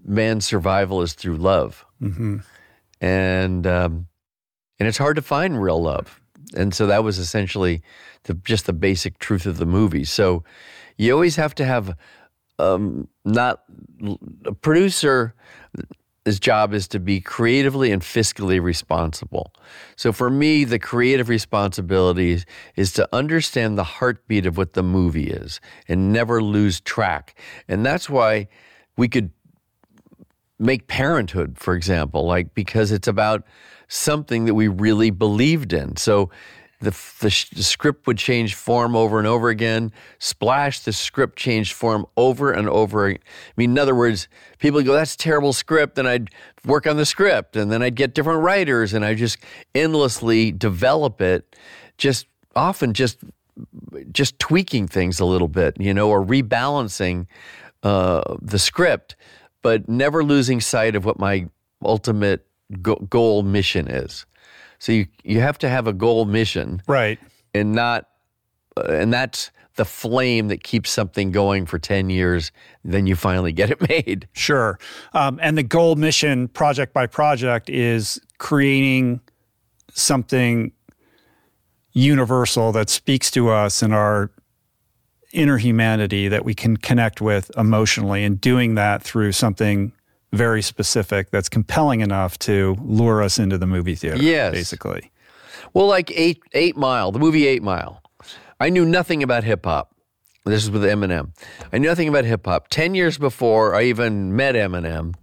man's 0.04 0.46
survival 0.46 1.02
is 1.02 1.12
through 1.12 1.36
love, 1.36 1.84
mm-hmm. 2.00 2.38
and 3.00 3.66
um, 3.66 4.06
and 4.78 4.88
it's 4.88 4.98
hard 4.98 5.16
to 5.16 5.22
find 5.22 5.60
real 5.60 5.82
love. 5.82 6.20
And 6.56 6.74
so 6.74 6.86
that 6.86 7.04
was 7.04 7.18
essentially 7.18 7.82
the, 8.24 8.34
just 8.34 8.66
the 8.66 8.72
basic 8.72 9.18
truth 9.18 9.46
of 9.46 9.58
the 9.58 9.66
movie. 9.66 10.04
So 10.04 10.42
you 10.96 11.12
always 11.12 11.36
have 11.36 11.54
to 11.56 11.64
have 11.64 11.96
um, 12.58 13.08
not 13.24 13.62
a 14.44 14.52
producer 14.52 15.34
his 16.26 16.40
job 16.40 16.74
is 16.74 16.88
to 16.88 16.98
be 16.98 17.20
creatively 17.20 17.92
and 17.92 18.02
fiscally 18.02 18.60
responsible. 18.60 19.54
So 19.94 20.12
for 20.12 20.28
me, 20.28 20.64
the 20.64 20.80
creative 20.80 21.28
responsibility 21.28 22.42
is 22.74 22.92
to 22.94 23.08
understand 23.12 23.78
the 23.78 23.84
heartbeat 23.84 24.44
of 24.44 24.56
what 24.56 24.72
the 24.72 24.82
movie 24.82 25.30
is 25.30 25.60
and 25.86 26.12
never 26.12 26.42
lose 26.42 26.80
track. 26.80 27.38
And 27.68 27.86
that's 27.86 28.10
why 28.10 28.48
we 28.96 29.06
could 29.06 29.30
make 30.58 30.86
parenthood, 30.86 31.58
for 31.58 31.74
example, 31.74 32.26
like 32.26 32.54
because 32.54 32.92
it's 32.92 33.08
about 33.08 33.44
something 33.88 34.46
that 34.46 34.54
we 34.54 34.68
really 34.68 35.10
believed 35.10 35.72
in. 35.72 35.96
So 35.96 36.30
the, 36.80 36.90
the, 37.20 37.46
the, 37.54 37.62
script 37.62 38.06
would 38.06 38.18
change 38.18 38.54
form 38.54 38.94
over 38.94 39.18
and 39.18 39.26
over 39.26 39.48
again. 39.48 39.92
Splash, 40.18 40.80
the 40.80 40.92
script 40.92 41.38
changed 41.38 41.72
form 41.72 42.04
over 42.16 42.52
and 42.52 42.68
over. 42.68 43.08
I 43.10 43.18
mean, 43.56 43.70
in 43.70 43.78
other 43.78 43.94
words, 43.94 44.28
people 44.58 44.82
go, 44.82 44.92
that's 44.92 45.16
terrible 45.16 45.54
script. 45.54 45.98
And 45.98 46.06
I'd 46.06 46.30
work 46.66 46.86
on 46.86 46.96
the 46.96 47.06
script 47.06 47.56
and 47.56 47.72
then 47.72 47.82
I'd 47.82 47.94
get 47.94 48.14
different 48.14 48.42
writers 48.42 48.92
and 48.92 49.04
I 49.04 49.14
just 49.14 49.38
endlessly 49.74 50.52
develop 50.52 51.20
it, 51.20 51.56
just 51.96 52.26
often 52.54 52.92
just 52.92 53.18
just 54.12 54.38
tweaking 54.38 54.86
things 54.86 55.18
a 55.18 55.24
little 55.24 55.48
bit, 55.48 55.80
you 55.80 55.94
know, 55.94 56.10
or 56.10 56.22
rebalancing 56.22 57.26
uh, 57.82 58.36
the 58.42 58.58
script, 58.58 59.16
but 59.66 59.88
never 59.88 60.22
losing 60.22 60.60
sight 60.60 60.94
of 60.94 61.04
what 61.04 61.18
my 61.18 61.44
ultimate 61.84 62.46
go- 62.82 63.04
goal 63.10 63.42
mission 63.42 63.88
is. 63.88 64.24
So 64.78 64.92
you 64.92 65.06
you 65.24 65.40
have 65.40 65.58
to 65.58 65.68
have 65.68 65.88
a 65.88 65.92
goal 65.92 66.24
mission, 66.24 66.82
right? 66.86 67.18
And 67.52 67.72
not, 67.72 68.08
uh, 68.76 68.82
and 68.82 69.12
that's 69.12 69.50
the 69.74 69.84
flame 69.84 70.46
that 70.48 70.62
keeps 70.62 70.88
something 70.88 71.32
going 71.32 71.66
for 71.66 71.80
10 71.80 72.08
years 72.10 72.52
then 72.84 73.06
you 73.08 73.16
finally 73.16 73.52
get 73.52 73.70
it 73.70 73.80
made 73.88 74.28
sure 74.32 74.78
um, 75.12 75.38
and 75.42 75.58
the 75.58 75.62
goal 75.62 75.96
mission 75.96 76.48
project 76.48 76.94
by 76.94 77.06
project 77.06 77.68
is 77.68 78.18
creating 78.38 79.20
something 79.92 80.72
universal 81.92 82.72
that 82.72 82.88
speaks 82.88 83.30
to 83.30 83.50
us 83.50 83.82
and 83.82 83.92
our 83.92 84.30
inner 85.36 85.58
humanity 85.58 86.28
that 86.28 86.44
we 86.44 86.54
can 86.54 86.76
connect 86.76 87.20
with 87.20 87.50
emotionally 87.56 88.24
and 88.24 88.40
doing 88.40 88.74
that 88.74 89.02
through 89.02 89.32
something 89.32 89.92
very 90.32 90.62
specific 90.62 91.30
that's 91.30 91.48
compelling 91.48 92.00
enough 92.00 92.38
to 92.40 92.76
lure 92.80 93.22
us 93.22 93.38
into 93.38 93.58
the 93.58 93.66
movie 93.66 93.94
theater. 93.94 94.22
Yes. 94.22 94.52
Basically. 94.52 95.12
Well, 95.74 95.86
like 95.86 96.10
Eight 96.14 96.40
Eight 96.52 96.76
Mile, 96.76 97.12
the 97.12 97.18
movie 97.18 97.46
Eight 97.46 97.62
Mile. 97.62 98.02
I 98.58 98.70
knew 98.70 98.84
nothing 98.84 99.22
about 99.22 99.44
hip 99.44 99.64
hop. 99.64 99.94
This 100.44 100.62
is 100.62 100.70
with 100.70 100.82
Eminem. 100.82 101.32
I 101.72 101.78
knew 101.78 101.88
nothing 101.88 102.08
about 102.08 102.24
hip 102.24 102.46
hop. 102.46 102.68
Ten 102.68 102.94
years 102.94 103.18
before 103.18 103.74
I 103.74 103.82
even 103.84 104.34
met 104.36 104.54
Eminem, 104.54 105.14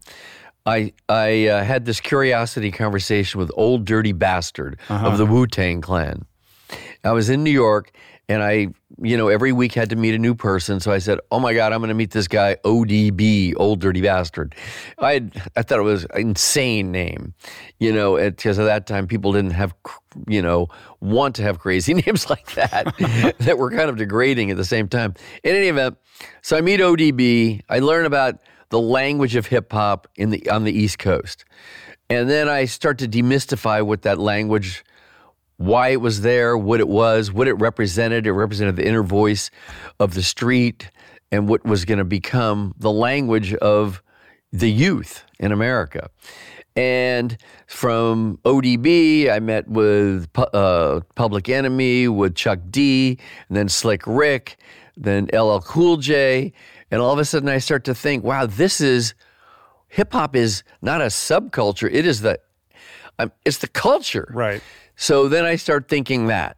I 0.65 0.93
I 1.09 1.47
uh, 1.47 1.63
had 1.63 1.85
this 1.85 1.99
curiosity 1.99 2.71
conversation 2.71 3.39
with 3.39 3.51
Old 3.55 3.85
Dirty 3.85 4.11
Bastard 4.11 4.79
uh-huh. 4.89 5.07
of 5.07 5.17
the 5.17 5.25
Wu 5.25 5.47
Tang 5.47 5.81
Clan. 5.81 6.25
I 7.03 7.11
was 7.11 7.29
in 7.29 7.43
New 7.43 7.51
York 7.51 7.91
and 8.29 8.41
I, 8.41 8.67
you 9.01 9.17
know, 9.17 9.27
every 9.27 9.51
week 9.51 9.73
had 9.73 9.89
to 9.89 9.95
meet 9.95 10.13
a 10.13 10.19
new 10.19 10.35
person. 10.35 10.79
So 10.79 10.91
I 10.91 10.99
said, 10.99 11.19
"Oh 11.31 11.39
my 11.39 11.53
God, 11.53 11.73
I'm 11.73 11.79
going 11.79 11.89
to 11.89 11.95
meet 11.95 12.11
this 12.11 12.27
guy, 12.27 12.57
ODB, 12.63 13.53
Old 13.57 13.79
Dirty 13.79 14.01
Bastard." 14.01 14.55
I 14.99 15.13
had, 15.13 15.41
I 15.55 15.63
thought 15.63 15.79
it 15.79 15.83
was 15.83 16.05
an 16.05 16.21
insane 16.21 16.91
name, 16.91 17.33
you 17.79 17.91
know, 17.91 18.17
because 18.17 18.59
at 18.59 18.65
that 18.65 18.85
time 18.85 19.07
people 19.07 19.31
didn't 19.31 19.51
have, 19.51 19.73
you 20.27 20.41
know, 20.41 20.67
want 20.99 21.35
to 21.35 21.43
have 21.43 21.59
crazy 21.59 21.93
names 22.05 22.29
like 22.29 22.53
that 22.53 22.93
that 23.39 23.57
were 23.57 23.71
kind 23.71 23.89
of 23.89 23.97
degrading 23.97 24.51
at 24.51 24.57
the 24.57 24.65
same 24.65 24.87
time. 24.87 25.15
In 25.43 25.55
any 25.55 25.67
event, 25.67 25.97
so 26.41 26.57
I 26.57 26.61
meet 26.61 26.79
ODB. 26.79 27.61
I 27.69 27.79
learn 27.79 28.05
about 28.05 28.39
the 28.69 28.79
language 28.79 29.35
of 29.35 29.47
hip 29.47 29.71
hop 29.71 30.07
in 30.15 30.29
the 30.29 30.49
on 30.49 30.65
the 30.65 30.71
East 30.71 30.99
Coast, 30.99 31.45
and 32.09 32.29
then 32.29 32.47
I 32.47 32.65
start 32.65 32.99
to 32.99 33.07
demystify 33.07 33.83
what 33.83 34.03
that 34.03 34.19
language 34.19 34.83
why 35.65 35.89
it 35.89 36.01
was 36.01 36.21
there, 36.21 36.57
what 36.57 36.79
it 36.79 36.87
was, 36.87 37.31
what 37.31 37.47
it 37.47 37.53
represented. 37.53 38.27
It 38.27 38.33
represented 38.33 38.75
the 38.75 38.85
inner 38.85 39.03
voice 39.03 39.49
of 39.99 40.13
the 40.13 40.23
street 40.23 40.89
and 41.31 41.47
what 41.47 41.65
was 41.65 41.85
going 41.85 41.99
to 41.99 42.05
become 42.05 42.73
the 42.77 42.91
language 42.91 43.53
of 43.55 44.03
the 44.51 44.69
youth 44.69 45.23
in 45.39 45.51
America. 45.51 46.09
And 46.75 47.37
from 47.67 48.39
ODB, 48.45 49.31
I 49.31 49.39
met 49.39 49.67
with 49.67 50.27
uh, 50.35 51.01
Public 51.15 51.47
Enemy, 51.49 52.07
with 52.07 52.35
Chuck 52.35 52.59
D, 52.69 53.17
and 53.47 53.57
then 53.57 53.69
Slick 53.69 54.01
Rick, 54.05 54.57
then 54.97 55.29
LL 55.33 55.59
Cool 55.59 55.97
J. 55.97 56.51
And 56.91 56.99
all 56.99 57.13
of 57.13 57.19
a 57.19 57.25
sudden, 57.25 57.49
I 57.49 57.59
start 57.59 57.83
to 57.85 57.95
think, 57.95 58.23
wow, 58.23 58.47
this 58.47 58.81
is 58.81 59.13
hip 59.87 60.11
hop 60.13 60.35
is 60.35 60.63
not 60.81 61.01
a 61.01 61.05
subculture, 61.05 61.89
it 61.91 62.05
is 62.05 62.21
the 62.21 62.39
um, 63.19 63.31
it's 63.45 63.59
the 63.59 63.67
culture. 63.67 64.27
Right. 64.33 64.61
So 64.95 65.27
then 65.27 65.45
I 65.45 65.55
start 65.55 65.87
thinking 65.87 66.27
that. 66.27 66.57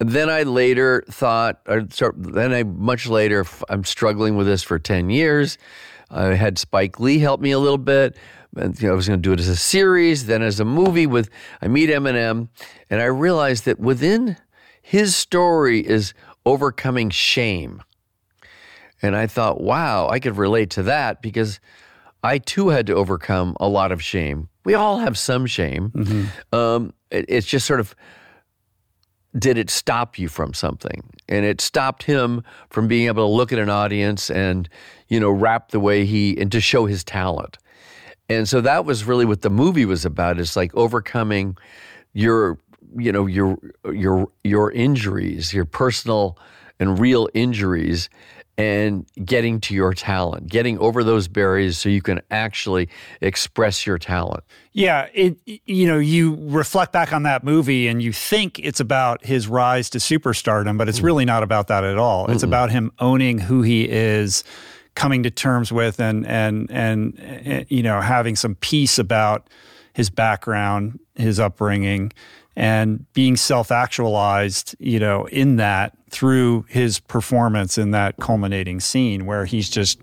Then 0.00 0.30
I 0.30 0.44
later 0.44 1.04
thought, 1.10 1.60
start, 1.90 2.14
then 2.16 2.52
I 2.52 2.62
much 2.62 3.08
later, 3.08 3.44
I'm 3.68 3.84
struggling 3.84 4.36
with 4.36 4.46
this 4.46 4.62
for 4.62 4.78
10 4.78 5.10
years. 5.10 5.58
I 6.10 6.34
had 6.34 6.58
Spike 6.58 7.00
Lee 7.00 7.18
help 7.18 7.40
me 7.40 7.50
a 7.50 7.58
little 7.58 7.78
bit. 7.78 8.16
And, 8.56 8.80
you 8.80 8.88
know, 8.88 8.94
I 8.94 8.96
was 8.96 9.08
going 9.08 9.20
to 9.20 9.22
do 9.22 9.32
it 9.32 9.40
as 9.40 9.48
a 9.48 9.56
series, 9.56 10.26
then 10.26 10.42
as 10.42 10.58
a 10.58 10.64
movie 10.64 11.06
with, 11.06 11.30
I 11.60 11.68
meet 11.68 11.90
Eminem, 11.90 12.48
and 12.88 13.00
I 13.00 13.04
realized 13.04 13.66
that 13.66 13.78
within 13.78 14.36
his 14.80 15.14
story 15.14 15.86
is 15.86 16.14
overcoming 16.46 17.10
shame. 17.10 17.82
And 19.02 19.14
I 19.14 19.26
thought, 19.26 19.60
wow, 19.60 20.08
I 20.08 20.18
could 20.18 20.36
relate 20.36 20.70
to 20.70 20.82
that 20.84 21.20
because 21.20 21.60
I 22.22 22.38
too 22.38 22.68
had 22.68 22.86
to 22.88 22.94
overcome 22.94 23.56
a 23.60 23.68
lot 23.68 23.92
of 23.92 24.02
shame. 24.02 24.48
We 24.64 24.74
all 24.74 24.98
have 24.98 25.16
some 25.16 25.46
shame. 25.46 25.90
Mm-hmm. 25.90 26.54
Um, 26.54 26.92
it, 27.10 27.24
it's 27.28 27.46
just 27.46 27.66
sort 27.66 27.80
of 27.80 27.94
did 29.36 29.58
it 29.58 29.70
stop 29.70 30.18
you 30.18 30.28
from 30.28 30.54
something? 30.54 31.02
And 31.28 31.44
it 31.44 31.60
stopped 31.60 32.02
him 32.02 32.42
from 32.70 32.88
being 32.88 33.06
able 33.06 33.26
to 33.26 33.32
look 33.32 33.52
at 33.52 33.58
an 33.58 33.68
audience 33.68 34.30
and, 34.30 34.68
you 35.08 35.20
know, 35.20 35.30
rap 35.30 35.70
the 35.70 35.80
way 35.80 36.04
he, 36.06 36.38
and 36.40 36.50
to 36.52 36.60
show 36.60 36.86
his 36.86 37.04
talent. 37.04 37.58
And 38.28 38.48
so 38.48 38.60
that 38.62 38.84
was 38.84 39.04
really 39.04 39.24
what 39.24 39.42
the 39.42 39.50
movie 39.50 39.84
was 39.84 40.04
about. 40.04 40.38
It's 40.38 40.56
like 40.56 40.74
overcoming 40.74 41.56
your, 42.14 42.58
you 42.96 43.12
know, 43.12 43.26
your, 43.26 43.58
your, 43.92 44.28
your 44.44 44.72
injuries, 44.72 45.52
your 45.52 45.64
personal 45.66 46.38
and 46.80 46.98
real 46.98 47.28
injuries 47.34 48.08
and 48.58 49.06
getting 49.24 49.60
to 49.60 49.72
your 49.72 49.94
talent, 49.94 50.48
getting 50.48 50.78
over 50.80 51.04
those 51.04 51.28
barriers 51.28 51.78
so 51.78 51.88
you 51.88 52.02
can 52.02 52.20
actually 52.28 52.88
express 53.20 53.86
your 53.86 53.98
talent. 53.98 54.42
Yeah, 54.72 55.06
it 55.14 55.38
you 55.64 55.86
know, 55.86 55.98
you 55.98 56.36
reflect 56.40 56.92
back 56.92 57.12
on 57.12 57.22
that 57.22 57.44
movie 57.44 57.86
and 57.86 58.02
you 58.02 58.12
think 58.12 58.58
it's 58.58 58.80
about 58.80 59.24
his 59.24 59.46
rise 59.46 59.88
to 59.90 59.98
superstardom, 59.98 60.76
but 60.76 60.88
it's 60.88 60.98
mm. 60.98 61.04
really 61.04 61.24
not 61.24 61.44
about 61.44 61.68
that 61.68 61.84
at 61.84 61.98
all. 61.98 62.26
It's 62.30 62.42
Mm-mm. 62.42 62.48
about 62.48 62.72
him 62.72 62.90
owning 62.98 63.38
who 63.38 63.62
he 63.62 63.88
is, 63.88 64.42
coming 64.96 65.22
to 65.22 65.30
terms 65.30 65.70
with 65.70 66.00
and 66.00 66.26
and 66.26 66.68
and, 66.70 67.18
and 67.20 67.66
you 67.68 67.84
know, 67.84 68.00
having 68.00 68.34
some 68.34 68.56
peace 68.56 68.98
about 68.98 69.48
his 69.92 70.10
background, 70.10 70.98
his 71.14 71.38
upbringing 71.38 72.12
and 72.58 73.10
being 73.12 73.36
self-actualized, 73.36 74.74
you 74.80 74.98
know, 74.98 75.26
in 75.26 75.56
that 75.56 75.96
through 76.10 76.66
his 76.68 76.98
performance 76.98 77.78
in 77.78 77.92
that 77.92 78.16
culminating 78.16 78.80
scene 78.80 79.26
where 79.26 79.44
he's 79.44 79.70
just 79.70 80.00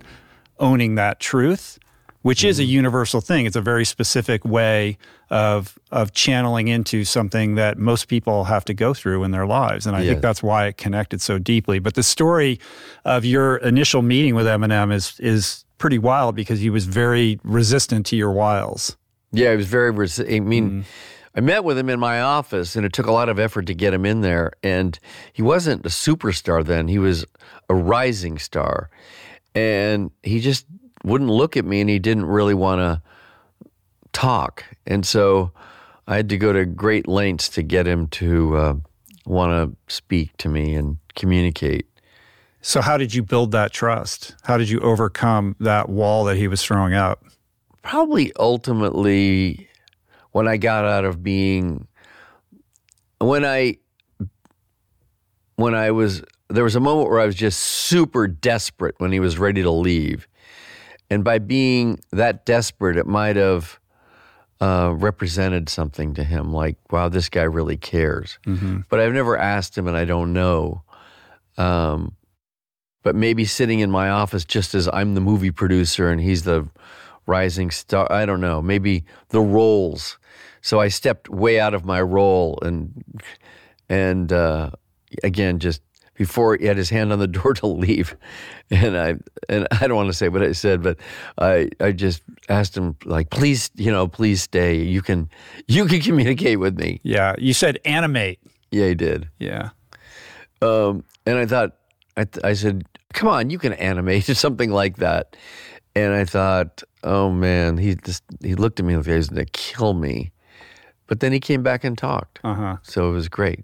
owning 0.57 0.95
that 0.95 1.19
truth, 1.19 1.77
which 2.21 2.39
mm-hmm. 2.39 2.47
is 2.47 2.59
a 2.59 2.61
mm-hmm. 2.61 2.71
universal 2.71 3.19
thing. 3.19 3.45
It's 3.45 3.57
a 3.57 3.61
very 3.61 3.83
specific 3.83 4.45
way 4.45 4.97
of 5.29 5.77
of 5.91 6.13
channeling 6.13 6.69
into 6.69 7.03
something 7.03 7.55
that 7.55 7.77
most 7.77 8.07
people 8.07 8.45
have 8.45 8.63
to 8.65 8.73
go 8.73 8.93
through 8.93 9.25
in 9.25 9.31
their 9.31 9.45
lives. 9.45 9.85
And 9.85 9.93
I 9.93 9.99
yes. 9.99 10.11
think 10.11 10.21
that's 10.21 10.41
why 10.41 10.67
it 10.67 10.77
connected 10.77 11.21
so 11.21 11.37
deeply. 11.37 11.79
But 11.79 11.95
the 11.95 12.03
story 12.03 12.57
of 13.03 13.25
your 13.25 13.57
initial 13.57 14.01
meeting 14.01 14.33
with 14.33 14.45
Eminem 14.45 14.93
is 14.93 15.19
is 15.19 15.65
pretty 15.77 15.97
wild 15.97 16.35
because 16.35 16.61
he 16.61 16.69
was 16.69 16.85
very 16.85 17.37
resistant 17.43 18.05
to 18.05 18.15
your 18.15 18.31
wiles. 18.31 18.95
Yeah, 19.33 19.51
he 19.51 19.57
was 19.57 19.67
very. 19.67 19.91
Resi- 19.91 20.33
I 20.33 20.39
mean. 20.39 20.71
Mm 20.71 20.85
I 21.35 21.41
met 21.41 21.63
with 21.63 21.77
him 21.77 21.89
in 21.89 21.99
my 21.99 22.21
office, 22.21 22.75
and 22.75 22.85
it 22.85 22.93
took 22.93 23.07
a 23.07 23.11
lot 23.11 23.27
of 23.27 23.39
effort 23.39 23.67
to 23.67 23.73
get 23.73 23.93
him 23.93 24.05
in 24.05 24.21
there. 24.21 24.53
And 24.63 24.97
he 25.33 25.41
wasn't 25.41 25.85
a 25.85 25.89
superstar 25.89 26.63
then; 26.65 26.87
he 26.87 26.97
was 26.97 27.25
a 27.69 27.75
rising 27.75 28.39
star, 28.39 28.89
and 29.53 30.11
he 30.23 30.39
just 30.39 30.65
wouldn't 31.03 31.29
look 31.29 31.57
at 31.57 31.65
me, 31.65 31.81
and 31.81 31.89
he 31.89 31.99
didn't 31.99 32.25
really 32.25 32.53
want 32.53 32.79
to 32.79 33.01
talk. 34.13 34.63
And 34.87 35.05
so 35.05 35.51
I 36.07 36.15
had 36.15 36.29
to 36.29 36.37
go 36.37 36.53
to 36.53 36.65
great 36.65 37.07
lengths 37.07 37.49
to 37.49 37.63
get 37.63 37.87
him 37.87 38.07
to 38.07 38.57
uh, 38.57 38.73
want 39.25 39.51
to 39.51 39.93
speak 39.93 40.35
to 40.37 40.49
me 40.49 40.75
and 40.75 40.97
communicate. 41.15 41.87
So, 42.61 42.81
how 42.81 42.97
did 42.97 43.13
you 43.13 43.21
build 43.21 43.51
that 43.51 43.71
trust? 43.71 44.35
How 44.43 44.57
did 44.57 44.69
you 44.69 44.79
overcome 44.79 45.55
that 45.59 45.89
wall 45.89 46.23
that 46.25 46.37
he 46.37 46.47
was 46.47 46.63
throwing 46.63 46.93
up? 46.93 47.23
Probably 47.83 48.31
ultimately 48.39 49.69
when 50.35 50.49
I 50.49 50.57
got 50.57 50.83
out 50.83 51.05
of 51.05 51.23
being 51.23 51.87
when 53.21 53.45
I 53.45 53.77
when 55.55 55.73
I 55.73 55.91
was 55.91 56.23
there 56.49 56.65
was 56.65 56.75
a 56.75 56.81
moment 56.81 57.09
where 57.09 57.21
I 57.21 57.25
was 57.25 57.35
just 57.35 57.57
super 57.57 58.27
desperate 58.27 58.95
when 58.97 59.13
he 59.13 59.21
was 59.21 59.39
ready 59.39 59.63
to 59.63 59.71
leave. 59.71 60.27
And 61.09 61.23
by 61.23 61.39
being 61.39 62.01
that 62.11 62.45
desperate, 62.45 62.97
it 62.97 63.07
might 63.07 63.37
have 63.37 63.79
uh, 64.59 64.93
represented 64.97 65.69
something 65.69 66.13
to 66.15 66.23
him 66.25 66.51
like, 66.51 66.75
wow, 66.91 67.07
this 67.07 67.29
guy 67.29 67.43
really 67.43 67.77
cares. 67.77 68.37
Mm-hmm. 68.45 68.79
But 68.89 68.99
I've 68.99 69.13
never 69.13 69.37
asked 69.37 69.77
him 69.77 69.87
and 69.87 69.95
I 69.95 70.03
don't 70.03 70.33
know. 70.33 70.83
Um, 71.57 72.13
but 73.03 73.15
maybe 73.15 73.45
sitting 73.45 73.79
in 73.79 73.89
my 73.89 74.09
office 74.09 74.43
just 74.43 74.75
as 74.75 74.89
I'm 74.91 75.15
the 75.15 75.21
movie 75.21 75.51
producer 75.51 76.09
and 76.09 76.19
he's 76.19 76.43
the 76.43 76.67
rising 77.25 77.71
star, 77.71 78.11
I 78.11 78.25
don't 78.25 78.41
know, 78.41 78.61
maybe 78.61 79.05
the 79.29 79.39
roles. 79.39 80.17
So 80.65 80.79
I 80.79 80.87
stepped 80.87 81.29
way 81.29 81.59
out 81.59 81.75
of 81.75 81.85
my 81.85 82.01
role 82.01 82.57
and, 82.63 82.91
and, 83.87 84.33
uh, 84.33 84.71
again, 85.23 85.59
just 85.59 85.79
before 86.15 86.57
he 86.57 86.65
had 86.65 86.75
his 86.75 86.89
hand 86.89 87.13
on 87.13 87.19
the 87.19 87.27
door 87.39 87.53
to 87.53 87.67
leave, 87.67 88.17
and 88.71 88.97
I 88.97 89.15
and 89.47 89.67
I 89.71 89.87
don't 89.87 89.95
want 89.95 90.09
to 90.09 90.13
say 90.13 90.27
what 90.27 90.41
I 90.41 90.53
said, 90.53 90.81
but 90.81 90.97
I 91.37 91.69
I 91.79 91.91
just 91.91 92.23
asked 92.49 92.75
him 92.75 92.95
like, 93.05 93.29
please, 93.29 93.69
you 93.75 93.91
know, 93.91 94.07
please 94.07 94.41
stay. 94.41 94.81
You 94.81 95.03
can 95.03 95.29
you 95.67 95.85
can 95.85 96.01
communicate 96.01 96.59
with 96.59 96.79
me. 96.79 96.99
Yeah, 97.03 97.35
you 97.37 97.53
said 97.53 97.77
animate. 97.85 98.39
Yeah, 98.71 98.87
he 98.87 98.95
did. 98.95 99.29
Yeah, 99.37 99.69
um, 100.63 101.03
and 101.27 101.37
I 101.37 101.45
thought 101.45 101.75
I 102.17 102.25
I 102.43 102.53
said, 102.53 102.85
come 103.13 103.29
on, 103.29 103.51
you 103.51 103.59
can 103.59 103.73
animate 103.73 104.23
something 104.37 104.71
like 104.71 104.97
that, 104.97 105.35
and 105.95 106.13
I 106.13 106.25
thought, 106.25 106.81
oh 107.03 107.29
man, 107.29 107.77
he 107.77 107.95
just 107.95 108.23
he 108.41 108.55
looked 108.55 108.79
at 108.79 108.85
me 108.85 108.95
like 108.95 109.05
he 109.05 109.11
was 109.11 109.29
going 109.29 109.45
to 109.45 109.51
kill 109.51 109.93
me, 109.93 110.31
but 111.07 111.19
then 111.19 111.31
he 111.31 111.39
came 111.39 111.63
back 111.63 111.83
and 111.83 111.97
talked, 111.97 112.39
uh-huh. 112.43 112.77
so 112.83 113.09
it 113.09 113.13
was 113.13 113.27
great. 113.29 113.63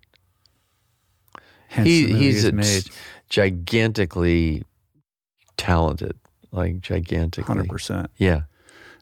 Hence 1.68 1.88
he, 1.88 2.12
he's 2.14 2.44
a 2.44 2.52
made. 2.52 2.84
gigantically 3.30 4.64
talented, 5.58 6.18
like 6.52 6.82
gigantically. 6.82 7.46
Hundred 7.46 7.70
percent. 7.70 8.12
Yeah. 8.18 8.42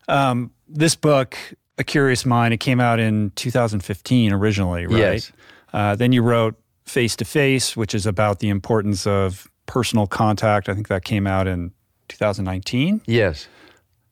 Um, 0.08 0.52
this 0.68 0.96
book, 0.96 1.38
A 1.78 1.84
Curious 1.84 2.26
Mind, 2.26 2.54
it 2.54 2.60
came 2.60 2.80
out 2.80 3.00
in 3.00 3.32
2015 3.36 4.34
originally, 4.34 4.86
right? 4.86 4.98
Yes. 4.98 5.32
Uh, 5.74 5.96
then 5.96 6.12
you 6.12 6.22
wrote 6.22 6.56
Face 6.86 7.16
to 7.18 7.26
Face, 7.26 7.78
which 7.78 7.94
is 7.94 8.06
about 8.06 8.40
the 8.40 8.50
importance 8.50 9.06
of 9.08 9.50
personal 9.66 10.08
contact. 10.08 10.68
I 10.70 10.74
think 10.74 10.88
that 10.88 11.04
came 11.04 11.28
out 11.28 11.48
in 11.48 11.72
2019. 12.08 13.02
Yes. 13.06 13.48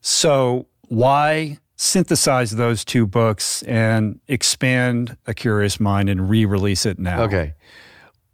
So 0.01 0.67
why 0.87 1.57
synthesize 1.77 2.51
those 2.51 2.83
two 2.83 3.07
books 3.07 3.63
and 3.63 4.19
expand 4.27 5.15
A 5.27 5.33
Curious 5.33 5.79
Mind 5.79 6.09
and 6.09 6.29
re-release 6.29 6.85
it 6.85 6.99
now? 6.99 7.21
Okay. 7.21 7.53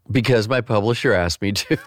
Because 0.09 0.49
my 0.49 0.61
publisher 0.61 1.13
asked 1.13 1.41
me 1.41 1.51
to. 1.53 1.77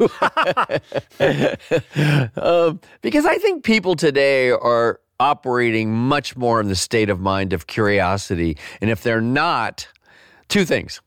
um, 2.37 2.81
because 3.03 3.27
I 3.27 3.37
think 3.37 3.65
people 3.65 3.97
today 3.97 4.51
are 4.51 5.01
operating 5.19 5.95
much 5.95 6.37
more 6.37 6.61
in 6.61 6.69
the 6.69 6.77
state 6.77 7.11
of 7.11 7.21
mind 7.21 7.53
of 7.53 7.67
curiosity. 7.67 8.57
And 8.81 8.91
if 8.91 9.03
they're 9.03 9.21
not, 9.21 9.89
two 10.49 10.65
things. 10.65 11.01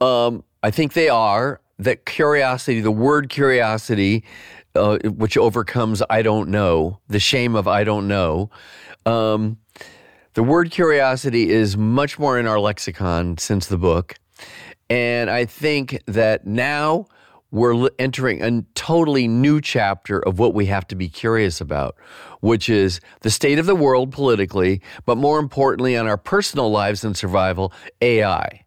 Um, 0.00 0.44
I 0.62 0.70
think 0.70 0.94
they 0.94 1.08
are 1.08 1.60
that 1.78 2.04
curiosity, 2.04 2.80
the 2.80 2.90
word 2.90 3.28
curiosity, 3.28 4.24
uh, 4.74 4.98
which 5.04 5.36
overcomes 5.36 6.02
I 6.08 6.22
don't 6.22 6.50
know, 6.50 7.00
the 7.08 7.20
shame 7.20 7.54
of 7.54 7.66
I 7.66 7.84
don't 7.84 8.08
know. 8.08 8.50
Um, 9.06 9.58
the 10.34 10.42
word 10.42 10.70
curiosity 10.70 11.50
is 11.50 11.76
much 11.76 12.18
more 12.18 12.38
in 12.38 12.46
our 12.46 12.60
lexicon 12.60 13.38
since 13.38 13.66
the 13.66 13.78
book. 13.78 14.14
And 14.88 15.30
I 15.30 15.44
think 15.44 16.02
that 16.06 16.46
now 16.46 17.06
we're 17.50 17.88
entering 17.98 18.42
a 18.42 18.62
totally 18.74 19.26
new 19.26 19.60
chapter 19.60 20.20
of 20.20 20.38
what 20.38 20.54
we 20.54 20.66
have 20.66 20.86
to 20.88 20.94
be 20.94 21.08
curious 21.08 21.60
about, 21.60 21.96
which 22.40 22.68
is 22.68 23.00
the 23.22 23.30
state 23.30 23.58
of 23.58 23.66
the 23.66 23.74
world 23.74 24.12
politically, 24.12 24.80
but 25.04 25.16
more 25.16 25.38
importantly, 25.38 25.96
on 25.96 26.06
our 26.06 26.16
personal 26.16 26.70
lives 26.70 27.04
and 27.04 27.16
survival, 27.16 27.72
AI. 28.00 28.64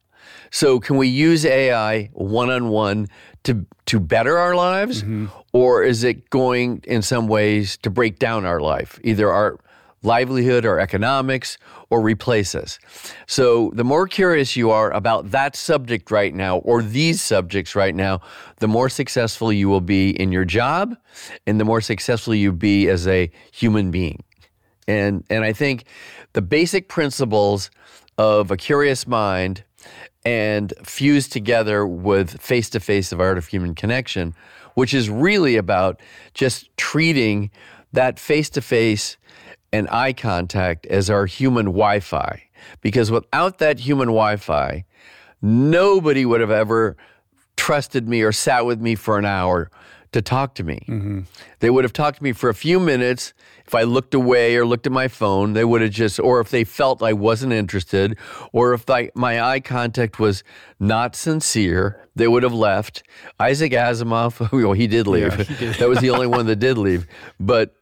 So, 0.52 0.80
can 0.80 0.98
we 0.98 1.08
use 1.08 1.46
AI 1.46 2.10
one 2.14 2.50
on 2.50 2.70
one 2.70 3.08
to 3.44 3.66
to 3.88 4.00
better 4.00 4.38
our 4.38 4.56
lives, 4.56 5.04
or 5.52 5.84
is 5.84 6.04
it 6.04 6.30
going 6.30 6.84
in 6.86 7.02
some 7.02 7.28
ways 7.28 7.78
to 7.78 7.90
break 7.90 8.20
down 8.20 8.46
our 8.46 8.60
life, 8.60 9.00
either 9.04 9.32
our 9.32 9.60
livelihood 10.04 10.66
or 10.66 10.80
economics, 10.80 11.58
or 11.90 12.02
replace 12.02 12.56
us? 12.56 12.80
So, 13.28 13.72
the 13.74 13.84
more 13.84 14.08
curious 14.08 14.56
you 14.56 14.72
are 14.72 14.92
about 14.92 15.32
that 15.32 15.56
subject 15.56 16.12
right 16.12 16.34
now, 16.34 16.58
or 16.60 16.82
these 16.82 17.22
subjects 17.22 17.76
right 17.76 17.96
now, 17.96 18.22
the 18.58 18.68
more 18.68 18.90
successful 18.90 19.52
you 19.52 19.70
will 19.70 19.82
be 19.82 20.12
in 20.12 20.32
your 20.32 20.46
job, 20.46 20.96
and 21.48 21.60
the 21.60 21.66
more 21.66 21.82
successful 21.82 22.36
you 22.36 22.52
be 22.52 22.88
as 22.90 23.08
a 23.08 23.32
human 23.52 23.92
being. 23.92 24.24
And 24.88 25.24
and 25.30 25.44
I 25.44 25.54
think 25.54 25.86
the 26.34 26.42
basic 26.42 26.90
principles 26.90 27.72
of 28.18 28.52
a 28.52 28.58
curious 28.58 29.08
mind 29.08 29.64
and 30.26 30.74
fused 30.84 31.32
together 31.32 31.86
with 31.86 32.42
face 32.42 32.70
to 32.70 32.80
face 32.80 33.12
of 33.12 33.20
art 33.20 33.38
of 33.38 33.48
human 33.48 33.76
connection, 33.76 34.34
which 34.76 34.94
is 34.94 35.10
really 35.10 35.58
about 35.58 36.00
just 36.34 36.76
treating 36.78 37.52
that 37.92 38.20
face 38.20 38.50
to 38.50 38.62
face 38.62 39.18
and 39.74 39.90
eye 39.90 40.14
contact 40.14 40.86
as 40.86 41.10
our 41.10 41.26
human 41.26 41.66
Wi 41.66 42.00
Fi. 42.00 42.44
Because 42.80 43.12
without 43.12 43.58
that 43.58 43.80
human 43.80 44.10
Wi 44.10 44.38
Fi, 44.38 44.86
nobody 45.42 46.26
would 46.26 46.40
have 46.40 46.52
ever 46.52 46.96
trusted 47.58 48.08
me 48.08 48.22
or 48.22 48.32
sat 48.32 48.66
with 48.66 48.80
me 48.80 48.96
for 48.96 49.18
an 49.18 49.26
hour 49.26 49.70
to 50.14 50.22
talk 50.22 50.54
to 50.56 50.64
me. 50.64 50.86
Mm-hmm. 50.88 51.22
They 51.60 51.70
would 51.70 51.84
have 51.84 51.94
talked 51.94 52.18
to 52.20 52.24
me 52.24 52.34
for 52.34 52.50
a 52.50 52.54
few 52.54 52.80
minutes. 52.80 53.34
If 53.66 53.74
I 53.74 53.82
looked 53.84 54.14
away 54.14 54.56
or 54.56 54.66
looked 54.66 54.86
at 54.86 54.92
my 54.92 55.08
phone, 55.08 55.54
they 55.54 55.66
would 55.66 55.82
have 55.82 55.92
just, 55.92 56.20
or 56.20 56.40
if 56.40 56.52
they 56.52 56.64
felt 56.64 57.02
I 57.02 57.14
wasn't 57.14 57.54
interested, 57.54 58.18
or 58.52 58.74
if 58.74 58.88
I, 58.90 59.10
my 59.16 59.42
eye 59.42 59.60
contact 59.60 60.20
was 60.20 60.44
not 60.80 61.16
sincere, 61.16 62.00
they 62.16 62.28
would 62.28 62.44
have 62.44 62.54
left. 62.54 63.04
Isaac 63.40 63.72
Asimov, 63.72 64.52
well, 64.64 64.74
he 64.74 64.86
did 64.86 65.08
leave. 65.08 65.36
that 65.80 65.90
was 65.90 66.00
the 66.00 66.12
only 66.12 66.28
one 66.28 66.46
that 66.46 66.58
did 66.58 66.78
leave. 66.78 67.08
But 67.40 67.76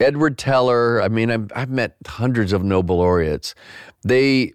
Edward 0.00 0.38
Teller, 0.38 1.00
I 1.02 1.08
mean, 1.08 1.30
I've, 1.30 1.50
I've 1.54 1.70
met 1.70 1.96
hundreds 2.06 2.52
of 2.52 2.64
Nobel 2.64 2.96
laureates. 2.96 3.54
They, 4.02 4.52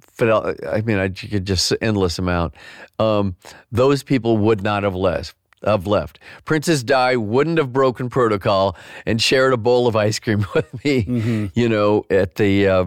Fidel, 0.00 0.54
I 0.68 0.80
mean, 0.80 0.98
I 0.98 1.08
could 1.08 1.46
just 1.46 1.72
endless 1.80 2.18
amount. 2.18 2.54
Um, 2.98 3.36
those 3.70 4.02
people 4.02 4.36
would 4.38 4.62
not 4.62 4.82
have 4.82 4.94
left. 4.94 5.36
Have 5.64 5.86
left. 5.86 6.18
Princess 6.44 6.82
Di 6.82 7.14
wouldn't 7.14 7.58
have 7.58 7.72
broken 7.72 8.10
protocol 8.10 8.76
and 9.06 9.22
shared 9.22 9.52
a 9.52 9.56
bowl 9.56 9.86
of 9.86 9.94
ice 9.94 10.18
cream 10.18 10.44
with 10.56 10.84
me. 10.84 11.50
You 11.54 11.68
know, 11.68 12.04
at 12.10 12.34
the 12.34 12.66
uh, 12.66 12.84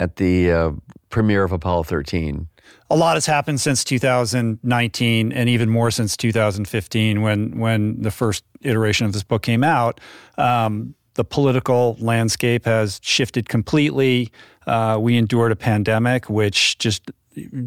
at 0.00 0.16
the 0.16 0.50
uh, 0.50 0.70
premiere 1.10 1.44
of 1.44 1.52
Apollo 1.52 1.82
13. 1.82 2.48
A 2.90 2.96
lot 2.96 3.16
has 3.16 3.26
happened 3.26 3.60
since 3.60 3.84
2019 3.84 5.32
and 5.32 5.48
even 5.48 5.68
more 5.70 5.90
since 5.90 6.16
2015 6.16 7.22
when 7.22 7.58
when 7.58 8.02
the 8.02 8.10
first 8.10 8.44
iteration 8.62 9.06
of 9.06 9.12
this 9.12 9.22
book 9.22 9.42
came 9.42 9.64
out. 9.64 10.00
Um, 10.38 10.94
the 11.14 11.24
political 11.24 11.96
landscape 12.00 12.64
has 12.64 13.00
shifted 13.02 13.48
completely. 13.48 14.30
Uh, 14.66 14.98
we 15.00 15.16
endured 15.16 15.52
a 15.52 15.56
pandemic 15.56 16.30
which 16.30 16.78
just 16.78 17.10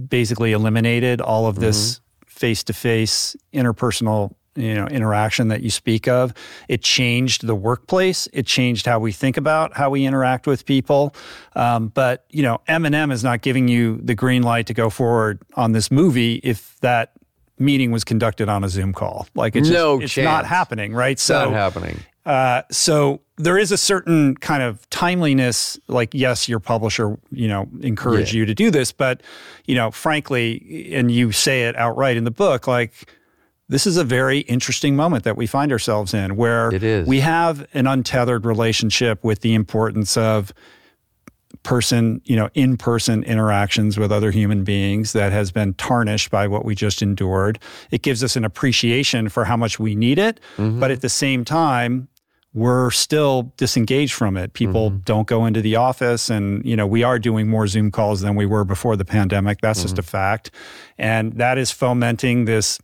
basically 0.07 0.51
eliminated 0.51 1.21
all 1.21 1.47
of 1.47 1.59
this 1.59 1.99
face-to-face 2.25 3.35
interpersonal 3.53 4.35
you 4.55 4.73
know 4.73 4.87
interaction 4.87 5.49
that 5.49 5.61
you 5.61 5.69
speak 5.69 6.07
of 6.07 6.33
it 6.69 6.81
changed 6.81 7.45
the 7.45 7.55
workplace 7.55 8.27
it 8.33 8.45
changed 8.45 8.85
how 8.85 8.99
we 8.99 9.11
think 9.11 9.35
about 9.37 9.75
how 9.75 9.89
we 9.89 10.05
interact 10.05 10.47
with 10.47 10.65
people 10.65 11.13
um, 11.55 11.87
but 11.89 12.25
you 12.29 12.41
know 12.41 12.59
eminem 12.69 13.11
is 13.11 13.23
not 13.23 13.41
giving 13.41 13.67
you 13.67 13.97
the 14.01 14.15
green 14.15 14.43
light 14.43 14.65
to 14.67 14.73
go 14.73 14.89
forward 14.89 15.41
on 15.55 15.73
this 15.73 15.91
movie 15.91 16.35
if 16.43 16.79
that 16.79 17.11
meeting 17.59 17.91
was 17.91 18.03
conducted 18.03 18.47
on 18.49 18.63
a 18.63 18.69
zoom 18.69 18.93
call 18.93 19.27
like 19.35 19.55
it's 19.55 19.69
No 19.69 19.99
just, 19.99 20.17
it's 20.17 20.23
not 20.25 20.45
happening 20.45 20.93
right 20.93 21.11
It's 21.11 21.29
not 21.29 21.45
so 21.47 21.51
happening. 21.51 21.99
uh, 22.25 22.61
so 22.71 23.21
there 23.37 23.57
is 23.57 23.73
a 23.73 23.77
certain 23.77 24.35
kind 24.37 24.63
of 24.63 24.89
timeliness. 24.89 25.77
Like, 25.89 26.13
yes, 26.13 26.47
your 26.47 26.61
publisher, 26.61 27.17
you 27.31 27.49
know, 27.49 27.67
encouraged 27.81 28.33
Yeah. 28.33 28.39
you 28.39 28.45
to 28.45 28.53
do 28.55 28.71
this, 28.71 28.93
but 28.93 29.19
you 29.65 29.75
know, 29.75 29.91
frankly, 29.91 30.89
and 30.93 31.11
you 31.11 31.33
say 31.33 31.63
it 31.63 31.75
outright 31.75 32.15
in 32.15 32.23
the 32.23 32.31
book, 32.31 32.65
like 32.65 32.93
this 33.67 33.87
is 33.87 33.97
a 33.97 34.03
very 34.03 34.39
interesting 34.39 34.95
moment 34.95 35.23
that 35.23 35.37
we 35.37 35.47
find 35.47 35.71
ourselves 35.71 36.13
in, 36.13 36.35
where 36.35 36.73
It 36.73 36.83
is. 36.83 37.07
we 37.07 37.21
have 37.21 37.67
an 37.73 37.87
untethered 37.87 38.45
relationship 38.45 39.23
with 39.23 39.41
the 39.41 39.53
importance 39.53 40.17
of 40.17 40.53
person, 41.63 42.21
you 42.25 42.35
know, 42.35 42.49
in 42.53 42.77
person 42.77 43.23
interactions 43.23 43.97
with 43.97 44.11
other 44.11 44.31
human 44.31 44.63
beings 44.63 45.13
that 45.13 45.31
has 45.31 45.51
been 45.51 45.73
tarnished 45.73 46.29
by 46.29 46.47
what 46.47 46.63
we 46.63 46.75
just 46.75 47.01
endured. 47.01 47.57
It 47.91 48.03
gives 48.03 48.23
us 48.23 48.35
an 48.35 48.45
appreciation 48.45 49.29
for 49.29 49.45
how 49.45 49.57
much 49.57 49.79
we 49.79 49.95
need 49.95 50.19
it. 50.19 50.39
Mm-hmm. 50.57 50.79
But 50.79 50.91
at 50.91 51.01
the 51.01 51.09
same 51.09 51.43
time, 51.43 52.07
we're 52.53 52.91
still 52.91 53.51
disengaged 53.57 54.13
from 54.13 54.37
it. 54.37 54.53
People 54.53 54.91
mm-hmm. 54.91 54.99
don't 54.99 55.27
go 55.27 55.45
into 55.45 55.61
the 55.61 55.75
office 55.75 56.29
and, 56.29 56.63
you 56.65 56.75
know, 56.75 56.87
we 56.87 57.03
are 57.03 57.19
doing 57.19 57.47
more 57.49 57.67
Zoom 57.67 57.91
calls 57.91 58.21
than 58.21 58.35
we 58.35 58.45
were 58.45 58.63
before 58.63 58.95
the 58.95 59.03
pandemic. 59.03 59.59
That's 59.59 59.79
mm-hmm. 59.79 59.87
just 59.87 59.99
a 59.99 60.03
fact. 60.03 60.51
And 60.97 61.33
that 61.33 61.57
is 61.57 61.71
fomenting 61.71 62.45
this 62.45 62.79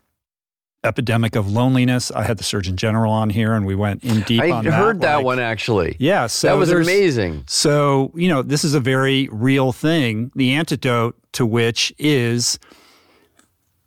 epidemic 0.84 1.36
of 1.36 1.52
loneliness. 1.52 2.12
I 2.12 2.24
had 2.24 2.38
the 2.38 2.44
Surgeon 2.44 2.76
General 2.76 3.12
on 3.12 3.30
here, 3.30 3.54
and 3.54 3.66
we 3.66 3.76
went 3.76 4.04
in 4.04 4.22
deep. 4.22 4.42
I 4.42 4.52
on 4.52 4.66
heard 4.66 4.98
that, 4.98 5.02
that 5.02 5.16
like, 5.18 5.26
one 5.26 5.40
actually. 5.40 5.96
Yeah, 6.00 6.28
so 6.28 6.48
that 6.48 6.58
was 6.58 6.72
amazing. 6.72 7.44
So 7.48 8.12
you 8.16 8.30
know, 8.30 8.42
this 8.42 8.64
is 8.64 8.74
a 8.74 8.80
very 8.80 9.30
real 9.32 9.72
thing. 9.72 10.32
The 10.36 10.54
antidote 10.54 11.16
to 11.34 11.46
which 11.46 11.94
is 11.98 12.60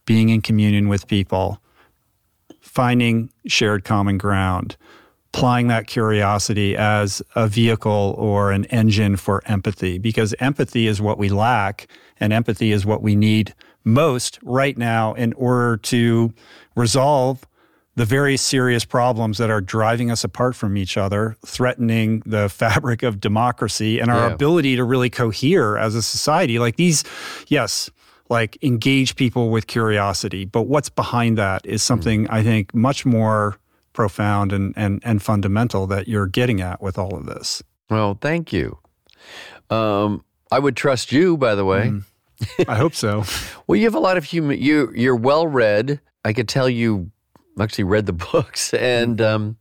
being 0.07 0.29
in 0.29 0.43
communion 0.43 0.89
with 0.89 1.09
people, 1.09 1.61
finding 2.61 3.31
shared 3.47 3.85
common 3.85 4.19
ground. 4.19 4.77
Applying 5.33 5.67
that 5.67 5.89
curiosity 5.89 6.77
as 6.77 7.21
a 7.35 7.49
vehicle 7.49 8.15
or 8.17 8.53
an 8.53 8.67
engine 8.67 9.17
for 9.17 9.43
empathy, 9.47 9.99
because 9.99 10.33
empathy 10.39 10.87
is 10.87 11.03
what 11.03 11.19
we 11.19 11.29
lack, 11.29 11.89
and 12.21 12.33
empathy 12.33 12.71
is 12.71 12.87
what 12.87 13.03
we 13.03 13.17
need 13.17 13.53
most 13.83 14.39
right 14.45 14.79
now 14.79 15.13
in 15.15 15.33
order 15.33 15.77
to 15.77 16.33
resolve 16.75 17.47
the 17.97 18.05
very 18.05 18.37
serious 18.37 18.85
problems 18.85 19.39
that 19.39 19.51
are 19.51 19.61
driving 19.61 20.11
us 20.11 20.25
apart 20.25 20.57
from 20.57 20.77
each 20.77 20.97
other, 20.97 21.37
threatening 21.47 22.23
the 22.27 22.49
fabric 22.51 23.03
of 23.03 23.21
democracy 23.21 24.01
and 24.01 24.11
our 24.11 24.29
yeah. 24.29 24.35
ability 24.35 24.77
to 24.77 24.85
really 24.85 25.11
cohere 25.11 25.79
as 25.79 25.95
a 25.95 26.03
society. 26.03 26.59
Like 26.59 26.77
these, 26.77 27.05
yes, 27.49 27.91
like 28.29 28.59
engage 28.63 29.17
people 29.17 29.51
with 29.51 29.67
curiosity, 29.67 30.45
but 30.45 30.63
what's 30.63 30.89
behind 30.89 31.39
that 31.39 31.65
is 31.67 31.83
something 31.83 32.25
mm. 32.25 32.31
I 32.31 32.43
think 32.43 32.75
much 32.75 33.07
more 33.07 33.59
profound 33.93 34.53
and, 34.53 34.75
and, 34.77 35.01
and 35.05 35.23
fundamental 35.23 35.87
that 35.87 36.09
you're 36.09 36.27
getting 36.27 36.61
at 36.61 36.83
with 36.83 36.99
all 36.99 37.17
of 37.17 37.27
this. 37.27 37.63
Well, 37.89 38.19
thank 38.21 38.53
you. 38.53 38.79
Um, 39.71 40.25
I 40.51 40.59
would 40.59 40.77
trust 40.77 41.13
you, 41.13 41.37
by 41.37 41.55
the 41.55 41.65
way. 41.65 41.89
Mm. 41.89 42.05
I 42.69 42.77
hope 42.77 42.95
so. 42.95 43.25
well, 43.67 43.77
you 43.77 43.85
have 43.85 43.95
a 43.95 44.01
lot 44.01 44.17
of 44.17 44.25
human. 44.25 44.61
You 44.61 44.93
you're 44.95 45.17
well 45.17 45.47
read. 45.47 46.01
I 46.25 46.33
could 46.33 46.49
tell 46.49 46.69
you 46.69 47.11
actually 47.61 47.85
read 47.85 48.07
the 48.07 48.13
books, 48.33 48.73
and 48.75 49.21
um, 49.21 49.57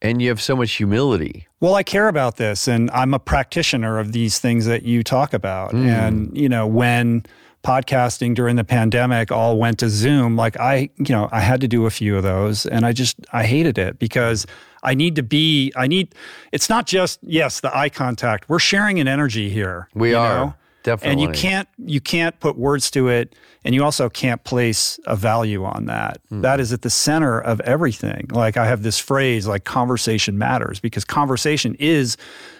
and 0.00 0.20
you 0.20 0.28
have 0.28 0.40
so 0.40 0.56
much 0.56 0.72
humility. 0.72 1.46
Well, 1.60 1.74
I 1.74 1.82
care 1.82 2.08
about 2.08 2.36
this, 2.36 2.66
and 2.66 2.90
I'm 2.90 3.14
a 3.14 3.18
practitioner 3.18 3.98
of 3.98 4.12
these 4.12 4.38
things 4.38 4.66
that 4.66 4.82
you 4.82 5.02
talk 5.02 5.32
about. 5.32 5.72
Mm. 5.72 5.86
And 5.86 6.36
you 6.36 6.48
know, 6.48 6.66
when 6.66 7.24
podcasting 7.62 8.34
during 8.34 8.56
the 8.56 8.64
pandemic 8.64 9.30
all 9.30 9.58
went 9.58 9.78
to 9.78 9.88
Zoom, 9.88 10.34
like 10.36 10.58
I, 10.58 10.90
you 10.98 11.14
know, 11.14 11.28
I 11.30 11.40
had 11.40 11.60
to 11.60 11.68
do 11.68 11.86
a 11.86 11.90
few 11.90 12.16
of 12.16 12.22
those, 12.22 12.66
and 12.66 12.84
I 12.84 12.92
just 12.92 13.16
I 13.32 13.44
hated 13.44 13.78
it 13.78 13.98
because. 13.98 14.46
I 14.84 14.94
need 14.94 15.14
to 15.14 15.22
be, 15.22 15.72
I 15.76 15.86
need, 15.86 16.12
it's 16.50 16.68
not 16.68 16.88
just, 16.88 17.20
yes, 17.22 17.60
the 17.60 17.72
eye 17.72 17.88
contact. 17.88 18.48
We're 18.48 18.58
sharing 18.58 18.98
an 18.98 19.06
energy 19.06 19.48
here. 19.48 19.88
We 19.94 20.12
are. 20.12 20.46
Know? 20.46 20.54
Definitely. 20.82 21.24
And 21.24 21.34
you 21.34 21.40
can't 21.40 21.68
you 21.78 22.00
can't 22.00 22.38
put 22.40 22.56
words 22.56 22.90
to 22.92 23.08
it 23.08 23.34
and 23.64 23.74
you 23.74 23.84
also 23.84 24.08
can't 24.08 24.42
place 24.44 24.98
a 25.06 25.14
value 25.14 25.64
on 25.64 25.86
that. 25.86 26.20
Mm. 26.30 26.42
That 26.42 26.60
is 26.60 26.72
at 26.72 26.82
the 26.82 26.90
center 26.90 27.40
of 27.40 27.60
everything. 27.60 28.28
Like 28.32 28.56
I 28.56 28.66
have 28.66 28.82
this 28.82 28.98
phrase 28.98 29.46
like 29.46 29.64
conversation 29.64 30.38
matters 30.38 30.80
because 30.80 31.04
conversation 31.04 31.76
is 31.78 32.16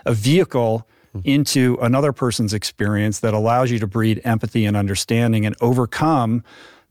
a 0.07 0.15
vehicle 0.15 0.87
mm. 1.15 1.23
into 1.25 1.77
another 1.83 2.13
person's 2.13 2.55
experience 2.55 3.21
that 3.21 3.35
allows 3.35 3.71
you 3.71 3.79
to 3.81 3.87
breed 3.87 4.21
empathy 4.25 4.65
and 4.65 4.77
understanding 4.77 5.45
and 5.45 5.57
overcome 5.61 6.45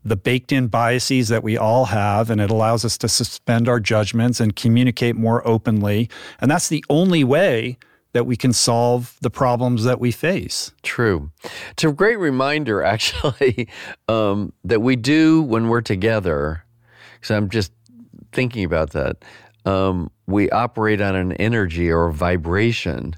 the 0.03 0.15
baked 0.15 0.51
in 0.51 0.67
biases 0.67 1.27
that 1.27 1.43
we 1.43 1.57
all 1.57 1.85
have, 1.85 2.31
and 2.31 2.41
it 2.41 2.49
allows 2.49 2.83
us 2.83 2.97
to 2.97 3.07
suspend 3.07 3.69
our 3.69 3.79
judgments 3.79 4.39
and 4.39 4.55
communicate 4.55 5.15
more 5.15 5.47
openly. 5.47 6.09
And 6.39 6.49
that's 6.49 6.69
the 6.69 6.83
only 6.89 7.23
way 7.23 7.77
that 8.13 8.25
we 8.25 8.35
can 8.35 8.53
solve 8.53 9.17
the 9.21 9.29
problems 9.29 9.83
that 9.83 9.99
we 9.99 10.11
face. 10.11 10.71
True. 10.83 11.31
It's 11.71 11.83
a 11.83 11.91
great 11.91 12.19
reminder, 12.19 12.83
actually, 12.83 13.67
um, 14.07 14.53
that 14.63 14.81
we 14.81 14.95
do 14.95 15.41
when 15.41 15.69
we're 15.69 15.81
together. 15.81 16.63
Because 17.15 17.31
I'm 17.31 17.49
just 17.49 17.71
thinking 18.31 18.63
about 18.63 18.91
that. 18.91 19.17
Um, 19.65 20.09
we 20.25 20.49
operate 20.49 21.01
on 21.01 21.15
an 21.15 21.33
energy 21.33 21.89
or 21.89 22.07
a 22.07 22.13
vibration, 22.13 23.15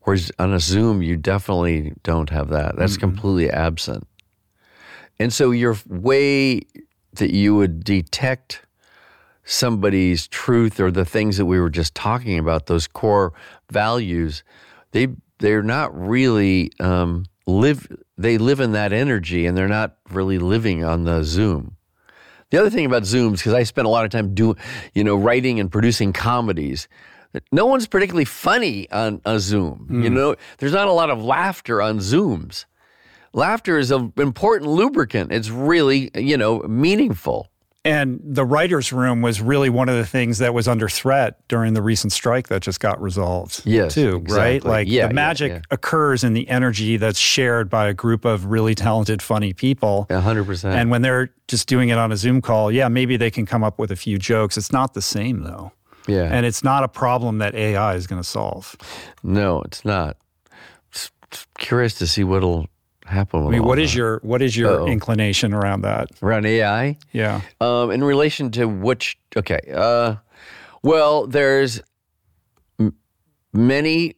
whereas 0.00 0.32
on 0.38 0.52
a 0.52 0.58
Zoom, 0.58 1.00
you 1.00 1.16
definitely 1.16 1.92
don't 2.02 2.30
have 2.30 2.48
that. 2.48 2.76
That's 2.76 2.94
mm-hmm. 2.94 3.00
completely 3.00 3.50
absent. 3.50 4.06
And 5.18 5.32
so 5.32 5.50
your 5.50 5.76
way 5.86 6.62
that 7.14 7.32
you 7.32 7.54
would 7.54 7.84
detect 7.84 8.62
somebody's 9.44 10.28
truth 10.28 10.78
or 10.80 10.90
the 10.90 11.04
things 11.04 11.36
that 11.36 11.46
we 11.46 11.60
were 11.60 11.70
just 11.70 11.94
talking 11.94 12.38
about, 12.38 12.66
those 12.66 12.86
core 12.86 13.32
values, 13.70 14.44
they 14.92 15.08
they're 15.38 15.62
not 15.62 15.98
really 15.98 16.70
um, 16.80 17.24
live. 17.46 17.88
They 18.16 18.38
live 18.38 18.60
in 18.60 18.72
that 18.72 18.92
energy, 18.92 19.46
and 19.46 19.56
they're 19.56 19.68
not 19.68 19.96
really 20.10 20.38
living 20.38 20.84
on 20.84 21.04
the 21.04 21.24
Zoom. 21.24 21.76
The 22.50 22.58
other 22.58 22.70
thing 22.70 22.84
about 22.84 23.04
Zooms, 23.04 23.38
because 23.38 23.54
I 23.54 23.62
spent 23.62 23.86
a 23.86 23.90
lot 23.90 24.04
of 24.04 24.10
time 24.10 24.34
doing, 24.34 24.56
you 24.92 25.04
know, 25.04 25.16
writing 25.16 25.60
and 25.60 25.70
producing 25.70 26.12
comedies. 26.12 26.88
No 27.52 27.64
one's 27.66 27.86
particularly 27.86 28.24
funny 28.24 28.90
on 28.90 29.20
a 29.24 29.38
Zoom. 29.38 29.86
Mm. 29.88 30.02
You 30.02 30.10
know, 30.10 30.34
there's 30.58 30.72
not 30.72 30.88
a 30.88 30.92
lot 30.92 31.10
of 31.10 31.22
laughter 31.22 31.80
on 31.80 31.98
Zooms. 31.98 32.64
Laughter 33.32 33.78
is 33.78 33.92
an 33.92 34.12
important 34.16 34.68
lubricant. 34.68 35.30
It's 35.32 35.48
really, 35.48 36.10
you 36.16 36.36
know, 36.36 36.58
meaningful. 36.62 37.49
And 37.82 38.20
the 38.22 38.44
writer's 38.44 38.92
room 38.92 39.22
was 39.22 39.40
really 39.40 39.70
one 39.70 39.88
of 39.88 39.96
the 39.96 40.04
things 40.04 40.36
that 40.38 40.52
was 40.52 40.68
under 40.68 40.86
threat 40.86 41.40
during 41.48 41.72
the 41.72 41.80
recent 41.80 42.12
strike 42.12 42.48
that 42.48 42.60
just 42.60 42.78
got 42.78 43.00
resolved. 43.00 43.62
Yes. 43.64 43.94
Too, 43.94 44.16
exactly. 44.16 44.36
right? 44.36 44.64
Like 44.64 44.88
yeah, 44.88 45.08
the 45.08 45.14
magic 45.14 45.48
yeah, 45.48 45.56
yeah. 45.56 45.62
occurs 45.70 46.22
in 46.22 46.34
the 46.34 46.46
energy 46.48 46.98
that's 46.98 47.18
shared 47.18 47.70
by 47.70 47.88
a 47.88 47.94
group 47.94 48.26
of 48.26 48.44
really 48.46 48.74
talented, 48.74 49.22
funny 49.22 49.54
people. 49.54 50.06
100%. 50.10 50.64
And 50.74 50.90
when 50.90 51.00
they're 51.00 51.32
just 51.48 51.68
doing 51.68 51.88
it 51.88 51.96
on 51.96 52.12
a 52.12 52.18
Zoom 52.18 52.42
call, 52.42 52.70
yeah, 52.70 52.88
maybe 52.88 53.16
they 53.16 53.30
can 53.30 53.46
come 53.46 53.64
up 53.64 53.78
with 53.78 53.90
a 53.90 53.96
few 53.96 54.18
jokes. 54.18 54.58
It's 54.58 54.72
not 54.72 54.92
the 54.92 55.02
same, 55.02 55.42
though. 55.42 55.72
Yeah. 56.06 56.24
And 56.24 56.44
it's 56.44 56.62
not 56.62 56.84
a 56.84 56.88
problem 56.88 57.38
that 57.38 57.54
AI 57.54 57.94
is 57.94 58.06
going 58.06 58.20
to 58.20 58.28
solve. 58.28 58.76
No, 59.22 59.62
it's 59.62 59.86
not. 59.86 60.18
It's 60.92 61.10
curious 61.56 61.94
to 61.94 62.06
see 62.06 62.24
what'll 62.24 62.66
happen? 63.10 63.46
I 63.46 63.50
mean, 63.50 63.64
what 63.64 63.78
is 63.78 63.94
your 63.94 64.20
what 64.22 64.42
is 64.42 64.56
your 64.56 64.80
Uh-oh. 64.80 64.86
inclination 64.86 65.52
around 65.52 65.82
that? 65.82 66.08
Around 66.22 66.46
AI? 66.46 66.96
Yeah. 67.12 67.40
Um, 67.60 67.90
in 67.90 68.02
relation 68.04 68.50
to 68.52 68.66
which? 68.66 69.18
Okay. 69.36 69.60
Uh, 69.72 70.16
well, 70.82 71.26
there's 71.26 71.82
m- 72.78 72.94
many 73.52 74.14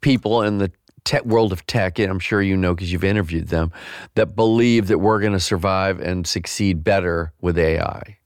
people 0.00 0.42
in 0.42 0.58
the 0.58 0.70
tech 1.04 1.24
world 1.24 1.52
of 1.52 1.66
tech, 1.66 1.98
and 1.98 2.10
I'm 2.10 2.18
sure 2.18 2.40
you 2.40 2.56
know 2.56 2.74
because 2.74 2.90
you've 2.92 3.04
interviewed 3.04 3.48
them, 3.48 3.72
that 4.14 4.34
believe 4.36 4.86
that 4.88 4.98
we're 4.98 5.20
going 5.20 5.32
to 5.34 5.40
survive 5.40 6.00
and 6.00 6.26
succeed 6.26 6.82
better 6.84 7.32
with 7.40 7.58
AI. 7.58 8.18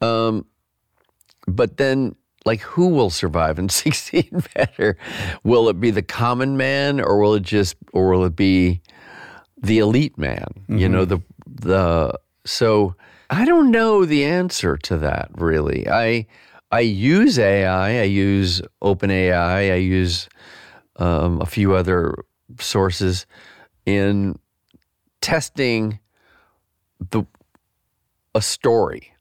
Um, 0.00 0.46
but 1.46 1.76
then 1.76 2.14
like 2.44 2.60
who 2.60 2.88
will 2.88 3.10
survive 3.10 3.58
and 3.58 3.70
succeed 3.84 4.30
better 4.54 4.96
will 5.42 5.68
it 5.68 5.80
be 5.80 5.90
the 5.90 6.02
common 6.02 6.56
man 6.56 7.00
or 7.00 7.18
will 7.18 7.34
it 7.34 7.42
just 7.42 7.76
or 7.92 8.10
will 8.10 8.24
it 8.24 8.36
be 8.36 8.80
the 9.56 9.78
elite 9.78 10.18
man. 10.18 10.46
Mm-hmm. 10.62 10.78
You 10.78 10.88
know 10.88 11.04
the 11.04 11.20
the 11.46 12.18
so 12.44 12.94
I 13.30 13.44
don't 13.44 13.70
know 13.70 14.04
the 14.04 14.24
answer 14.24 14.76
to 14.78 14.96
that 14.98 15.30
really. 15.36 15.88
I 15.88 16.26
I 16.70 16.80
use 16.80 17.38
AI. 17.38 18.00
I 18.00 18.04
use 18.04 18.60
OpenAI. 18.82 19.72
I 19.72 19.76
use 19.76 20.28
um, 20.96 21.40
a 21.40 21.46
few 21.46 21.74
other 21.74 22.14
sources 22.58 23.26
in 23.84 24.38
testing 25.20 25.98
the 27.10 27.24
a 28.34 28.42
story. 28.42 29.12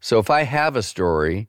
So 0.00 0.18
if 0.18 0.30
I 0.30 0.42
have 0.42 0.76
a 0.76 0.82
story 0.82 1.48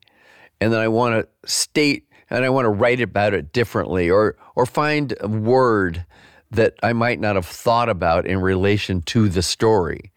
and 0.61 0.71
then 0.71 0.79
I 0.79 0.87
want 0.87 1.15
to 1.15 1.49
state 1.49 2.07
and 2.29 2.43
I 2.43 2.49
want 2.49 2.65
to 2.65 2.69
write 2.69 3.01
about 3.01 3.33
it 3.33 3.51
differently 3.51 4.09
or 4.09 4.35
or 4.55 4.65
find 4.65 5.15
a 5.19 5.27
word 5.27 6.05
that 6.51 6.75
I 6.81 6.93
might 6.93 7.19
not 7.19 7.35
have 7.35 7.45
thought 7.45 7.89
about 7.89 8.25
in 8.25 8.39
relation 8.39 9.01
to 9.03 9.29
the 9.29 9.41
story. 9.41 10.11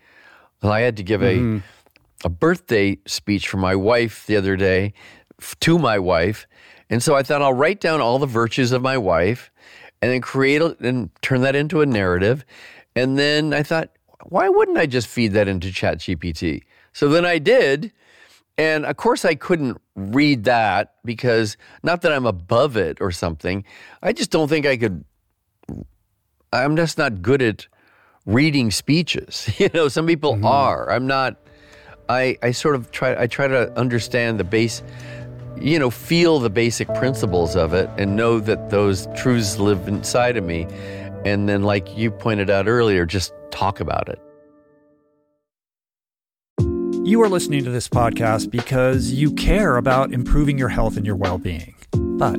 Well, 0.63 0.73
I 0.73 0.81
had 0.81 0.97
to 0.99 1.03
give 1.03 1.21
mm-hmm. 1.21 1.59
a 1.59 1.63
a 2.23 2.29
birthday 2.29 2.99
speech 3.07 3.49
for 3.49 3.57
my 3.57 3.75
wife 3.75 4.27
the 4.27 4.37
other 4.37 4.55
day 4.55 4.93
to 5.61 5.79
my 5.79 5.99
wife, 5.99 6.47
and 6.91 7.03
so 7.03 7.15
I 7.15 7.23
thought 7.23 7.41
I'll 7.41 7.55
write 7.55 7.81
down 7.81 8.01
all 8.01 8.19
the 8.19 8.27
virtues 8.27 8.73
of 8.73 8.83
my 8.83 8.99
wife, 8.99 9.51
and 10.03 10.11
then 10.11 10.21
create 10.21 10.61
a, 10.61 10.77
and 10.81 11.11
turn 11.23 11.41
that 11.41 11.57
into 11.57 11.81
a 11.81 11.87
narrative, 11.87 12.45
and 12.95 13.19
then 13.19 13.55
I 13.55 13.63
thought, 13.63 13.91
why 14.25 14.49
wouldn't 14.49 14.77
I 14.77 14.87
just 14.87 15.09
feed 15.09 15.33
that 15.33 15.49
into 15.49 15.69
ChatGPT? 15.69 16.63
So 16.93 17.09
then 17.09 17.25
I 17.25 17.39
did. 17.39 17.93
And 18.59 18.85
of 18.85 18.97
course, 18.99 19.25
I 19.25 19.37
couldn't 19.37 19.81
read 19.97 20.45
that 20.45 20.95
because 21.03 21.57
not 21.83 22.03
that 22.03 22.13
I'm 22.13 22.27
above 22.27 22.77
it 22.77 23.01
or 23.01 23.11
something. 23.11 23.65
I 24.03 24.13
just 24.13 24.31
don't 24.31 24.49
think 24.49 24.67
I 24.67 24.77
could 24.77 25.05
I'm 26.53 26.77
just 26.77 26.99
not 26.99 27.23
good 27.23 27.43
at 27.43 27.67
reading 28.27 28.71
speeches. 28.71 29.49
You 29.59 29.69
know, 29.75 29.89
some 29.89 30.07
people 30.07 30.35
Mm-hmm. 30.35 30.45
are. 30.47 30.91
I'm 30.91 31.07
not. 31.07 31.37
I 32.09 32.37
I 32.43 32.51
sort 32.53 32.75
of 32.75 32.91
try. 32.91 33.15
I 33.21 33.27
try 33.27 33.47
to 33.49 33.71
understand 33.79 34.41
the 34.41 34.45
base. 34.45 34.83
You 35.61 35.79
know, 35.79 35.91
feel 35.91 36.39
the 36.41 36.51
basic 36.51 36.93
principles 36.95 37.55
of 37.55 37.75
it, 37.75 37.89
and 37.99 38.17
know 38.17 38.41
that 38.41 38.71
those 38.71 39.07
truths 39.15 39.59
live 39.59 39.87
inside 39.89 40.37
of 40.37 40.45
me. 40.45 40.67
And 41.25 41.49
then, 41.49 41.63
like 41.63 41.97
you 41.97 42.11
pointed 42.11 42.49
out 42.51 42.67
earlier, 42.67 43.05
just 43.05 43.33
talk 43.51 43.79
about 43.81 44.09
it. 44.09 44.19
You 47.07 47.21
are 47.23 47.29
listening 47.29 47.65
to 47.65 47.71
this 47.71 47.89
podcast 47.89 48.51
because 48.51 49.13
you 49.13 49.33
care 49.33 49.77
about 49.77 50.13
improving 50.13 50.59
your 50.59 50.69
health 50.69 50.97
and 50.97 51.05
your 51.07 51.17
well 51.17 51.39
being. 51.39 51.75
But 51.93 52.39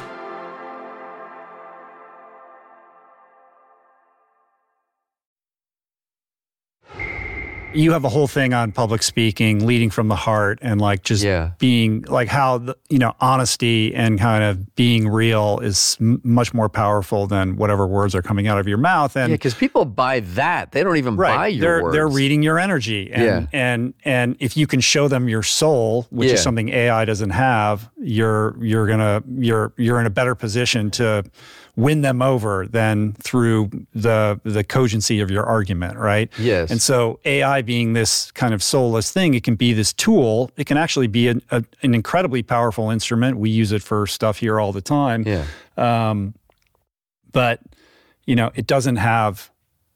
you 7.73 7.91
have 7.93 8.03
a 8.03 8.09
whole 8.09 8.27
thing 8.27 8.53
on 8.53 8.71
public 8.71 9.01
speaking, 9.03 9.65
leading 9.65 9.89
from 9.89 10.07
the 10.07 10.15
heart, 10.15 10.59
and 10.61 10.81
like 10.81 11.03
just 11.03 11.23
Yeah. 11.23 11.51
being 11.57 12.01
like 12.03 12.27
how 12.27 12.57
the, 12.59 12.77
you 12.89 12.99
know 12.99 13.13
honesty 13.19 13.93
and 13.95 14.19
kind 14.19 14.43
of 14.43 14.75
being 14.75 15.07
real 15.07 15.59
is 15.59 15.97
m- 16.01 16.19
much 16.23 16.53
more 16.53 16.69
powerful 16.69 17.27
than 17.27 17.55
whatever 17.55 17.87
words 17.87 18.13
are 18.15 18.21
coming 18.21 18.47
out 18.47 18.57
of 18.59 18.67
your 18.67 18.77
mouth. 18.77 19.15
And 19.15 19.29
Yeah, 19.29 19.35
because 19.35 19.53
people 19.53 19.85
buy 19.85 20.21
that. 20.21 20.71
They 20.71 20.83
don't 20.83 20.97
even 20.97 21.15
buy 21.15 21.47
your 21.47 21.61
they're 21.61 21.83
words. 21.83 21.93
they're 21.93 22.07
reading 22.09 22.43
your 22.43 22.59
energy, 22.59 23.11
and 23.13 23.23
Yeah. 23.23 23.45
and 23.53 23.93
and 24.05 24.35
if 24.39 24.57
you 24.57 24.67
can 24.67 24.79
show 24.81 25.07
them 25.07 25.29
your 25.29 25.43
soul, 25.43 26.07
which 26.09 26.27
Yeah. 26.29 26.35
is 26.35 26.41
something 26.41 26.69
AI 26.69 27.05
doesn't 27.05 27.31
have, 27.31 27.89
you're 28.01 28.55
you're 28.61 28.87
gonna 28.87 29.23
you're 29.37 29.73
you're 29.77 29.99
in 29.99 30.05
a 30.05 30.09
better 30.11 30.35
position 30.35 30.91
to 30.91 31.23
win 31.81 32.01
them 32.01 32.21
over 32.21 32.67
than 32.67 33.13
through 33.13 33.69
the 33.95 34.39
the 34.43 34.63
cogency 34.63 35.19
of 35.19 35.31
your 35.31 35.45
argument, 35.45 35.97
right? 35.97 36.29
Yes. 36.37 36.69
And 36.71 36.81
so 36.81 37.19
AI 37.25 37.61
being 37.61 37.93
this 37.93 38.31
kind 38.31 38.53
of 38.53 38.61
soulless 38.61 39.11
thing, 39.11 39.33
it 39.33 39.43
can 39.43 39.55
be 39.55 39.73
this 39.73 39.91
tool. 39.93 40.51
It 40.57 40.65
can 40.67 40.77
actually 40.77 41.07
be 41.07 41.27
an, 41.27 41.41
a, 41.49 41.63
an 41.81 41.93
incredibly 41.95 42.43
powerful 42.43 42.89
instrument. 42.91 43.37
We 43.37 43.49
use 43.49 43.71
it 43.71 43.81
for 43.81 44.05
stuff 44.07 44.37
here 44.39 44.59
all 44.59 44.71
the 44.73 44.81
time 44.81 45.23
Yeah. 45.25 45.45
um, 45.77 46.33
but 47.31 47.59
you 48.25 48.35
know 48.35 48.51
it 48.55 48.67
doesn't 48.67 48.97
have 48.97 49.49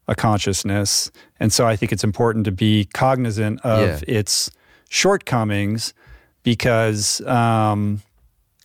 a 0.07 0.15
consciousness 0.15 1.11
and 1.39 1.51
so 1.53 1.67
i 1.67 1.75
think 1.75 1.91
it's 1.91 2.03
important 2.03 2.45
to 2.45 2.51
be 2.51 2.85
cognizant 2.93 3.59
of 3.63 4.01
Yeah. 4.07 4.19
its 4.19 4.49
shortcomings 4.89 5.93
because 6.43 7.21
um, 7.27 8.01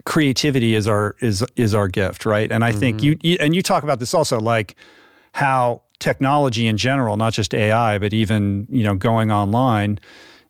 creativity 0.04 0.74
is 0.74 0.86
our 0.88 1.16
is 1.20 1.44
is 1.56 1.74
our 1.74 1.88
gift 1.88 2.24
right 2.24 2.50
and 2.50 2.64
i 2.64 2.72
think 2.72 3.02
you, 3.02 3.16
you 3.22 3.36
and 3.40 3.54
you 3.54 3.62
talk 3.62 3.82
about 3.82 3.98
this 3.98 4.14
also 4.14 4.40
like 4.40 4.74
how 5.32 5.82
technology 5.98 6.66
in 6.66 6.76
general 6.76 7.16
not 7.16 7.32
just 7.32 7.54
ai 7.54 7.98
but 7.98 8.12
even 8.12 8.66
you 8.70 8.82
know 8.82 8.94
going 8.94 9.30
online 9.30 9.98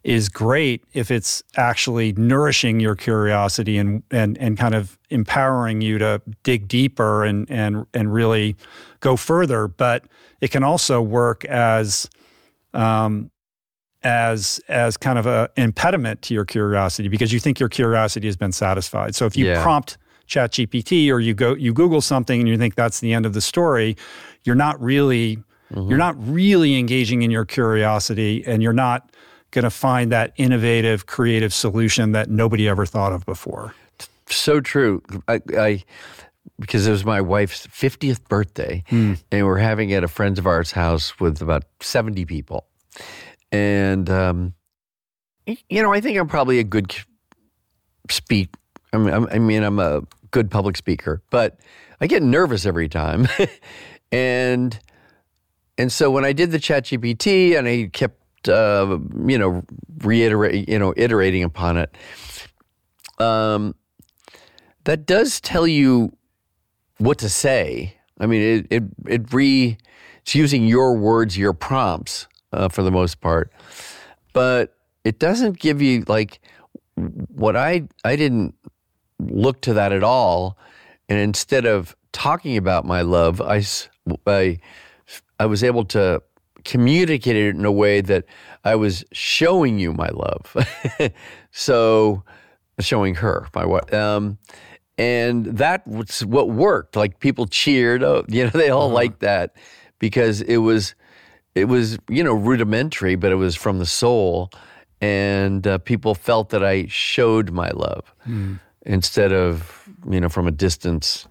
is 0.02 0.28
great 0.28 0.82
if 0.94 1.10
it's 1.10 1.42
actually 1.56 2.12
nourishing 2.14 2.80
your 2.80 2.94
curiosity 2.94 3.76
and 3.76 4.02
and 4.10 4.38
and 4.38 4.56
kind 4.56 4.74
of 4.74 4.98
empowering 5.10 5.82
you 5.82 5.98
to 5.98 6.22
dig 6.42 6.68
deeper 6.68 7.24
and 7.24 7.50
and 7.50 7.86
and 7.92 8.12
really 8.12 8.56
go 9.00 9.16
further. 9.16 9.68
But 9.68 10.04
it 10.40 10.50
can 10.50 10.62
also 10.62 11.02
work 11.02 11.44
as 11.44 12.08
um, 12.72 13.30
as 14.02 14.60
as 14.68 14.96
kind 14.96 15.18
of 15.18 15.26
a 15.26 15.50
impediment 15.56 16.22
to 16.22 16.34
your 16.34 16.44
curiosity 16.44 17.08
because 17.08 17.32
you 17.32 17.40
think 17.40 17.60
your 17.60 17.68
curiosity 17.68 18.26
has 18.26 18.36
been 18.36 18.52
satisfied. 18.52 19.14
So 19.14 19.26
if 19.26 19.36
you 19.36 19.46
Yeah. 19.46 19.62
prompt 19.62 19.98
ChatGPT 20.26 21.10
or 21.10 21.20
you 21.20 21.34
go 21.34 21.54
you 21.54 21.72
Google 21.72 22.00
something 22.00 22.40
and 22.40 22.48
you 22.48 22.56
think 22.56 22.76
that's 22.76 23.00
the 23.00 23.12
end 23.12 23.26
of 23.26 23.34
the 23.34 23.40
story, 23.40 23.96
you're 24.44 24.56
not 24.56 24.80
really 24.80 25.42
you're 25.72 25.84
mm-hmm. 25.84 25.96
not 25.96 26.16
really 26.18 26.78
engaging 26.78 27.22
in 27.22 27.30
your 27.30 27.44
curiosity 27.44 28.42
and 28.46 28.62
you're 28.62 28.72
not 28.72 29.10
going 29.50 29.64
to 29.64 29.70
find 29.70 30.10
that 30.12 30.32
innovative 30.36 31.06
creative 31.06 31.52
solution 31.52 32.12
that 32.12 32.28
nobody 32.30 32.68
ever 32.68 32.86
thought 32.86 33.12
of 33.12 33.24
before. 33.26 33.74
so 34.28 34.60
true. 34.60 35.02
I, 35.28 35.40
I 35.56 35.84
because 36.58 36.86
it 36.86 36.90
was 36.90 37.04
my 37.04 37.20
wife's 37.20 37.66
fiftieth 37.66 38.28
birthday, 38.28 38.84
hmm. 38.88 39.14
and 39.32 39.46
we're 39.46 39.58
having 39.58 39.90
it 39.90 39.96
at 39.96 40.04
a 40.04 40.08
friend 40.08 40.38
of 40.38 40.46
ours' 40.46 40.72
house 40.72 41.18
with 41.18 41.40
about 41.42 41.64
seventy 41.80 42.24
people, 42.24 42.66
and 43.52 44.08
um, 44.08 44.54
you 45.46 45.82
know, 45.82 45.92
I 45.92 46.00
think 46.00 46.18
I'm 46.18 46.28
probably 46.28 46.58
a 46.58 46.64
good 46.64 46.94
speak. 48.08 48.50
I 48.92 48.98
mean, 48.98 49.12
I'm, 49.12 49.28
I 49.30 49.38
mean, 49.38 49.62
I'm 49.62 49.78
a 49.78 50.02
good 50.30 50.50
public 50.50 50.76
speaker, 50.76 51.22
but 51.30 51.58
I 52.00 52.06
get 52.06 52.22
nervous 52.22 52.66
every 52.66 52.88
time, 52.88 53.28
and 54.12 54.78
and 55.78 55.92
so 55.92 56.10
when 56.10 56.24
I 56.24 56.32
did 56.32 56.50
the 56.50 56.58
Chat 56.58 56.84
GPT 56.84 57.56
and 57.58 57.66
I 57.66 57.90
kept 57.92 58.48
uh, 58.48 58.98
you 59.26 59.38
know 59.38 59.62
reiterate 59.98 60.68
you 60.68 60.78
know 60.78 60.94
iterating 60.96 61.42
upon 61.42 61.76
it. 61.76 61.94
Um, 63.18 63.74
that 64.84 65.04
does 65.04 65.40
tell 65.40 65.66
you 65.66 66.16
what 66.98 67.18
to 67.18 67.28
say. 67.28 67.94
I 68.18 68.26
mean, 68.26 68.42
it 68.42 68.66
it 68.70 68.82
it 69.06 69.32
re 69.32 69.76
it's 70.22 70.34
using 70.34 70.66
your 70.66 70.96
words, 70.96 71.36
your 71.36 71.52
prompts 71.52 72.26
uh, 72.52 72.68
for 72.68 72.82
the 72.82 72.90
most 72.90 73.20
part, 73.20 73.52
but 74.32 74.76
it 75.04 75.18
doesn't 75.18 75.58
give 75.58 75.80
you 75.80 76.04
like 76.08 76.40
what 76.96 77.56
I 77.56 77.88
I 78.04 78.16
didn't 78.16 78.54
look 79.18 79.60
to 79.62 79.74
that 79.74 79.92
at 79.92 80.02
all, 80.02 80.58
and 81.08 81.18
instead 81.18 81.66
of 81.66 81.96
talking 82.12 82.56
about 82.56 82.84
my 82.84 83.02
love, 83.02 83.40
I 83.40 83.64
I 85.38 85.46
was 85.46 85.64
able 85.64 85.84
to 85.86 86.22
communicate 86.64 87.36
it 87.36 87.54
in 87.54 87.64
a 87.64 87.72
way 87.72 88.00
that 88.00 88.24
I 88.64 88.74
was 88.74 89.04
showing 89.12 89.78
you 89.78 89.92
my 89.92 90.08
love. 90.08 90.56
so, 91.50 92.22
showing 92.78 93.14
her 93.16 93.48
my 93.54 93.64
what. 93.64 93.92
Um, 93.92 94.38
and 94.98 95.46
that 95.46 95.86
was 95.86 96.24
what 96.24 96.50
worked. 96.50 96.96
Like 96.96 97.20
people 97.20 97.46
cheered. 97.46 98.02
Oh, 98.02 98.24
you 98.28 98.44
know, 98.44 98.50
they 98.50 98.70
all 98.70 98.86
uh-huh. 98.86 98.94
liked 98.94 99.20
that 99.20 99.56
because 99.98 100.42
it 100.42 100.58
was, 100.58 100.94
it 101.54 101.66
was 101.66 101.98
you 102.08 102.22
know 102.22 102.34
rudimentary, 102.34 103.16
but 103.16 103.32
it 103.32 103.36
was 103.36 103.56
from 103.56 103.78
the 103.78 103.86
soul, 103.86 104.50
and 105.00 105.66
uh, 105.66 105.78
people 105.78 106.14
felt 106.14 106.50
that 106.50 106.64
I 106.64 106.86
showed 106.86 107.50
my 107.50 107.70
love 107.70 108.14
mm. 108.26 108.58
instead 108.86 109.32
of 109.32 109.88
you 110.08 110.20
know 110.20 110.28
from 110.28 110.46
a 110.46 110.52
distance 110.52 111.26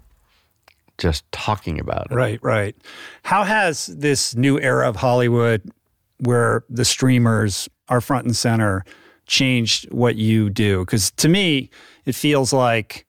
just 0.98 1.30
talking 1.32 1.80
about 1.80 2.08
it. 2.12 2.16
Right, 2.16 2.40
right. 2.44 2.76
How 3.24 3.44
has 3.44 3.88
this 3.88 4.36
new 4.36 4.60
era 4.60 4.88
of 4.88 4.98
Hollywood 4.98 5.72
where 6.20 6.64
the 6.70 6.84
streamers 6.84 7.70
are 7.88 8.02
front 8.02 8.26
and 8.26 8.36
center 8.36 8.84
changed 9.26 9.90
what 9.92 10.18
you 10.18 10.50
do? 10.50 10.82
Because 10.82 11.12
to 11.12 11.30
me, 11.30 11.70
it 12.06 12.16
feels 12.16 12.54
like 12.54 13.06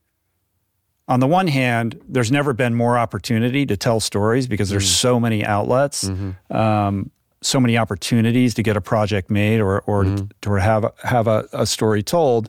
on 1.11 1.21
the 1.21 1.27
one 1.27 1.49
hand, 1.49 2.01
there's 2.09 2.33
never 2.33 2.55
been 2.55 2.75
more 2.75 2.97
opportunity 2.97 3.67
to 3.67 3.77
tell 3.77 4.01
stories 4.01 4.47
because 4.47 4.71
there's 4.71 4.89
mm. 4.89 4.95
so 4.95 5.21
many 5.21 5.45
outlets, 5.45 6.05
mm-hmm. 6.05 6.57
um, 6.57 7.11
so 7.43 7.61
many 7.61 7.77
opportunities 7.77 8.55
to 8.55 8.63
get 8.63 8.77
a 8.77 8.81
project 8.81 9.31
made 9.31 9.61
or 9.61 9.81
or 9.81 10.05
mm. 10.05 10.17
to, 10.17 10.29
to, 10.41 10.53
have 10.55 10.87
have 11.03 11.27
a, 11.27 11.47
a 11.53 11.67
story 11.67 12.03
told 12.03 12.49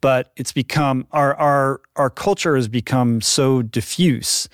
but 0.00 0.32
it's 0.36 0.52
become 0.52 1.06
our 1.12 1.34
our 1.36 1.80
our 1.96 2.10
culture 2.10 2.56
has 2.56 2.68
become 2.68 3.20
so 3.20 3.62
diffuse. 3.62 4.48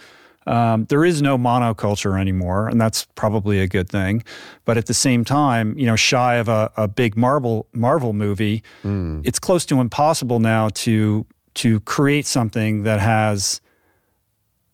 Um, 0.46 0.84
there 0.86 1.06
is 1.06 1.22
no 1.22 1.38
monoculture 1.38 2.20
anymore, 2.20 2.68
and 2.68 2.78
that's 2.78 3.06
probably 3.14 3.60
a 3.60 3.66
good 3.66 3.88
thing. 3.88 4.22
But 4.66 4.76
at 4.76 4.86
the 4.86 4.94
same 4.94 5.24
time, 5.24 5.76
you 5.78 5.86
know, 5.86 5.96
shy 5.96 6.34
of 6.34 6.48
a, 6.48 6.70
a 6.76 6.86
big 6.86 7.16
Marvel 7.16 7.66
Marvel 7.72 8.12
movie, 8.12 8.62
mm. 8.82 9.26
it's 9.26 9.38
close 9.38 9.64
to 9.66 9.80
impossible 9.80 10.40
now 10.40 10.68
to 10.70 11.26
to 11.54 11.80
create 11.80 12.26
something 12.26 12.82
that 12.82 13.00
has 13.00 13.60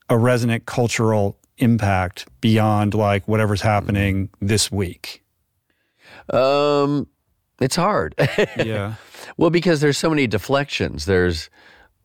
a 0.09 0.19
resonant 0.19 0.67
cultural 0.67 1.39
impact 1.59 2.27
beyond 2.41 2.95
like 2.95 3.27
whatever's 3.29 3.61
happening 3.61 4.31
this 4.41 4.73
week. 4.73 5.23
Um, 6.31 7.07
it's 7.61 7.77
hard. 7.77 8.15
yeah. 8.57 8.95
Well, 9.37 9.51
because 9.51 9.81
there's 9.81 9.99
so 9.99 10.11
many 10.11 10.27
deflections. 10.27 11.05
There's 11.05 11.51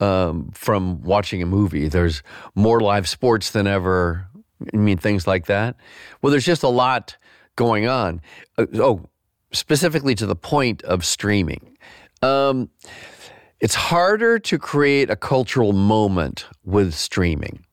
um, 0.00 0.50
from 0.52 1.02
watching 1.02 1.42
a 1.42 1.46
movie. 1.46 1.88
There's 1.88 2.22
more 2.54 2.80
live 2.80 3.08
sports 3.08 3.50
than 3.50 3.66
ever. 3.66 4.28
I 4.72 4.76
mean, 4.76 4.98
things 4.98 5.26
like 5.26 5.46
that. 5.46 5.76
Well, 6.20 6.30
there's 6.30 6.44
just 6.44 6.62
a 6.62 6.68
lot 6.68 7.16
going 7.56 7.88
on. 7.88 8.20
Uh, 8.58 8.66
oh, 8.74 9.08
specifically 9.52 10.14
to 10.14 10.26
the 10.26 10.36
point 10.36 10.82
of 10.82 11.04
streaming. 11.04 11.76
Um, 12.22 12.70
it's 13.60 13.74
harder 13.74 14.38
to 14.38 14.58
create 14.58 15.10
a 15.10 15.16
cultural 15.16 15.72
moment 15.72 16.46
with 16.64 16.94
streaming, 16.94 17.64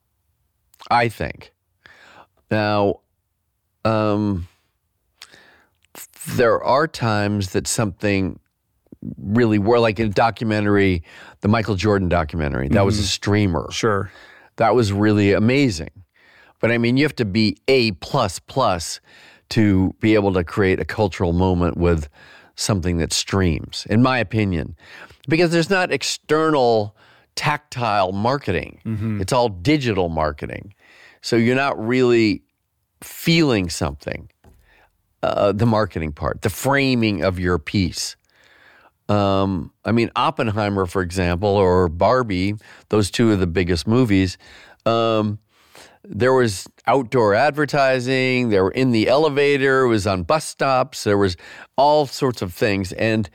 I 0.89 1.09
think. 1.09 1.51
Now, 2.49 3.01
um, 3.83 4.47
there 6.35 6.63
are 6.63 6.87
times 6.87 7.51
that 7.51 7.67
something 7.67 8.39
really 9.17 9.59
were 9.59 9.79
like 9.79 9.99
in 9.99 10.07
a 10.07 10.09
documentary, 10.09 11.03
the 11.41 11.47
Michael 11.47 11.75
Jordan 11.75 12.07
documentary. 12.07 12.69
That 12.69 12.75
mm-hmm. 12.75 12.85
was 12.85 12.99
a 12.99 13.01
mm-hmm. 13.01 13.07
streamer. 13.07 13.67
Sure. 13.71 14.11
That 14.55 14.75
was 14.75 14.93
really 14.93 15.33
amazing. 15.33 15.89
But 16.59 16.71
I 16.71 16.77
mean, 16.77 16.95
you 16.95 17.03
have 17.03 17.15
to 17.17 17.25
be 17.25 17.57
A 17.67 17.91
plus 17.93 18.39
plus 18.39 19.01
to 19.49 19.93
be 19.99 20.15
able 20.15 20.33
to 20.33 20.43
create 20.43 20.79
a 20.79 20.85
cultural 20.85 21.33
moment 21.33 21.75
with 21.77 22.07
something 22.55 22.97
that 22.97 23.13
streams, 23.13 23.85
in 23.89 24.01
my 24.01 24.19
opinion, 24.19 24.75
because 25.27 25.51
there's 25.51 25.69
not 25.69 25.91
external 25.91 26.95
tactile 27.35 28.11
marketing. 28.11 28.79
Mm-hmm. 28.85 29.21
It's 29.21 29.33
all 29.33 29.49
digital 29.49 30.09
marketing. 30.09 30.73
So 31.21 31.35
you're 31.35 31.55
not 31.55 31.83
really 31.83 32.43
feeling 33.01 33.69
something. 33.69 34.29
Uh, 35.23 35.53
the 35.53 35.65
marketing 35.65 36.11
part, 36.11 36.41
the 36.41 36.49
framing 36.49 37.23
of 37.23 37.39
your 37.39 37.57
piece. 37.57 38.17
Um, 39.07 39.71
I 39.85 39.93
mean, 39.93 40.11
Oppenheimer, 40.17 40.85
for 40.85 41.01
example, 41.01 41.47
or 41.47 41.87
Barbie, 41.87 42.55
those 42.89 43.09
two 43.09 43.31
are 43.31 43.37
the 43.37 43.47
biggest 43.47 43.87
movies. 43.87 44.37
Um, 44.85 45.39
there 46.03 46.33
was 46.33 46.67
outdoor 46.87 47.33
advertising. 47.33 48.49
They 48.49 48.59
were 48.59 48.71
in 48.71 48.91
the 48.91 49.07
elevator. 49.07 49.83
It 49.83 49.87
was 49.89 50.07
on 50.07 50.23
bus 50.23 50.45
stops. 50.45 51.03
There 51.03 51.17
was 51.17 51.37
all 51.77 52.05
sorts 52.05 52.41
of 52.41 52.53
things, 52.53 52.91
and 52.93 53.29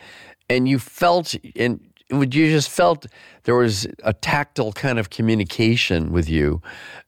and 0.49 0.69
you 0.69 0.79
felt 0.79 1.35
and 1.57 1.81
you 2.11 2.29
just 2.29 2.71
felt 2.71 3.07
there 3.45 3.55
was 3.55 3.87
a 4.03 4.13
tactile 4.13 4.73
kind 4.73 4.99
of 4.99 5.11
communication 5.11 6.13
with 6.13 6.29
you 6.29 6.63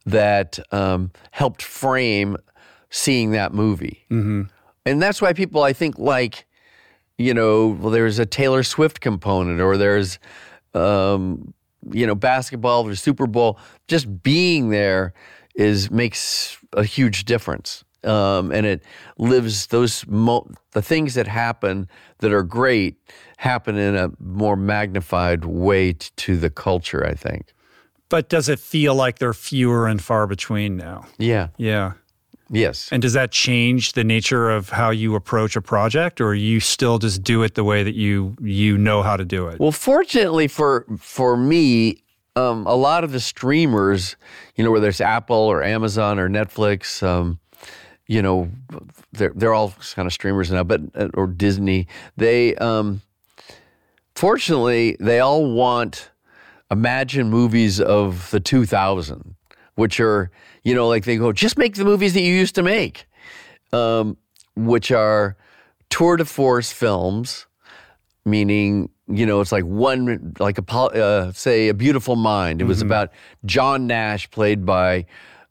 that 0.06 0.58
um, 0.72 1.10
helped 1.30 1.62
frame 1.62 2.36
seeing 2.90 3.30
that 3.32 3.52
movie, 3.54 4.04
mm-hmm. 4.10 4.42
and 4.84 5.02
that's 5.02 5.22
why 5.22 5.32
people 5.32 5.62
I 5.62 5.72
think 5.72 5.98
like 5.98 6.46
you 7.20 7.34
know, 7.34 7.76
well, 7.78 7.90
there's 7.90 8.18
a 8.18 8.24
Taylor 8.24 8.62
Swift 8.62 9.02
component 9.02 9.60
or 9.60 9.76
there's, 9.76 10.18
um, 10.72 11.52
you 11.92 12.06
know, 12.06 12.14
basketball 12.14 12.88
or 12.88 12.94
Super 12.94 13.26
Bowl. 13.26 13.58
Just 13.88 14.22
being 14.22 14.70
there 14.70 15.12
is 15.60 15.90
makes 15.90 16.58
a 16.72 16.84
huge 16.84 17.24
difference. 17.24 17.84
Um, 18.02 18.50
and 18.50 18.64
it 18.64 18.82
lives 19.18 19.66
those 19.66 20.06
mo- 20.06 20.50
the 20.72 20.80
things 20.80 21.14
that 21.14 21.26
happen 21.26 21.86
that 22.20 22.32
are 22.32 22.42
great 22.42 22.96
happen 23.36 23.76
in 23.76 23.94
a 23.94 24.10
more 24.18 24.56
magnified 24.56 25.44
way 25.44 25.92
t- 25.92 26.08
to 26.16 26.38
the 26.38 26.48
culture. 26.48 27.06
I 27.06 27.12
think. 27.12 27.52
But 28.08 28.28
does 28.28 28.48
it 28.48 28.58
feel 28.58 28.94
like 28.94 29.18
they're 29.18 29.34
fewer 29.34 29.86
and 29.86 30.02
far 30.02 30.26
between 30.26 30.76
now? 30.76 31.06
Yeah. 31.18 31.48
Yeah. 31.58 31.92
Yes. 32.50 32.88
And 32.90 33.00
does 33.00 33.12
that 33.12 33.30
change 33.30 33.92
the 33.92 34.02
nature 34.02 34.50
of 34.50 34.70
how 34.70 34.90
you 34.90 35.14
approach 35.14 35.54
a 35.54 35.62
project 35.62 36.20
or 36.20 36.34
you 36.34 36.58
still 36.58 36.98
just 36.98 37.22
do 37.22 37.44
it 37.44 37.54
the 37.54 37.62
way 37.62 37.84
that 37.84 37.94
you 37.94 38.34
you 38.40 38.76
know 38.76 39.02
how 39.02 39.16
to 39.16 39.24
do 39.24 39.46
it? 39.48 39.60
Well, 39.60 39.72
fortunately 39.72 40.48
for 40.48 40.86
for 40.98 41.36
me, 41.36 42.02
um, 42.36 42.66
a 42.66 42.74
lot 42.74 43.04
of 43.04 43.12
the 43.12 43.20
streamers, 43.20 44.16
you 44.56 44.64
know, 44.64 44.70
whether 44.70 44.88
it's 44.88 45.00
Apple 45.00 45.36
or 45.36 45.62
Amazon 45.62 46.18
or 46.18 46.28
Netflix, 46.28 47.02
um, 47.02 47.38
you 48.06 48.22
know, 48.22 48.50
they're 49.12 49.32
they're 49.34 49.54
all 49.54 49.74
kind 49.94 50.06
of 50.06 50.12
streamers 50.12 50.50
now, 50.50 50.64
but 50.64 50.80
uh, 50.94 51.08
or 51.14 51.26
Disney, 51.26 51.86
they 52.16 52.54
um, 52.56 53.02
fortunately 54.14 54.96
they 55.00 55.20
all 55.20 55.52
want 55.52 56.10
imagine 56.70 57.30
movies 57.30 57.80
of 57.80 58.30
the 58.30 58.40
2000 58.40 59.34
which 59.80 59.98
are, 59.98 60.30
you 60.62 60.74
know, 60.74 60.86
like 60.88 61.04
they 61.04 61.16
go, 61.16 61.32
just 61.32 61.56
make 61.56 61.74
the 61.74 61.84
movies 61.84 62.12
that 62.12 62.20
you 62.20 62.34
used 62.34 62.54
to 62.54 62.62
make, 62.62 63.06
um, 63.72 64.16
which 64.54 64.92
are 64.92 65.36
tour 65.88 66.18
de 66.18 66.24
force 66.24 66.70
films, 66.70 67.46
meaning, 68.26 68.90
you 69.10 69.26
know, 69.26 69.40
it's 69.40 69.52
like 69.52 69.64
one, 69.64 70.34
like 70.38 70.58
a, 70.58 70.72
uh, 70.72 71.32
say, 71.32 71.68
A 71.68 71.74
Beautiful 71.74 72.16
Mind. 72.16 72.60
It 72.60 72.64
was 72.64 72.78
mm-hmm. 72.78 72.86
about 72.86 73.12
John 73.44 73.86
Nash, 73.86 74.30
played 74.30 74.64
by 74.64 75.06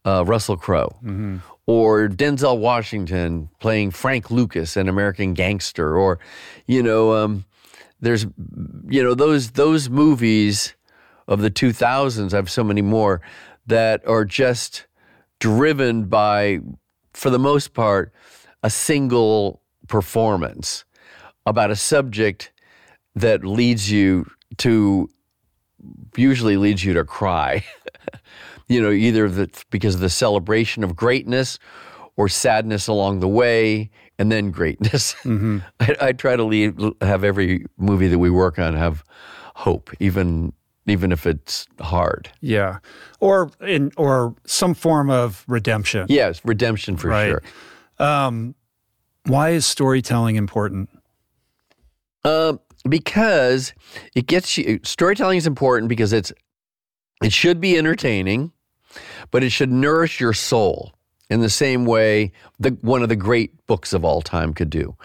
uh, 0.05 0.23
Russell 0.25 0.57
Crowe. 0.57 0.95
Mm-hmm. 1.03 1.37
Or 1.65 2.07
Denzel 2.07 2.57
Washington 2.57 3.49
playing 3.59 3.91
Frank 3.91 4.31
Lucas, 4.31 4.75
an 4.75 4.89
American 4.89 5.35
gangster, 5.35 5.95
or 5.95 6.19
you 6.65 6.81
know, 6.81 7.13
um, 7.13 7.45
there's 8.01 8.25
you 8.87 9.03
know 9.03 9.13
those 9.13 9.51
those 9.51 9.87
movies 9.87 10.75
of 11.27 11.41
the 11.41 11.51
2000s. 11.51 12.33
I 12.33 12.37
have 12.37 12.49
so 12.49 12.63
many 12.63 12.81
more 12.81 13.21
that 13.67 14.05
are 14.07 14.25
just 14.25 14.87
driven 15.39 16.05
by, 16.05 16.59
for 17.13 17.29
the 17.29 17.37
most 17.37 17.75
part, 17.75 18.11
a 18.63 18.69
single 18.69 19.61
performance 19.87 20.85
about 21.45 21.71
a 21.71 21.75
subject 21.75 22.51
that 23.19 23.43
leads 23.43 23.91
you 23.91 24.25
to 24.57 25.09
usually 26.15 26.57
leads 26.57 26.83
you 26.83 26.93
to 26.93 27.03
cry. 27.03 27.63
you 28.67 28.81
know, 28.81 28.91
either 28.91 29.29
the, 29.29 29.49
because 29.69 29.95
of 29.95 30.01
the 30.01 30.09
celebration 30.09 30.83
of 30.83 30.95
greatness 30.95 31.59
or 32.15 32.27
sadness 32.27 32.87
along 32.87 33.19
the 33.19 33.27
way 33.27 33.89
and 34.17 34.31
then 34.31 34.51
greatness. 34.51 35.15
Mm-hmm. 35.23 35.59
I, 35.79 35.95
I, 36.01 36.11
try 36.13 36.35
to 36.35 36.43
leave, 36.43 36.77
have 37.01 37.23
every 37.23 37.65
movie 37.77 38.07
that 38.07 38.19
we 38.19 38.29
work 38.29 38.57
on 38.57 38.73
have 38.73 39.03
hope, 39.55 39.91
even 39.99 40.53
even 40.87 41.11
if 41.11 41.27
it's 41.27 41.67
hard. 41.79 42.29
Yeah, 42.41 42.79
or 43.19 43.51
in 43.61 43.91
or 43.95 44.35
some 44.45 44.73
form 44.73 45.09
of 45.09 45.43
redemption. 45.47 46.07
Yes, 46.09 46.41
redemption 46.43 46.97
for 46.97 47.09
right. 47.09 47.27
sure. 47.27 47.43
Um, 47.99 48.55
why 49.25 49.49
is 49.49 49.65
storytelling 49.65 50.35
important? 50.35 50.89
Uh, 52.23 52.53
because 52.87 53.73
it 54.15 54.27
gets 54.27 54.57
you. 54.57 54.79
Storytelling 54.83 55.37
is 55.37 55.47
important 55.47 55.89
because 55.89 56.13
it's 56.13 56.31
it 57.23 57.33
should 57.33 57.59
be 57.59 57.77
entertaining, 57.77 58.51
but 59.31 59.43
it 59.43 59.51
should 59.51 59.71
nourish 59.71 60.19
your 60.19 60.33
soul. 60.33 60.93
in 61.29 61.41
the 61.41 61.49
same 61.49 61.85
way 61.85 62.31
the, 62.59 62.71
one 62.81 63.03
of 63.03 63.09
the 63.09 63.15
great 63.15 63.65
books 63.67 63.93
of 63.93 64.03
all 64.03 64.21
time 64.21 64.53
could 64.53 64.69
do. 64.69 64.95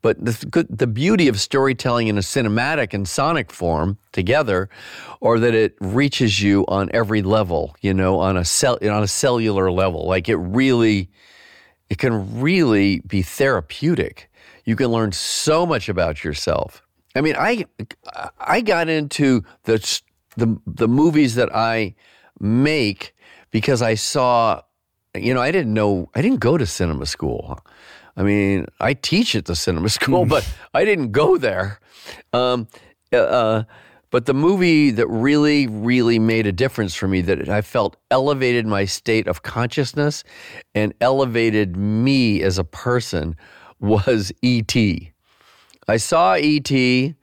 But 0.00 0.22
the, 0.24 0.66
the 0.70 0.86
beauty 0.86 1.28
of 1.28 1.38
storytelling 1.38 2.08
in 2.08 2.16
a 2.16 2.22
cinematic 2.22 2.94
and 2.94 3.06
sonic 3.06 3.52
form 3.52 3.98
together, 4.12 4.68
or 5.20 5.38
that 5.38 5.54
it 5.54 5.76
reaches 5.80 6.42
you 6.42 6.64
on 6.68 6.90
every 6.94 7.22
level, 7.22 7.76
you 7.82 7.92
know, 7.92 8.18
on 8.18 8.36
a 8.36 8.44
cell, 8.44 8.78
on 8.82 9.02
a 9.02 9.08
cellular 9.08 9.70
level, 9.70 10.06
like 10.06 10.28
it 10.28 10.36
really, 10.36 11.10
it 11.90 11.98
can 11.98 12.40
really 12.40 13.00
be 13.00 13.20
therapeutic. 13.22 14.30
You 14.64 14.76
can 14.76 14.86
learn 14.88 15.12
so 15.12 15.66
much 15.66 15.90
about 15.90 16.24
yourself. 16.24 16.82
I 17.14 17.20
mean, 17.20 17.36
I 17.38 17.64
I 18.38 18.60
got 18.60 18.88
into 18.88 19.42
the 19.64 20.00
the 20.36 20.60
the 20.66 20.88
movies 20.88 21.36
that 21.36 21.54
I 21.54 21.94
make 22.40 23.14
because 23.50 23.82
I 23.82 23.94
saw 23.94 24.62
you 25.16 25.32
know, 25.32 25.40
I 25.40 25.50
didn't 25.50 25.72
know, 25.72 26.10
I 26.14 26.22
didn't 26.22 26.40
go 26.40 26.58
to 26.58 26.66
cinema 26.66 27.06
school. 27.06 27.60
I 28.16 28.22
mean, 28.22 28.66
I 28.80 28.94
teach 28.94 29.34
at 29.34 29.46
the 29.46 29.56
cinema 29.56 29.88
school, 30.00 30.26
but 30.26 30.48
I 30.72 30.84
didn't 30.84 31.12
go 31.12 31.36
there. 31.36 31.80
Um, 32.32 32.68
uh, 33.12 33.64
but 34.10 34.26
the 34.26 34.34
movie 34.34 34.90
that 34.92 35.08
really, 35.08 35.66
really 35.66 36.18
made 36.18 36.46
a 36.46 36.52
difference 36.52 36.94
for 36.94 37.08
me, 37.08 37.20
that 37.22 37.48
I 37.48 37.62
felt 37.62 37.96
elevated 38.10 38.66
my 38.66 38.84
state 38.84 39.26
of 39.26 39.42
consciousness 39.42 40.22
and 40.74 40.94
elevated 41.00 41.76
me 41.76 42.42
as 42.42 42.58
a 42.58 42.64
person, 42.64 43.36
was 43.80 44.32
E.T. 44.40 45.12
I 45.88 45.96
saw 45.98 46.36
E.T 46.36 47.14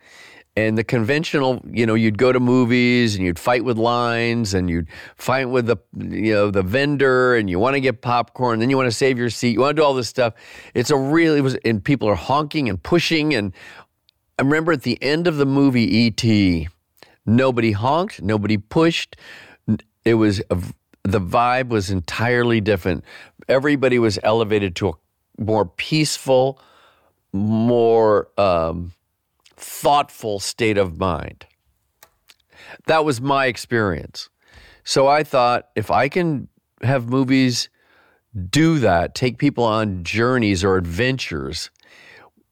and 0.55 0.77
the 0.77 0.83
conventional 0.83 1.61
you 1.71 1.85
know 1.85 1.93
you'd 1.93 2.17
go 2.17 2.31
to 2.31 2.39
movies 2.39 3.15
and 3.15 3.25
you'd 3.25 3.39
fight 3.39 3.63
with 3.63 3.77
lines 3.77 4.53
and 4.53 4.69
you'd 4.69 4.87
fight 5.15 5.49
with 5.49 5.65
the 5.65 5.77
you 5.97 6.33
know 6.33 6.51
the 6.51 6.61
vendor 6.61 7.35
and 7.35 7.49
you 7.49 7.57
want 7.57 7.73
to 7.73 7.79
get 7.79 8.01
popcorn 8.01 8.59
then 8.59 8.69
you 8.69 8.75
want 8.75 8.87
to 8.87 8.95
save 8.95 9.17
your 9.17 9.29
seat 9.29 9.51
you 9.51 9.61
want 9.61 9.75
to 9.75 9.81
do 9.81 9.85
all 9.85 9.93
this 9.93 10.09
stuff. 10.09 10.33
It's 10.73 10.89
a 10.89 10.97
really 10.97 11.39
it 11.39 11.41
was 11.41 11.55
and 11.63 11.83
people 11.83 12.09
are 12.09 12.15
honking 12.15 12.67
and 12.67 12.81
pushing 12.81 13.33
and 13.33 13.53
i 14.37 14.41
remember 14.41 14.73
at 14.73 14.83
the 14.83 15.01
end 15.01 15.27
of 15.27 15.37
the 15.37 15.45
movie 15.45 15.83
E.T. 15.83 16.67
nobody 17.25 17.71
honked 17.71 18.21
nobody 18.21 18.57
pushed. 18.57 19.15
It 20.03 20.15
was 20.15 20.41
a, 20.49 20.57
the 21.03 21.21
vibe 21.21 21.69
was 21.69 21.89
entirely 21.91 22.59
different. 22.59 23.03
Everybody 23.47 23.99
was 23.99 24.19
elevated 24.23 24.75
to 24.77 24.89
a 24.89 24.93
more 25.37 25.65
peaceful 25.65 26.59
more 27.33 28.29
um, 28.39 28.91
thoughtful 29.55 30.39
state 30.39 30.77
of 30.77 30.99
mind. 30.99 31.45
That 32.87 33.05
was 33.05 33.21
my 33.21 33.45
experience. 33.45 34.29
So 34.83 35.07
I 35.07 35.23
thought 35.23 35.69
if 35.75 35.91
I 35.91 36.09
can 36.09 36.47
have 36.81 37.07
movies 37.07 37.69
do 38.49 38.79
that, 38.79 39.13
take 39.13 39.37
people 39.37 39.63
on 39.63 40.03
journeys 40.03 40.63
or 40.63 40.77
adventures 40.77 41.69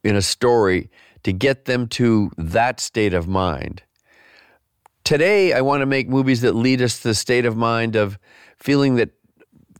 in 0.03 0.15
a 0.15 0.21
story 0.21 0.89
to 1.23 1.33
get 1.33 1.65
them 1.65 1.87
to 1.87 2.31
that 2.37 2.79
state 2.79 3.13
of 3.13 3.27
mind. 3.27 3.83
Today, 5.03 5.53
I 5.53 5.61
want 5.61 5.81
to 5.81 5.85
make 5.85 6.07
movies 6.07 6.41
that 6.41 6.53
lead 6.53 6.81
us 6.81 6.99
to 6.99 7.09
the 7.09 7.15
state 7.15 7.45
of 7.45 7.57
mind 7.57 7.95
of 7.95 8.19
feeling 8.57 8.95
that 8.95 9.11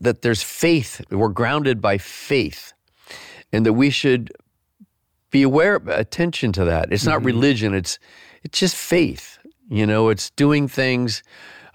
that 0.02 0.22
there's 0.22 0.42
faith, 0.42 1.02
we're 1.12 1.28
grounded 1.28 1.82
by 1.82 1.98
faith, 1.98 2.72
and 3.52 3.66
that 3.66 3.74
we 3.74 3.90
should 3.90 4.32
be 5.32 5.44
aware, 5.44 5.82
attention 5.88 6.52
to 6.54 6.66
that. 6.66 6.92
It's 6.92 7.06
not 7.06 7.18
mm-hmm. 7.18 7.28
religion. 7.28 7.74
It's 7.74 8.00
it's 8.44 8.60
just 8.60 8.76
faith. 8.76 9.38
You 9.70 9.86
know, 9.86 10.10
it's 10.10 10.32
doing 10.32 10.68
things, 10.68 11.24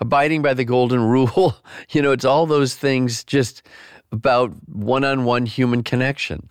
abiding 0.01 0.43
by 0.43 0.55
the 0.55 0.65
golden 0.65 1.01
rule. 1.09 1.57
you 1.91 2.03
know, 2.03 2.13
it's 2.13 2.25
all 2.25 2.47
those 2.47 2.75
things 2.75 3.25
just 3.25 3.63
about 4.11 4.53
one-on-one 4.69 5.47
human 5.47 5.83
connection. 5.83 6.49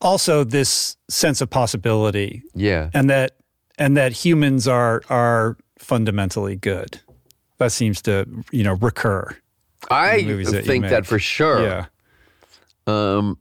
Also, 0.00 0.44
this 0.44 0.96
sense 1.08 1.40
of 1.40 1.48
possibility. 1.48 2.42
Yeah, 2.54 2.90
and 2.92 3.08
that 3.08 3.36
and 3.78 3.96
that 3.96 4.12
humans 4.12 4.68
are 4.68 5.02
are 5.08 5.56
fundamentally 5.78 6.56
good. 6.56 7.00
That 7.58 7.72
seems 7.72 8.02
to 8.02 8.26
you 8.50 8.62
know 8.62 8.74
recur. 8.74 9.36
I 9.90 10.22
think 10.44 10.88
that 10.88 11.06
for 11.06 11.18
sure. 11.18 11.62
Yeah. 11.62 11.86
Um, 12.86 13.38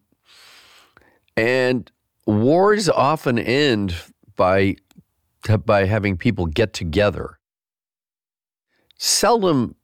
and 1.37 1.91
wars 2.25 2.89
often 2.89 3.37
end 3.39 3.95
by 4.35 4.75
by 5.65 5.85
having 5.85 6.17
people 6.17 6.47
get 6.47 6.73
together. 6.73 7.39
Seldom 8.97 9.75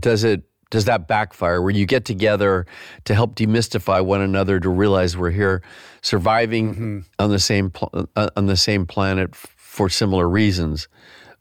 does 0.00 0.24
it 0.24 0.42
does 0.70 0.84
that 0.84 1.08
backfire 1.08 1.62
where 1.62 1.70
you 1.70 1.86
get 1.86 2.04
together 2.04 2.66
to 3.04 3.14
help 3.14 3.34
demystify 3.36 4.04
one 4.04 4.20
another 4.20 4.60
to 4.60 4.68
realize 4.68 5.16
we're 5.16 5.30
here 5.30 5.62
surviving 6.02 6.74
mm-hmm. 6.74 6.98
on 7.18 7.30
the 7.30 7.38
same 7.38 7.70
pl- 7.70 8.08
uh, 8.16 8.28
on 8.36 8.46
the 8.46 8.56
same 8.56 8.86
planet 8.86 9.30
f- 9.32 9.54
for 9.56 9.88
similar 9.88 10.28
reasons. 10.28 10.88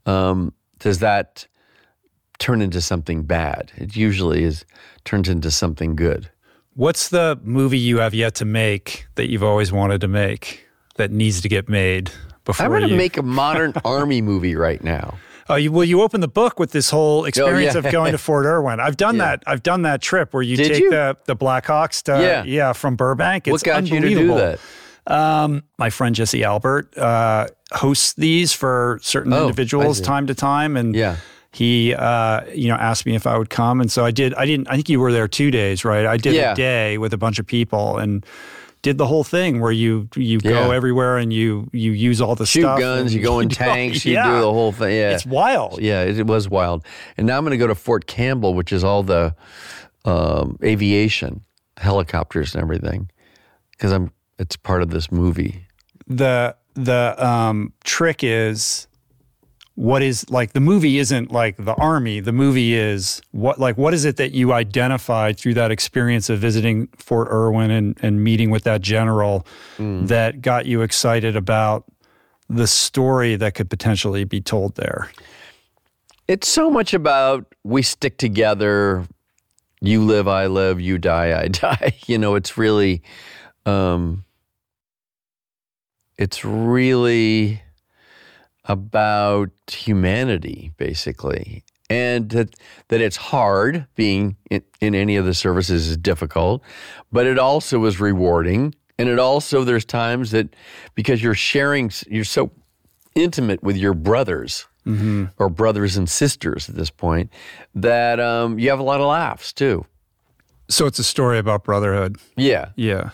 Um, 0.05 0.53
does 0.80 0.99
that 0.99 1.47
turn 2.39 2.61
into 2.61 2.82
something 2.82 3.23
bad? 3.23 3.71
It 3.75 3.95
usually 3.95 4.43
is 4.43 4.65
turns 5.03 5.28
into 5.28 5.51
something 5.51 5.95
good. 5.95 6.30
What's 6.78 7.09
the 7.09 7.39
movie 7.43 7.80
you 7.80 7.97
have 7.97 8.13
yet 8.13 8.36
to 8.36 8.45
make 8.45 9.07
that 9.15 9.32
you've 9.32 9.41
always 9.41 9.71
wanted 9.71 9.99
to 10.01 10.07
make 10.07 10.63
that 10.97 11.09
needs 11.09 11.41
to 11.41 11.49
get 11.49 11.67
made 11.67 12.11
before 12.45 12.67
I'm 12.67 12.71
going 12.71 12.84
to 12.84 12.89
you... 12.89 12.95
make 12.95 13.17
a 13.17 13.23
modern 13.23 13.73
army 13.84 14.21
movie 14.21 14.55
right 14.55 14.84
now. 14.84 15.17
Oh, 15.49 15.55
you, 15.55 15.71
well, 15.71 15.86
you 15.86 16.03
open 16.03 16.21
the 16.21 16.28
book 16.28 16.59
with 16.59 16.73
this 16.73 16.91
whole 16.91 17.25
experience 17.25 17.75
oh, 17.75 17.80
yeah. 17.80 17.88
of 17.88 17.91
going 17.91 18.11
to 18.11 18.19
Fort 18.19 18.45
Irwin. 18.45 18.80
I've 18.80 18.95
done 18.95 19.15
yeah. 19.15 19.38
that. 19.38 19.43
I've 19.47 19.63
done 19.63 19.82
that 19.84 20.03
trip 20.03 20.36
where 20.36 20.43
you 20.43 20.55
Did 20.55 20.67
take 20.67 20.84
you? 20.84 20.91
the 20.91 21.17
the 21.25 21.36
Blackhawks 21.36 22.03
to 22.03 22.21
yeah, 22.21 22.43
yeah 22.43 22.73
from 22.73 22.95
Burbank. 22.95 23.47
It's 23.47 23.53
what 23.53 23.63
got 23.63 23.88
you 23.88 23.99
to 23.99 24.09
do 24.09 24.28
that? 24.36 24.59
Um, 25.07 25.63
my 25.80 25.89
friend 25.89 26.13
Jesse 26.13 26.43
Albert 26.43 26.95
uh, 26.95 27.47
hosts 27.71 28.13
these 28.13 28.53
for 28.53 28.99
certain 29.01 29.34
oh, 29.34 29.41
individuals 29.41 29.99
time 29.99 30.28
to 30.28 30.36
time, 30.36 30.78
and 30.78 30.93
yeah 30.95 31.15
he 31.57 31.95
uh, 31.95 32.41
you 32.53 32.67
know 32.67 32.75
asked 32.75 33.07
me 33.07 33.15
if 33.15 33.25
I 33.25 33.35
would 33.35 33.49
come, 33.49 33.81
and 33.81 33.91
so 33.91 34.05
I 34.05 34.11
did. 34.11 34.35
I 34.35 34.45
didn't. 34.45 34.67
I 34.67 34.75
think 34.75 34.89
you 34.89 34.99
were 34.99 35.11
there 35.11 35.27
two 35.27 35.49
days, 35.49 35.83
right? 35.83 36.05
I 36.05 36.15
did 36.15 36.35
yeah. 36.35 36.51
a 36.51 36.55
day 36.55 36.99
with 36.99 37.13
a 37.13 37.17
bunch 37.17 37.39
of 37.39 37.47
people 37.47 37.97
and 37.97 38.23
did 38.83 38.99
the 38.99 39.07
whole 39.07 39.23
thing 39.23 39.59
where 39.59 39.71
you 39.71 40.07
you 40.15 40.39
yeah. 40.43 40.51
go 40.51 40.71
everywhere 40.71 41.17
and 41.17 41.33
you 41.33 41.67
you 41.73 41.93
use 41.93 42.21
all 42.21 42.35
the 42.35 42.45
shoot 42.45 42.61
stuff 42.61 42.79
guns, 42.79 43.11
you 43.11 43.23
go 43.23 43.39
in 43.39 43.49
tanks, 43.65 44.05
you 44.05 44.13
yeah. 44.13 44.27
do 44.27 44.41
the 44.41 44.53
whole 44.53 44.71
thing. 44.71 44.95
Yeah, 44.95 45.15
it's 45.15 45.25
wild. 45.25 45.81
Yeah, 45.81 46.03
it, 46.03 46.19
it 46.19 46.27
was 46.27 46.47
wild. 46.47 46.85
And 47.17 47.25
now 47.25 47.39
I'm 47.39 47.43
going 47.43 47.51
to 47.51 47.57
go 47.57 47.65
to 47.65 47.73
Fort 47.73 48.05
Campbell, 48.05 48.53
which 48.53 48.71
is 48.71 48.83
all 48.83 49.01
the 49.01 49.35
um, 50.05 50.59
aviation, 50.63 51.41
helicopters, 51.77 52.53
and 52.53 52.61
everything, 52.61 53.09
because 53.71 53.91
I'm. 53.91 54.11
It's 54.37 54.55
part 54.55 54.83
of 54.83 54.91
this 54.91 55.11
movie. 55.11 55.65
The 56.05 56.55
the 56.75 57.15
um, 57.17 57.73
trick 57.83 58.23
is 58.23 58.86
what 59.78 60.01
is 60.01 60.28
like 60.32 60.53
the 60.53 60.59
movie 60.59 60.97
isn't 60.97 61.32
like 61.32 61.55
the 61.55 61.75
army. 61.75 62.19
The 62.19 62.32
movie 62.32 62.73
is 62.73 63.21
what 63.30 63.59
like 63.59 63.78
what 63.78 63.93
is 63.93 64.05
it 64.05 64.17
that 64.17 64.32
you 64.32 64.51
identified 64.51 65.38
through 65.38 65.53
that 65.53 65.69
experience 65.69 66.32
of 66.32 66.39
visiting 66.39 66.88
fort 66.97 67.28
irwin 67.30 67.69
and, 67.69 67.95
and 68.01 68.23
meeting 68.23 68.49
with 68.49 68.63
that 68.63 68.82
general 68.82 69.45
mm. 69.78 70.07
that 70.07 70.41
got 70.41 70.65
you 70.65 70.82
excited 70.82 71.36
about 71.36 71.86
the 72.49 72.65
story 72.65 73.36
that 73.36 73.53
could 73.53 73.69
potentially 73.69 74.23
be 74.23 74.41
told 74.41 74.73
there? 74.78 75.11
It's 76.28 76.47
so 76.47 76.71
much 76.71 76.95
about 76.95 77.53
we 77.63 77.84
stick 77.84 78.17
together. 78.17 79.05
You 79.80 80.03
live 80.03 80.28
i 80.28 80.47
live. 80.47 80.82
You 80.82 80.97
die 80.97 81.39
i 81.39 81.47
die. 81.49 81.93
You 82.07 82.17
know 82.17 82.34
it's 82.34 82.57
really 82.57 83.03
um 83.67 84.25
it's 86.17 86.43
really 86.43 87.61
about 88.68 89.49
humanity, 89.72 90.74
basically, 90.78 91.63
and 91.89 92.30
that 92.30 92.55
that 92.89 93.01
it's 93.01 93.18
hard. 93.18 93.88
Being 93.95 94.38
in, 94.49 94.63
in 94.82 94.95
any 94.95 95.15
of 95.15 95.26
the 95.26 95.34
services 95.34 95.88
is 95.88 95.97
difficult, 95.97 96.61
but 97.11 97.26
it 97.26 97.39
also 97.39 97.84
is 97.86 97.99
rewarding. 97.99 98.76
And 98.99 99.09
it 99.09 99.20
also 99.20 99.63
there's 99.63 99.86
times 99.86 100.32
that 100.32 100.55
because 100.95 101.22
you're 101.22 101.36
sharing, 101.36 101.91
you're 102.07 102.24
so 102.24 102.51
intimate 103.15 103.61
with 103.61 103.78
your 103.78 103.93
brothers 103.93 104.68
mm-hmm. 104.88 105.26
or 105.38 105.49
brothers 105.49 105.97
and 105.97 106.09
sisters 106.09 106.70
at 106.70 106.76
this 106.76 106.89
point 106.89 107.32
that 107.76 108.20
um, 108.20 108.57
you 108.57 108.70
have 108.70 108.80
a 108.80 108.84
lot 108.84 108.99
of 108.99 109.07
laughs 109.07 109.53
too. 109.53 109.86
So 110.70 110.86
it's 110.86 110.99
a 110.99 111.03
story 111.03 111.38
about 111.38 111.63
brotherhood. 111.63 112.18
Yeah, 112.36 112.70
yeah. 112.76 113.11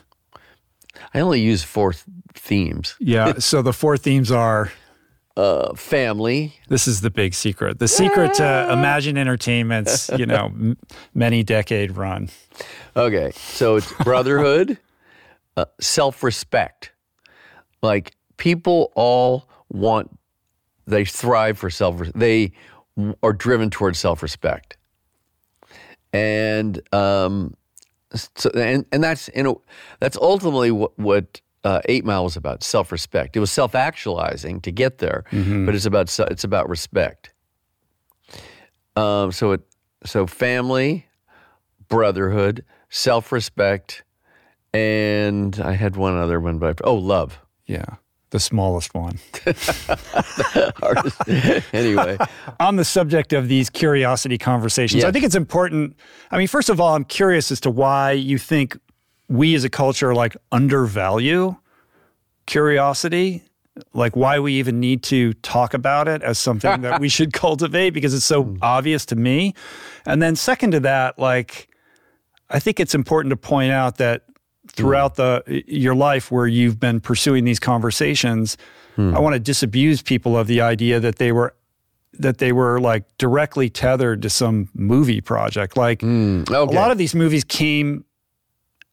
I 1.14 1.20
only 1.20 1.42
use 1.42 1.64
four 1.64 1.94
th- 1.94 2.04
themes. 2.34 2.96
Yeah. 3.00 3.34
so 3.40 3.62
the 3.62 3.74
four 3.74 3.98
themes 3.98 4.32
are 4.32 4.72
uh, 5.36 5.74
family. 5.74 6.54
This 6.68 6.88
is 6.88 7.02
the 7.02 7.10
big 7.10 7.34
secret. 7.34 7.80
The 7.80 7.88
secret 7.88 8.36
to 8.36 8.44
Imagine 8.72 9.18
Entertainment's, 9.18 10.10
you 10.18 10.26
know, 10.26 10.46
m- 10.46 10.78
many 11.14 11.44
decade 11.44 11.98
run. 11.98 12.30
Okay, 12.96 13.32
so 13.36 13.76
it's 13.76 13.92
brotherhood, 14.04 14.78
uh, 15.58 15.66
self-respect. 15.80 16.92
Like 17.82 18.16
people 18.38 18.92
all 18.96 19.50
want, 19.70 20.18
they 20.86 21.06
thrive 21.06 21.58
for 21.58 21.70
self. 21.70 22.00
They 22.14 22.54
are 23.24 23.34
driven 23.34 23.70
towards 23.70 23.98
self-respect, 24.00 24.78
and 26.14 26.80
um, 26.94 27.56
so, 28.14 28.52
and 28.52 28.86
and 28.92 29.04
that's 29.04 29.30
you 29.36 29.44
know 29.44 29.62
that's 30.00 30.18
ultimately 30.18 30.72
what, 30.72 30.98
what 31.00 31.42
uh, 31.64 31.82
Eight 31.86 32.06
Mile 32.06 32.24
was 32.24 32.36
about 32.36 32.64
self 32.64 32.92
respect. 32.92 33.36
It 33.36 33.40
was 33.40 33.52
self 33.52 33.76
actualizing 33.76 34.62
to 34.62 34.72
get 34.72 34.98
there, 34.98 35.24
but 35.32 35.76
it's 35.76 35.86
about 35.86 36.18
it's 36.20 36.44
about 36.44 36.70
respect. 36.70 37.32
Um, 38.96 39.32
so 39.32 39.54
it 39.54 39.62
so 40.06 40.28
family, 40.28 41.08
brotherhood, 41.88 42.66
self 42.90 43.32
respect, 43.32 44.04
and 44.74 45.60
I 45.60 45.74
had 45.74 45.96
one 45.96 46.18
other 46.18 46.40
one, 46.40 46.60
but 46.60 46.82
oh, 46.84 46.96
love. 46.96 47.40
Yeah. 47.66 47.86
The 48.32 48.40
smallest 48.40 48.96
one. 48.96 49.20
Anyway, 51.74 52.18
on 52.60 52.78
the 52.78 52.86
subject 52.86 53.34
of 53.34 53.48
these 53.48 53.70
curiosity 53.70 54.38
conversations, 54.38 55.04
I 55.04 55.12
think 55.12 55.24
it's 55.24 55.36
important. 55.36 55.96
I 56.32 56.38
mean, 56.38 56.48
first 56.48 56.70
of 56.70 56.82
all, 56.82 56.96
I'm 56.96 57.04
curious 57.04 57.52
as 57.52 57.60
to 57.62 57.70
why 57.70 58.12
you 58.12 58.38
think 58.38 58.78
we 59.34 59.56
as 59.56 59.64
a 59.64 59.70
culture 59.70 60.14
like 60.14 60.38
undervalue 60.52 61.56
curiosity, 62.46 63.42
like 63.94 64.16
why 64.16 64.38
we 64.38 64.54
even 64.54 64.80
need 64.80 65.02
to 65.02 65.34
talk 65.34 65.74
about 65.74 66.08
it 66.08 66.22
as 66.22 66.38
something 66.38 66.82
that 66.82 67.02
we 67.02 67.10
should 67.18 67.34
cultivate 67.34 67.90
because 67.92 68.14
it's 68.14 68.26
so 68.26 68.44
hmm. 68.44 68.58
obvious 68.62 69.08
to 69.08 69.16
me. 69.16 69.56
And 70.06 70.22
then 70.22 70.36
second 70.36 70.72
to 70.72 70.80
that, 70.82 71.18
like 71.18 71.68
I 72.52 72.60
think 72.60 72.80
it's 72.80 72.94
important 72.94 73.32
to 73.32 73.38
point 73.38 73.72
out 73.72 73.98
that 73.98 74.22
hmm. 74.28 74.68
throughout 74.68 75.16
the 75.16 75.64
your 75.66 75.96
life 75.96 76.32
where 76.32 76.46
you've 76.46 76.80
been 76.80 77.00
pursuing 77.00 77.44
these 77.44 77.60
conversations, 77.60 78.56
hmm. 78.96 79.16
I 79.16 79.20
want 79.20 79.34
to 79.34 79.40
disabuse 79.40 80.04
people 80.04 80.38
of 80.38 80.46
the 80.46 80.62
idea 80.62 81.00
that 81.00 81.16
they 81.16 81.32
were 81.32 81.56
that 82.20 82.38
they 82.38 82.52
were 82.52 82.80
like 82.80 83.06
directly 83.18 83.72
tethered 83.72 84.22
to 84.22 84.30
some 84.30 84.70
movie 84.76 85.22
project. 85.22 85.76
Like 85.76 86.04
okay. 86.04 86.54
a 86.54 86.66
lot 86.66 86.92
of 86.92 87.00
these 87.00 87.16
movies 87.16 87.44
came 87.44 88.06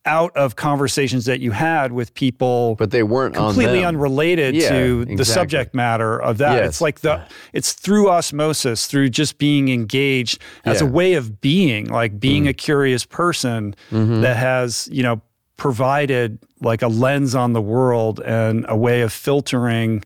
out 0.06 0.34
of 0.34 0.56
conversations 0.56 1.26
that 1.26 1.40
you 1.40 1.50
had 1.50 1.92
with 1.92 2.14
people 2.14 2.74
but 2.76 2.90
they 2.90 3.02
weren't 3.02 3.34
completely 3.34 3.84
unrelated 3.84 4.54
Yeah, 4.54 4.70
to 4.70 5.04
the 5.04 5.24
subject 5.26 5.74
matter 5.74 6.18
of 6.20 6.38
that. 6.38 6.54
Yes. 6.56 6.68
It's 6.68 6.80
like 6.80 7.00
the 7.00 7.26
it's 7.52 7.74
through 7.74 8.08
osmosis, 8.08 8.86
through 8.86 9.10
just 9.10 9.36
being 9.36 9.68
engaged 9.68 10.40
as 10.64 10.80
a 10.80 10.84
Yeah. 10.84 10.90
Mm. 10.90 10.94
way 10.94 11.14
of 11.14 11.40
being, 11.42 11.86
like 11.90 12.18
being 12.18 12.48
a 12.48 12.54
curious 12.54 13.04
person 13.04 13.74
Mm-hmm. 13.90 14.22
that 14.22 14.36
has, 14.38 14.88
you 14.90 15.02
know, 15.02 15.20
provided 15.58 16.38
like 16.62 16.80
a 16.80 16.88
lens 16.88 17.34
on 17.34 17.52
the 17.52 17.60
world 17.60 18.20
and 18.20 18.64
a 18.68 18.76
way 18.76 19.02
of 19.02 19.12
filtering 19.12 20.02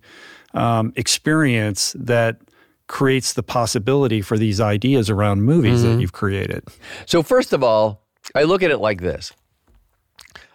um, 0.55 0.93
experience 0.97 1.95
that 1.99 2.37
creates 2.89 3.33
the 3.35 3.43
possibility 3.45 4.21
for 4.21 4.37
these 4.37 4.61
ideas 4.61 5.09
around 5.09 5.43
movies 5.43 5.83
Mm-hmm. 5.83 5.95
that 5.95 6.01
you've 6.01 6.13
created. 6.13 6.65
So 7.07 7.23
first 7.23 7.53
of 7.53 7.63
all, 7.63 8.03
I 8.35 8.43
look 8.43 8.63
at 8.65 8.71
it 8.73 8.79
like 8.79 9.01
this. 9.01 9.33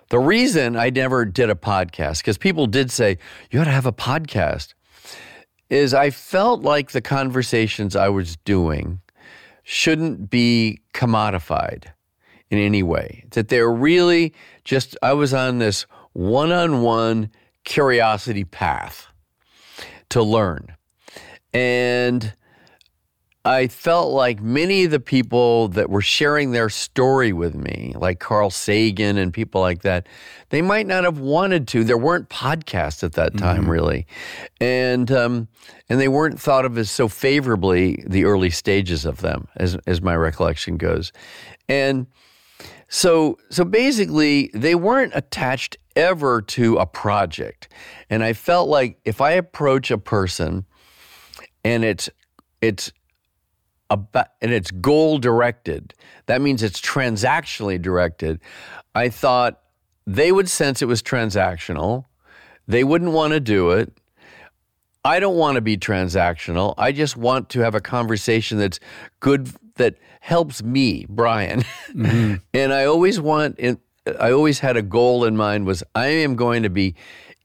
The 0.10 0.20
reason 0.20 0.76
I 0.76 0.89
never 0.89 1.24
did 1.24 1.49
a 1.49 1.55
podcast, 1.55 2.20
because 2.20 2.38
people 2.38 2.66
did 2.66 2.89
say, 2.89 3.18
you 3.51 3.62
ought 3.62 3.66
to 3.66 3.72
have 3.72 3.86
a 3.86 3.93
podcast, 3.93 4.74
is 5.70 5.93
I 5.93 6.10
felt 6.10 6.62
like 6.62 6.91
the 6.91 7.01
conversations 7.01 7.95
I 7.95 8.10
was 8.10 8.36
doing 8.38 9.01
shouldn't 9.64 10.32
be 10.32 10.82
commodified 10.95 11.86
in 12.49 12.57
any 12.57 12.82
way. 12.82 13.24
That 13.32 13.49
they're 13.49 13.72
really 13.72 14.34
just, 14.64 14.97
I 15.03 15.14
was 15.14 15.32
on 15.32 15.60
this 15.60 15.86
one 16.14 16.51
on 16.51 16.82
one 16.82 17.30
curiosity 17.64 18.45
path 18.45 19.07
to 20.10 20.24
learn. 20.24 20.76
And 21.53 22.34
I 23.50 23.68
felt 23.68 24.14
like 24.14 24.43
many 24.43 24.84
of 24.84 24.91
the 24.91 25.00
people 25.00 25.70
that 25.70 25.89
were 25.89 26.04
sharing 26.04 26.52
their 26.52 26.70
story 26.70 27.34
with 27.34 27.56
me, 27.56 27.95
like 27.97 28.20
Carl 28.20 28.52
Sagan 28.52 29.18
and 29.18 29.34
people 29.34 29.60
like 29.60 29.82
that, 29.82 30.06
they 30.50 30.62
might 30.62 30.86
not 30.86 31.04
have 31.04 31.18
wanted 31.18 31.68
to. 31.70 31.84
There 31.84 31.97
weren't 31.97 32.30
podcasts 32.30 33.04
at 33.04 33.14
that 33.14 33.36
time, 33.38 33.68
really, 33.68 34.06
and 34.62 35.12
um, 35.12 35.47
and 35.89 36.00
they 36.00 36.08
weren't 36.08 36.39
thought 36.39 36.64
of 36.64 36.78
as 36.78 36.91
so 36.91 37.08
favorably 37.08 38.04
the 38.06 38.26
early 38.26 38.52
stages 38.52 39.04
of 39.04 39.22
them, 39.22 39.47
as 39.56 39.76
as 39.88 40.00
my 40.00 40.16
recollection 40.16 40.78
goes, 40.78 41.12
and 41.68 42.06
so 42.88 43.39
so 43.50 43.66
basically 43.66 44.52
they 44.54 44.76
weren't 44.76 45.14
attached 45.16 45.76
ever 45.95 46.43
to 46.43 46.78
a 46.78 46.86
project, 46.86 47.68
and 48.12 48.24
I 48.24 48.34
felt 48.34 48.70
like 48.70 49.00
if 49.06 49.22
I 49.22 49.32
approach 49.32 49.89
a 49.89 49.97
person 49.97 50.68
and 51.64 51.84
it's 51.84 52.12
it's 52.62 52.91
about 53.89 54.27
and 54.41 54.51
it's 54.51 54.71
goal 54.71 55.17
directed. 55.17 55.93
That 56.27 56.41
means 56.41 56.63
it's 56.63 56.79
transactionally 56.79 57.81
directed. 57.81 58.39
I 58.95 59.09
thought 59.09 59.59
they 60.05 60.31
would 60.31 60.49
sense 60.49 60.81
it 60.81 60.85
was 60.85 61.01
transactional. 61.01 62.05
They 62.67 62.83
wouldn't 62.83 63.11
want 63.11 63.33
to 63.33 63.39
do 63.39 63.71
it. 63.71 63.91
I 65.05 65.19
don't 65.19 65.37
want 65.37 65.55
to 65.55 65.61
be 65.61 65.77
transactional. 65.77 66.75
I 66.77 66.91
just 66.91 67.15
want 67.15 67.49
to 67.49 67.61
have 67.61 67.73
a 67.73 67.79
conversation 67.79 68.57
that's 68.57 68.79
good 69.19 69.51
that 69.75 69.95
helps 70.19 70.61
me, 70.61 71.05
Brian. 71.09 71.63
Mm-hmm. 71.89 72.35
and 72.53 72.73
I 72.73 72.85
always 72.85 73.19
want 73.19 73.59
I 74.19 74.31
always 74.31 74.59
had 74.59 74.77
a 74.77 74.81
goal 74.81 75.25
in 75.25 75.37
mind 75.37 75.65
was 75.65 75.83
I 75.95 76.07
am 76.07 76.35
going 76.35 76.63
to 76.63 76.69
be 76.69 76.95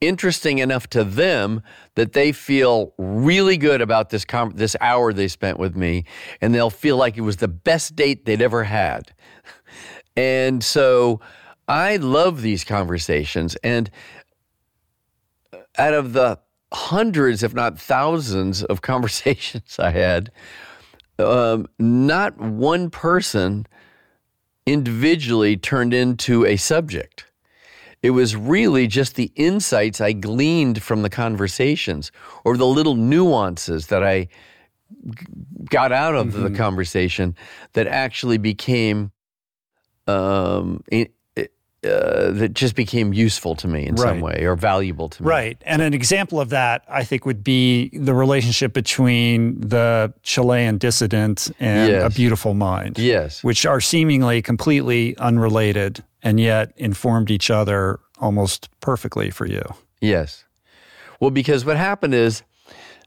interesting 0.00 0.58
enough 0.58 0.88
to 0.90 1.04
them 1.04 1.62
that 1.94 2.12
they 2.12 2.32
feel 2.32 2.92
really 2.98 3.56
good 3.56 3.80
about 3.80 4.10
this 4.10 4.24
com- 4.24 4.52
this 4.54 4.76
hour 4.80 5.12
they 5.12 5.28
spent 5.28 5.58
with 5.58 5.76
me 5.76 6.04
and 6.40 6.54
they'll 6.54 6.70
feel 6.70 6.96
like 6.96 7.16
it 7.16 7.22
was 7.22 7.36
the 7.38 7.48
best 7.48 7.96
date 7.96 8.24
they'd 8.24 8.42
ever 8.42 8.64
had. 8.64 9.12
And 10.16 10.62
so 10.62 11.20
I 11.66 11.96
love 11.96 12.42
these 12.42 12.64
conversations 12.64 13.56
and 13.64 13.90
out 15.76 15.94
of 15.94 16.12
the 16.12 16.38
hundreds 16.72 17.42
if 17.42 17.54
not 17.54 17.78
thousands 17.78 18.62
of 18.64 18.82
conversations 18.82 19.78
I 19.78 19.90
had 19.90 20.30
um, 21.18 21.66
not 21.78 22.36
one 22.38 22.90
person 22.90 23.66
individually 24.66 25.56
turned 25.56 25.94
into 25.94 26.44
a 26.44 26.56
subject. 26.56 27.26
It 28.04 28.10
was 28.10 28.36
really 28.36 28.86
just 28.86 29.14
the 29.14 29.32
insights 29.34 29.98
I 29.98 30.12
gleaned 30.12 30.82
from 30.82 31.00
the 31.00 31.08
conversations 31.08 32.12
or 32.44 32.54
the 32.58 32.66
little 32.66 32.96
nuances 32.96 33.86
that 33.86 34.04
I 34.04 34.28
got 35.70 35.90
out 35.90 36.14
of 36.14 36.34
the 36.34 36.50
conversation 36.50 37.34
that 37.72 37.86
actually 37.86 38.36
became 38.36 39.10
um, 40.06 40.84
uh, 41.84 42.30
that 42.30 42.54
just 42.54 42.74
became 42.76 43.12
useful 43.12 43.54
to 43.54 43.68
me 43.68 43.86
in 43.86 43.96
some 43.96 44.20
way 44.20 44.44
or 44.44 44.56
valuable 44.56 45.08
to 45.08 45.22
me. 45.22 45.28
Right. 45.28 45.62
And 45.66 45.82
an 45.82 45.92
example 45.92 46.40
of 46.40 46.50
that, 46.50 46.84
I 46.88 47.04
think, 47.04 47.26
would 47.26 47.44
be 47.44 47.90
the 47.92 48.14
relationship 48.14 48.72
between 48.72 49.60
the 49.60 50.12
Chilean 50.22 50.78
dissident 50.78 51.50
and 51.60 51.90
Yes. 51.90 52.12
A 52.12 52.14
Beautiful 52.14 52.54
Mind. 52.54 52.98
Yes. 52.98 53.44
Which 53.44 53.66
are 53.66 53.80
seemingly 53.80 54.40
completely 54.40 55.16
unrelated 55.18 56.02
and 56.24 56.40
yet 56.40 56.72
informed 56.76 57.30
each 57.30 57.50
other 57.50 58.00
almost 58.18 58.68
perfectly 58.80 59.30
for 59.30 59.46
you. 59.46 59.62
Yes. 60.00 60.44
Well, 61.20 61.30
because 61.30 61.64
what 61.64 61.76
happened 61.76 62.14
is, 62.14 62.42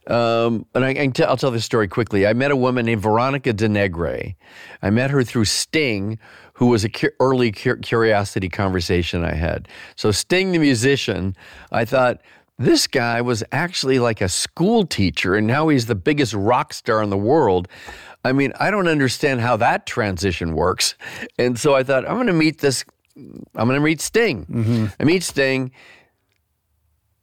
um, 0.07 0.65
and 0.73 1.19
I'll 1.21 1.35
tell 1.35 1.51
this 1.51 1.65
story 1.65 1.89
quickly. 1.89 2.25
I 2.25 2.31
met 2.31 2.51
a 2.51 2.55
woman 2.55 2.85
named 2.85 3.01
Veronica 3.01 3.51
De 3.51 3.67
Negri. 3.67 4.37
I 4.81 4.89
met 4.89 5.11
her 5.11 5.23
through 5.23 5.45
Sting, 5.45 6.17
who 6.53 6.67
was 6.67 6.85
a 6.85 6.89
cu- 6.89 7.09
early 7.19 7.51
cu- 7.51 7.77
curiosity 7.77 8.47
conversation 8.47 9.25
I 9.25 9.33
had. 9.33 9.67
So 9.97 10.11
Sting, 10.11 10.53
the 10.53 10.59
musician, 10.59 11.35
I 11.73 11.83
thought 11.83 12.21
this 12.57 12.87
guy 12.87 13.21
was 13.21 13.43
actually 13.51 13.99
like 13.99 14.21
a 14.21 14.29
school 14.29 14.85
teacher, 14.85 15.35
and 15.35 15.45
now 15.45 15.67
he's 15.67 15.87
the 15.87 15.95
biggest 15.95 16.33
rock 16.33 16.73
star 16.73 17.03
in 17.03 17.09
the 17.09 17.17
world. 17.17 17.67
I 18.23 18.31
mean, 18.31 18.53
I 18.59 18.71
don't 18.71 18.87
understand 18.87 19.41
how 19.41 19.57
that 19.57 19.85
transition 19.85 20.53
works. 20.55 20.95
And 21.37 21.59
so 21.59 21.75
I 21.75 21.83
thought, 21.83 22.07
I'm 22.07 22.15
going 22.15 22.27
to 22.27 22.33
meet 22.33 22.59
this. 22.59 22.85
I'm 23.17 23.67
going 23.67 23.79
to 23.79 23.79
meet 23.79 24.01
Sting. 24.01 24.45
I 24.99 25.03
meet 25.03 25.23
Sting 25.23 25.71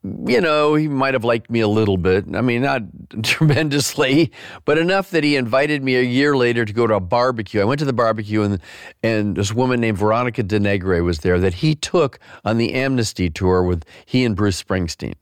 you 0.05 0.41
know, 0.41 0.75
he 0.75 0.87
might 0.87 1.15
have 1.15 1.25
liked 1.25 1.51
me 1.51 1.61
a 1.61 1.69
little 1.69 1.97
bit. 1.97 2.27
I 2.35 2.43
mean, 2.43 2.63
not 2.63 2.83
tremendously, 3.23 4.31
but 4.67 4.77
enough 4.77 5.11
that 5.11 5.25
he 5.25 5.37
invited 5.37 5.83
me 5.83 5.97
a 5.97 6.03
year 6.03 6.37
later 6.37 6.67
to 6.67 6.73
go 6.73 6.87
to 6.87 6.95
a 6.95 7.01
barbecue. 7.01 7.63
I 7.63 7.65
went 7.65 7.79
to 7.79 7.87
the 7.87 7.95
barbecue, 7.95 8.43
and 8.43 8.61
and 9.03 9.37
this 9.37 9.55
woman 9.55 9.81
named 9.81 9.97
Veronica 9.97 10.43
De 10.43 10.61
Negri 10.61 11.01
was 11.01 11.21
there 11.21 11.41
that 11.41 11.55
he 11.55 11.75
took 11.75 12.19
on 12.45 12.59
the 12.59 12.75
Amnesty 12.75 13.31
tour 13.31 13.63
with 13.63 13.85
he 14.05 14.25
and 14.25 14.37
Bruce 14.37 14.63
Springsteen. 14.63 15.15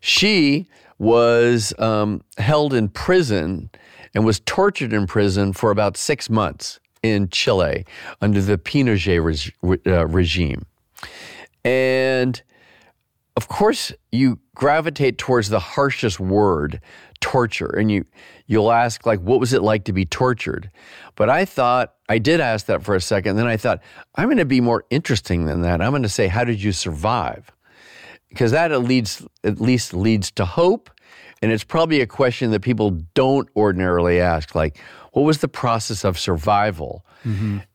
She 0.00 0.68
was 0.98 1.72
um, 1.78 2.22
held 2.36 2.74
in 2.74 2.90
prison 2.90 3.70
and 4.14 4.26
was 4.26 4.40
tortured 4.40 4.92
in 4.92 5.06
prison 5.06 5.54
for 5.54 5.70
about 5.70 5.96
six 5.96 6.28
months 6.28 6.80
in 7.02 7.28
Chile 7.28 7.84
under 8.20 8.40
the 8.40 8.58
Pinochet 8.58 9.22
reg- 9.22 9.86
uh, 9.86 10.06
regime, 10.06 10.66
and 11.64 12.42
of 13.36 13.48
course, 13.48 13.92
you 14.10 14.38
gravitate 14.54 15.18
towards 15.18 15.48
the 15.48 15.58
harshest 15.58 16.20
word, 16.20 16.80
torture, 17.20 17.74
and 17.76 17.90
you 17.90 18.04
you'll 18.46 18.72
ask 18.72 19.06
like, 19.06 19.20
"What 19.20 19.40
was 19.40 19.52
it 19.52 19.62
like 19.62 19.84
to 19.84 19.92
be 19.92 20.04
tortured?" 20.04 20.70
But 21.16 21.30
I 21.30 21.44
thought 21.44 21.94
I 22.08 22.18
did 22.18 22.40
ask 22.40 22.66
that 22.66 22.82
for 22.82 22.94
a 22.94 23.00
second. 23.00 23.36
Then 23.36 23.46
I 23.46 23.56
thought 23.56 23.80
I'm 24.14 24.26
going 24.26 24.36
to 24.36 24.44
be 24.44 24.60
more 24.60 24.84
interesting 24.90 25.46
than 25.46 25.62
that. 25.62 25.80
I'm 25.80 25.90
going 25.90 26.02
to 26.02 26.08
say, 26.08 26.28
"How 26.28 26.44
did 26.44 26.62
you 26.62 26.72
survive?" 26.72 27.50
Because 28.28 28.50
that 28.50 28.72
at 28.72 28.82
least 28.82 29.22
at 29.44 29.60
least 29.60 29.94
leads 29.94 30.30
to 30.32 30.44
hope, 30.44 30.90
and 31.40 31.50
it's 31.50 31.64
probably 31.64 32.00
a 32.02 32.06
question 32.06 32.50
that 32.50 32.60
people 32.60 32.90
don't 33.14 33.48
ordinarily 33.56 34.20
ask, 34.20 34.54
like, 34.54 34.78
"What 35.12 35.22
was 35.22 35.38
the 35.38 35.48
process 35.48 36.04
of 36.04 36.18
survival?" 36.18 37.04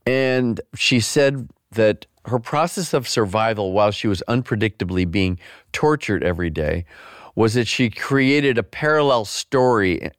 And 0.06 0.60
she 0.76 1.00
said 1.00 1.50
that 1.72 2.06
her 2.26 2.40
process 2.40 2.94
of 2.94 3.08
survival 3.08 3.72
while 3.72 3.92
she 3.92 4.08
was 4.08 4.22
unpredictably 4.28 5.10
being 5.10 5.40
tortured 5.72 6.24
every 6.24 6.50
day 6.50 6.86
was 7.36 7.54
that 7.54 7.68
she 7.68 7.90
created 7.90 8.58
a 8.58 8.64
parallel 8.64 9.24
story 9.24 10.12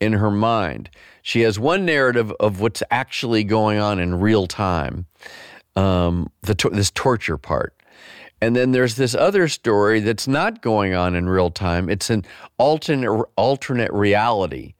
in 0.00 0.12
her 0.12 0.30
mind. 0.30 0.90
She 1.22 1.40
has 1.42 1.58
one 1.58 1.84
narrative 1.86 2.30
of 2.38 2.60
what's 2.60 2.82
actually 2.90 3.44
going 3.44 3.78
on 3.78 3.98
in 3.98 4.20
real 4.20 4.46
time, 4.46 5.06
um, 5.74 6.30
the 6.42 6.54
to- 6.56 6.70
this 6.70 6.90
torture 6.90 7.38
part. 7.38 7.72
And 8.42 8.54
then 8.54 8.72
there's 8.72 8.96
this 8.96 9.14
other 9.14 9.48
story 9.48 10.00
that's 10.00 10.28
not 10.28 10.60
going 10.60 10.92
on 10.94 11.14
in 11.14 11.28
real 11.28 11.50
time. 11.50 11.88
It's 11.88 12.10
an 12.10 12.24
alternate 12.58 13.24
alternate 13.36 13.92
reality. 13.92 14.74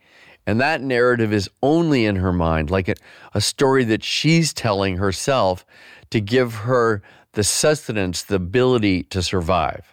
And 0.47 0.61
that 0.61 0.81
narrative 0.81 1.33
is 1.33 1.51
only 1.63 2.05
in 2.05 2.17
her 2.17 2.33
mind, 2.33 2.71
like 2.71 2.89
a, 2.89 2.95
a 3.35 3.41
story 3.41 3.85
that 3.85 4.05
she's 4.05 4.53
telling 4.55 4.99
herself 4.99 5.67
to 6.11 6.21
give 6.21 6.55
her 6.55 7.03
the 7.33 7.43
sustenance, 7.45 8.23
the 8.23 8.37
ability 8.37 9.03
to 9.05 9.23
survive. 9.23 9.93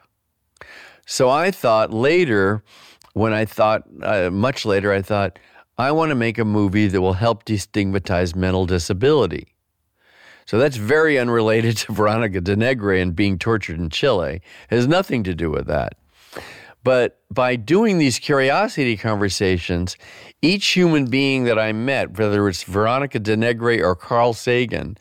So 1.05 1.29
I 1.29 1.51
thought 1.51 1.91
later, 1.91 2.63
when 3.13 3.33
I 3.33 3.45
thought, 3.45 3.83
uh, 4.01 4.29
much 4.29 4.65
later, 4.65 4.91
I 4.93 5.01
thought, 5.01 5.39
I 5.77 5.91
want 5.91 6.09
to 6.09 6.15
make 6.15 6.37
a 6.37 6.45
movie 6.45 6.87
that 6.87 7.01
will 7.01 7.13
help 7.13 7.45
destigmatize 7.45 8.35
mental 8.35 8.65
disability. 8.65 9.47
So 10.45 10.59
that's 10.59 10.77
very 10.77 11.17
unrelated 11.17 11.77
to 11.79 11.93
Veronica 11.93 12.41
de 12.41 12.55
Negri 12.55 13.01
and 13.01 13.15
being 13.15 13.39
tortured 13.39 13.79
in 13.79 13.89
Chile. 13.89 14.41
It 14.69 14.75
has 14.75 14.87
nothing 14.87 15.23
to 15.23 15.33
do 15.33 15.49
with 15.49 15.67
that. 15.67 15.95
But 16.83 17.21
by 17.31 17.55
doing 17.55 17.97
these 17.97 18.19
curiosity 18.19 18.97
conversations, 18.97 19.95
each 20.43 20.67
human 20.67 21.05
being 21.05 21.45
that 21.45 21.57
I 21.57 21.71
met, 21.71 22.19
whether 22.19 22.47
it's 22.49 22.63
Veronica 22.63 23.17
de 23.17 23.35
Negri 23.37 23.81
or 23.81 23.95
Carl 23.95 24.33
Sagan, 24.33 24.97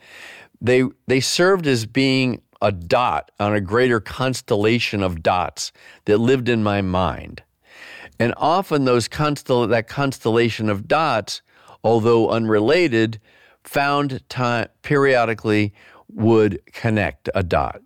they 0.61 0.85
they 1.09 1.21
served 1.21 1.67
as 1.67 1.85
being 1.85 2.41
a 2.63 2.71
dot 2.71 3.33
on 3.41 3.53
a 3.53 3.61
greater 3.61 3.99
constellation 3.99 5.03
of 5.03 5.21
dots 5.21 5.73
that 6.05 6.19
lived 6.19 6.49
in 6.49 6.63
my 6.63 6.81
mind. 6.81 7.43
And 8.21 8.33
often 8.37 8.85
those 8.85 9.09
constel- 9.09 9.69
that 9.69 9.89
constellation 9.89 10.71
of 10.71 10.87
dots, 10.87 11.43
although 11.83 12.31
unrelated, 12.31 13.21
found 13.65 14.23
time 14.29 14.69
periodically 14.83 15.75
would 16.09 16.61
connect 16.67 17.29
a 17.35 17.43
dot. 17.43 17.83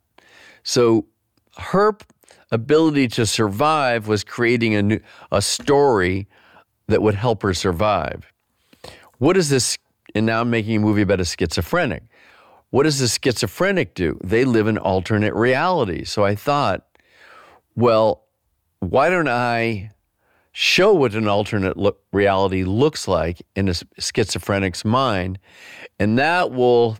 So 0.62 1.06
her 1.56 1.96
ability 2.50 3.08
to 3.08 3.24
survive 3.24 4.08
was 4.08 4.24
creating 4.24 4.74
a 4.74 4.82
new, 4.82 5.00
a 5.32 5.40
story 5.40 6.28
that 6.88 7.02
would 7.02 7.14
help 7.14 7.42
her 7.42 7.54
survive. 7.54 8.32
What 9.18 9.36
is 9.36 9.48
this? 9.48 9.78
And 10.14 10.26
now 10.26 10.40
I'm 10.40 10.50
making 10.50 10.76
a 10.76 10.80
movie 10.80 11.02
about 11.02 11.20
a 11.20 11.24
schizophrenic. 11.24 12.02
What 12.70 12.84
does 12.84 12.98
the 12.98 13.08
schizophrenic 13.08 13.94
do? 13.94 14.18
They 14.22 14.44
live 14.44 14.66
in 14.66 14.78
alternate 14.78 15.34
reality. 15.34 16.04
So 16.04 16.24
I 16.24 16.34
thought, 16.34 16.86
well, 17.74 18.24
why 18.80 19.08
don't 19.08 19.28
I 19.28 19.92
show 20.52 20.92
what 20.94 21.14
an 21.14 21.28
alternate 21.28 21.76
look, 21.76 22.02
reality 22.12 22.64
looks 22.64 23.06
like 23.06 23.42
in 23.54 23.68
a 23.68 23.72
schizophrenic's 23.72 24.84
mind? 24.84 25.38
And 25.98 26.18
that 26.18 26.52
will 26.52 26.98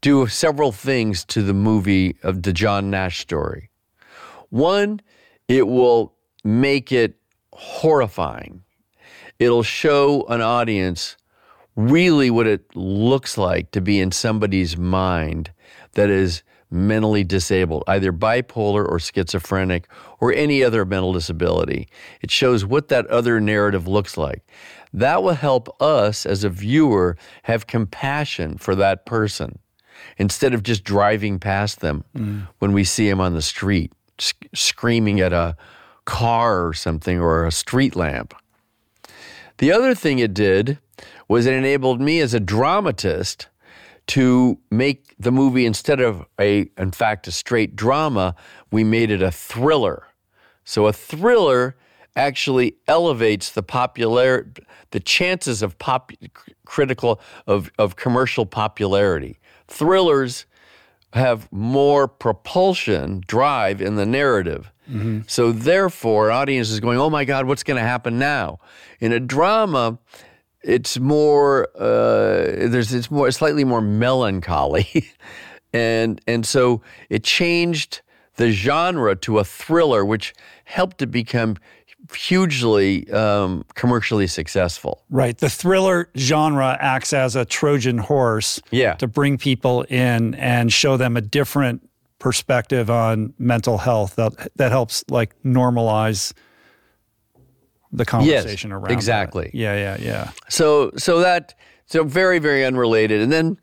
do 0.00 0.26
several 0.26 0.72
things 0.72 1.24
to 1.26 1.42
the 1.42 1.54
movie 1.54 2.16
of 2.22 2.42
the 2.42 2.52
John 2.52 2.90
Nash 2.90 3.20
story. 3.20 3.70
One, 4.50 5.00
it 5.48 5.66
will 5.66 6.14
make 6.44 6.92
it 6.92 7.16
horrifying. 7.52 8.62
It'll 9.42 9.64
show 9.64 10.24
an 10.28 10.40
audience 10.40 11.16
really 11.74 12.30
what 12.30 12.46
it 12.46 12.76
looks 12.76 13.36
like 13.36 13.72
to 13.72 13.80
be 13.80 13.98
in 13.98 14.12
somebody's 14.12 14.76
mind 14.76 15.50
that 15.92 16.10
is 16.10 16.42
mentally 16.70 17.24
disabled, 17.24 17.82
either 17.88 18.12
bipolar 18.12 18.88
or 18.88 19.00
schizophrenic 19.00 19.88
or 20.20 20.32
any 20.32 20.62
other 20.62 20.84
mental 20.84 21.12
disability. 21.12 21.88
It 22.20 22.30
shows 22.30 22.64
what 22.64 22.86
that 22.88 23.06
other 23.08 23.40
narrative 23.40 23.88
looks 23.88 24.16
like. 24.16 24.46
That 24.92 25.24
will 25.24 25.34
help 25.34 25.74
us 25.82 26.24
as 26.24 26.44
a 26.44 26.48
viewer 26.48 27.16
have 27.42 27.66
compassion 27.66 28.58
for 28.58 28.76
that 28.76 29.06
person 29.06 29.58
instead 30.18 30.54
of 30.54 30.62
just 30.62 30.84
driving 30.84 31.38
past 31.38 31.80
them 31.80 32.04
mm. 32.16 32.46
when 32.60 32.72
we 32.72 32.84
see 32.84 33.08
them 33.08 33.20
on 33.20 33.34
the 33.34 33.42
street 33.42 33.92
sc- 34.18 34.46
screaming 34.54 35.20
at 35.20 35.32
a 35.32 35.56
car 36.04 36.66
or 36.66 36.74
something 36.74 37.18
or 37.20 37.44
a 37.44 37.52
street 37.52 37.96
lamp. 37.96 38.34
The 39.62 39.70
other 39.70 39.94
thing 39.94 40.18
it 40.18 40.34
did 40.34 40.80
was 41.28 41.46
it 41.46 41.54
enabled 41.54 42.00
me 42.00 42.18
as 42.18 42.34
a 42.34 42.40
dramatist 42.40 43.46
to 44.08 44.58
make 44.72 45.14
the 45.20 45.30
movie 45.30 45.66
instead 45.66 46.00
of 46.00 46.26
a 46.40 46.68
in 46.76 46.90
fact 46.90 47.28
a 47.28 47.30
straight 47.30 47.76
drama, 47.76 48.34
we 48.72 48.82
made 48.82 49.12
it 49.12 49.22
a 49.22 49.30
thriller. 49.30 50.08
So 50.64 50.88
a 50.88 50.92
thriller 50.92 51.76
actually 52.16 52.74
elevates 52.88 53.52
the 53.52 53.62
popular 53.62 54.52
the 54.90 54.98
chances 54.98 55.62
of 55.62 55.78
pop 55.78 56.10
critical 56.66 57.20
of, 57.46 57.70
of 57.78 57.94
commercial 57.94 58.44
popularity. 58.44 59.38
Thrillers 59.68 60.44
have 61.12 61.46
more 61.52 62.08
propulsion, 62.08 63.22
drive 63.28 63.80
in 63.80 63.94
the 63.94 64.06
narrative. 64.06 64.72
So 65.26 65.52
therefore, 65.52 66.30
audience 66.30 66.70
is 66.70 66.80
going, 66.80 66.98
"Oh 66.98 67.08
my 67.10 67.24
God, 67.24 67.46
what's 67.46 67.62
going 67.62 67.78
to 67.78 67.86
happen 67.86 68.18
now?" 68.18 68.58
In 69.00 69.12
a 69.12 69.20
drama, 69.20 69.98
it's 70.62 70.98
more 70.98 71.68
uh, 71.76 72.68
there's 72.68 72.92
it's 72.92 73.10
more 73.10 73.30
slightly 73.30 73.64
more 73.64 73.80
melancholy, 73.80 75.10
and 75.72 76.20
and 76.26 76.44
so 76.46 76.82
it 77.08 77.24
changed 77.24 78.02
the 78.36 78.50
genre 78.50 79.14
to 79.16 79.38
a 79.38 79.44
thriller, 79.44 80.04
which 80.04 80.34
helped 80.64 81.02
it 81.02 81.10
become 81.10 81.56
hugely 82.14 83.10
um, 83.12 83.64
commercially 83.74 84.26
successful. 84.26 85.04
Right. 85.10 85.36
The 85.38 85.48
thriller 85.50 86.08
genre 86.16 86.76
acts 86.80 87.12
as 87.12 87.36
a 87.36 87.44
Trojan 87.44 87.98
horse 87.98 88.60
Yeah. 88.70 88.94
to 88.94 89.06
bring 89.06 89.38
people 89.38 89.82
in 89.82 90.34
and 90.34 90.72
show 90.72 90.96
them 90.96 91.16
a 91.16 91.20
different 91.20 91.88
perspective 92.22 92.88
on 92.88 93.34
mental 93.36 93.78
health 93.78 94.14
that 94.14 94.32
that 94.54 94.70
helps 94.70 95.04
like 95.10 95.34
normalize 95.42 96.32
the 97.90 98.04
conversation 98.04 98.70
around 98.70 98.84
that. 98.84 98.92
exactly. 98.92 99.50
Yeah, 99.52 99.74
yeah, 99.74 99.96
yeah. 100.00 100.30
So 100.48 100.92
so 100.96 101.18
that 101.18 101.54
so 101.86 102.04
very 102.04 102.38
very 102.38 102.64
unrelated, 102.64 103.20
and 103.20 103.32
then 103.32 103.58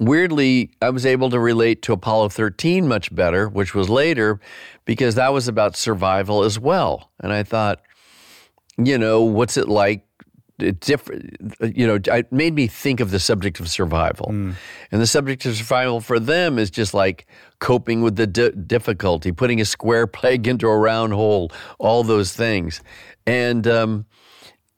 weirdly, 0.00 0.72
I 0.82 0.90
was 0.90 1.06
able 1.06 1.30
to 1.30 1.38
relate 1.38 1.80
to 1.82 1.92
Apollo 1.92 2.30
13 2.30 2.88
much 2.88 3.14
better, 3.14 3.48
which 3.48 3.72
was 3.72 3.88
later, 3.88 4.40
because 4.84 5.14
that 5.14 5.32
was 5.32 5.46
about 5.46 5.76
survival 5.76 6.42
as 6.42 6.58
well. 6.58 7.12
And 7.20 7.32
I 7.32 7.44
thought, 7.44 7.80
you 8.76 8.98
know, 8.98 9.22
what's 9.22 9.56
it 9.56 9.68
like? 9.68 10.04
It 10.58 10.80
different, 10.80 11.36
you 11.62 11.86
know, 11.86 11.98
it 12.04 12.32
made 12.32 12.54
me 12.54 12.66
think 12.66 12.98
of 12.98 13.12
the 13.12 13.20
subject 13.20 13.60
of 13.60 13.68
survival, 13.68 14.26
and 14.30 14.56
the 15.00 15.06
subject 15.06 15.46
of 15.46 15.54
survival 15.54 16.00
for 16.00 16.18
them 16.18 16.58
is 16.58 16.68
just 16.68 16.94
like 16.94 17.26
coping 17.60 18.02
with 18.02 18.16
the 18.16 18.26
di- 18.26 18.50
difficulty, 18.50 19.30
putting 19.30 19.60
a 19.60 19.64
square 19.64 20.06
peg 20.18 20.48
into 20.48 20.66
a 20.66 20.76
round 20.76 21.12
hole, 21.12 21.52
all 21.78 22.02
those 22.02 22.32
things, 22.32 22.82
and 23.24 23.68
um, 23.68 24.04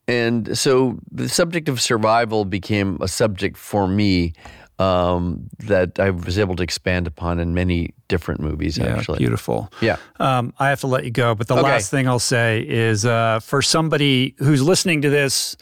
and 0.07 0.59
so 0.59 0.99
the 1.11 1.29
subject 1.29 1.69
of 1.69 1.81
survival 1.81 2.45
became 2.45 2.99
a 3.01 3.09
subject 3.09 3.57
for 3.57 3.87
me 3.87 4.35
um, 4.81 5.49
that 5.59 6.01
I 6.01 6.11
was 6.11 6.39
able 6.39 6.57
to 6.57 6.63
expand 6.63 7.07
upon 7.07 7.39
in 7.39 7.53
many 7.55 7.93
different 8.09 8.41
movies. 8.41 8.79
Yeah, 8.79 8.97
actually, 8.97 9.19
beautiful. 9.19 9.71
Yeah. 9.81 9.97
Um, 10.19 10.55
I 10.59 10.71
have 10.71 10.81
to 10.81 10.87
let 10.87 11.05
you 11.05 11.11
go, 11.11 11.35
but 11.35 11.47
the 11.49 11.55
Okay. 11.55 11.63
last 11.63 11.91
thing 11.91 12.09
I'll 12.09 12.19
say 12.19 12.65
is 12.67 13.05
uh, 13.05 13.41
for 13.41 13.61
somebody 13.63 14.35
who's 14.39 14.63
listening 14.63 15.03
to 15.03 15.11
this, 15.11 15.57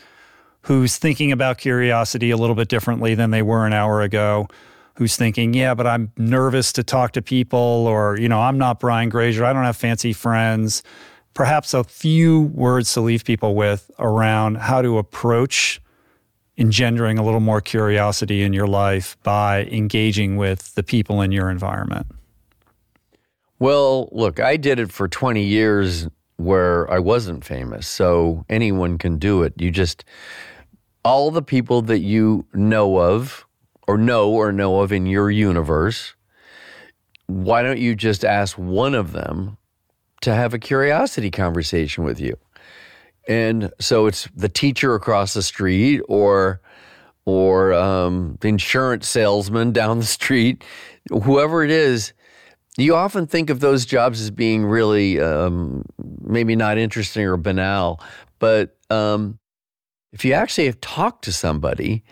who's 0.62 0.97
thinking 0.99 1.32
about 1.32 1.59
curiosity 1.59 2.31
a 2.31 2.36
little 2.36 2.55
bit 2.55 2.69
differently 2.69 3.15
than 3.15 3.31
they 3.32 3.43
were 3.43 3.66
an 3.66 3.73
hour 3.73 4.03
ago, 4.03 4.47
who's 4.95 5.16
thinking, 5.16 5.53
yeah, 5.55 5.74
but 5.74 5.86
I'm 5.86 6.12
nervous 6.16 6.73
to 6.74 6.82
talk 6.85 7.12
to 7.12 7.23
people, 7.23 7.59
or, 7.59 8.19
you 8.19 8.28
know, 8.28 8.40
I'm 8.40 8.59
not 8.59 8.78
Brian 8.81 9.09
Grazer, 9.09 9.45
I 9.45 9.53
don't 9.53 9.65
have 9.65 9.77
fancy 9.77 10.12
friends. 10.12 10.82
Perhaps 11.35 11.74
a 11.74 11.85
few 11.85 12.40
words 12.40 12.93
to 12.95 13.01
leave 13.01 13.24
people 13.24 13.55
with 13.55 13.90
around 13.99 14.57
how 14.59 14.82
to 14.82 14.99
approach 14.99 15.81
engendering 16.59 17.18
a 17.18 17.24
little 17.24 17.40
more 17.40 17.60
curiosity 17.60 18.43
in 18.43 18.52
your 18.52 18.66
life 18.66 19.16
by 19.22 19.64
engaging 19.66 20.36
with 20.36 20.74
the 20.74 20.82
people 20.82 21.22
in 21.22 21.30
your 21.30 21.48
environment. 21.48 22.06
Well, 23.60 24.09
look, 24.12 24.40
I 24.40 24.56
did 24.56 24.78
it 24.78 24.93
for 24.93 25.09
20 25.09 25.43
years 25.43 26.09
where 26.36 26.90
I 26.90 26.98
wasn't 26.98 27.44
famous. 27.44 27.86
So 27.86 28.44
anyone 28.48 28.98
can 28.98 29.18
do 29.18 29.43
it. 29.43 29.55
You 29.56 29.70
just, 29.70 30.05
all 31.05 31.30
the 31.30 31.43
people 31.43 31.82
that 31.82 32.01
you 32.01 32.44
know 32.52 32.98
of, 32.98 33.47
or 33.86 33.97
know 33.97 34.30
or 34.30 34.52
know 34.52 34.80
of 34.80 34.93
in 34.93 35.06
your 35.06 35.30
universe, 35.30 36.14
why 37.26 37.62
don't 37.62 37.78
you 37.78 37.94
just 37.94 38.24
ask 38.24 38.59
one 38.59 38.94
of 38.94 39.12
them 39.12 39.56
to 40.20 40.35
have 40.35 40.55
a 40.55 40.59
curiosity 40.59 41.30
conversation 41.30 42.05
with 42.05 42.20
you? 42.20 42.36
And 43.28 43.70
so 43.78 44.06
it's 44.06 44.26
the 44.34 44.48
teacher 44.48 44.94
across 44.94 45.34
the 45.34 45.42
street 45.42 46.00
or 46.09 46.60
or 47.26 47.74
um, 47.74 48.38
insurance 48.42 49.06
salesman 49.06 49.70
down 49.70 49.98
the 49.98 50.06
street, 50.06 50.64
whoever 51.10 51.62
it 51.62 51.70
is, 51.70 52.14
you 52.78 52.94
often 52.94 53.26
think 53.26 53.50
of 53.50 53.60
those 53.60 53.84
jobs 53.84 54.20
as 54.22 54.30
being 54.30 54.64
really 54.64 55.20
um, 55.20 55.84
maybe 56.22 56.56
not 56.56 56.78
interesting 56.78 57.26
or 57.26 57.36
banal. 57.36 58.00
But 58.38 58.78
um, 58.88 59.38
if 60.12 60.24
you 60.24 60.32
actually 60.32 60.66
have 60.66 60.80
talked 60.80 61.24
to 61.24 61.32
somebody, 61.32 62.05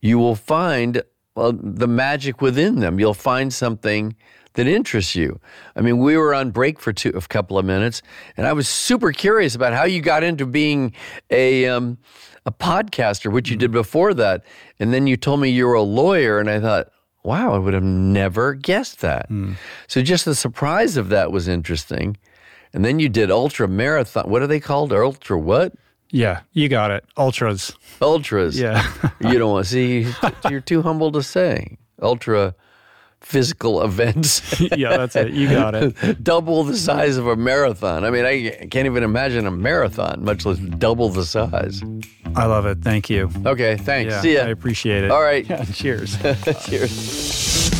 you 0.00 0.18
will 0.18 0.36
find 0.36 1.02
well, 1.34 1.52
the 1.52 1.88
magic 1.88 2.40
within 2.40 2.80
them. 2.80 2.98
You'll 2.98 3.14
find 3.14 3.52
something 3.52 4.14
that 4.54 4.66
interests 4.66 5.14
you. 5.14 5.40
I 5.76 5.80
mean, 5.80 5.98
we 5.98 6.16
were 6.16 6.34
on 6.34 6.50
break 6.50 6.78
for 6.80 6.92
two, 6.92 7.10
a 7.10 7.20
couple 7.22 7.58
of 7.58 7.64
minutes, 7.64 8.02
and 8.36 8.46
I 8.46 8.52
was 8.52 8.68
super 8.68 9.12
curious 9.12 9.54
about 9.54 9.72
how 9.72 9.84
you 9.84 10.00
got 10.00 10.22
into 10.22 10.46
being 10.46 10.94
a 11.30 11.66
um, 11.66 11.98
a 12.44 12.52
podcaster, 12.52 13.30
which 13.30 13.48
you 13.50 13.56
did 13.56 13.70
before 13.70 14.14
that, 14.14 14.44
and 14.78 14.92
then 14.92 15.06
you 15.06 15.16
told 15.16 15.40
me 15.40 15.48
you 15.48 15.66
were 15.66 15.74
a 15.74 15.82
lawyer, 15.82 16.38
and 16.38 16.50
I 16.50 16.60
thought, 16.60 16.88
wow, 17.22 17.52
I 17.52 17.58
would 17.58 17.74
have 17.74 17.84
never 17.84 18.54
guessed 18.54 19.00
that. 19.00 19.28
So 19.86 20.02
just 20.02 20.24
the 20.24 20.34
surprise 20.34 20.96
of 20.96 21.08
that 21.10 21.30
was 21.30 21.48
interesting. 21.48 22.16
And 22.72 22.84
then 22.84 22.98
you 22.98 23.08
did 23.08 23.30
ultra 23.30 23.68
marathon. 23.68 24.28
What 24.28 24.42
are 24.42 24.46
they 24.46 24.60
called? 24.60 24.92
Ultra 24.92 25.38
what? 25.38 25.74
Yeah, 26.10 26.40
you 26.52 26.68
got 26.68 26.90
it. 26.90 27.04
Ultras. 27.16 27.72
Ultras. 28.00 28.58
Yeah. 28.58 28.84
you 29.20 29.38
don't 29.38 29.52
want 29.52 29.66
to 29.66 29.70
see. 29.70 30.12
You're 30.50 30.60
too 30.60 30.82
humble 30.82 31.12
to 31.12 31.22
say. 31.22 31.78
Ultra 32.02 32.54
physical 33.22 33.82
events. 33.84 34.60
yeah, 34.76 34.96
that's 34.96 35.16
it. 35.16 35.32
You 35.32 35.48
got 35.48 35.74
it. 35.74 36.22
double 36.24 36.64
the 36.64 36.76
size 36.76 37.16
of 37.16 37.26
a 37.26 37.36
marathon. 37.36 38.04
I 38.04 38.10
mean, 38.10 38.24
I 38.24 38.66
can't 38.70 38.86
even 38.86 39.02
imagine 39.02 39.46
a 39.46 39.50
marathon, 39.50 40.24
much 40.24 40.44
less 40.44 40.58
double 40.58 41.08
the 41.08 41.24
size. 41.24 41.82
I 42.36 42.46
love 42.46 42.66
it. 42.66 42.78
Thank 42.82 43.10
you. 43.10 43.30
Okay, 43.44 43.76
thanks. 43.76 44.12
Yeah, 44.12 44.20
See 44.20 44.34
ya. 44.34 44.42
I 44.42 44.48
appreciate 44.48 45.04
it. 45.04 45.10
All 45.10 45.22
right. 45.22 45.48
Yeah, 45.48 45.64
cheers. 45.64 46.16
Cheers. 46.66 47.70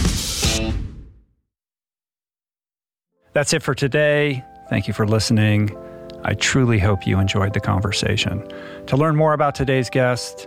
That's 3.32 3.54
it 3.54 3.62
for 3.62 3.74
today. 3.74 4.44
Thank 4.68 4.86
you 4.86 4.94
for 4.94 5.06
listening. 5.06 5.76
I 6.24 6.34
truly 6.34 6.78
hope 6.78 7.06
you 7.06 7.18
enjoyed 7.18 7.54
the 7.54 7.60
conversation. 7.60 8.46
To 8.86 8.96
learn 8.96 9.16
more 9.16 9.32
about 9.32 9.54
today's 9.54 9.90
guest, 9.90 10.46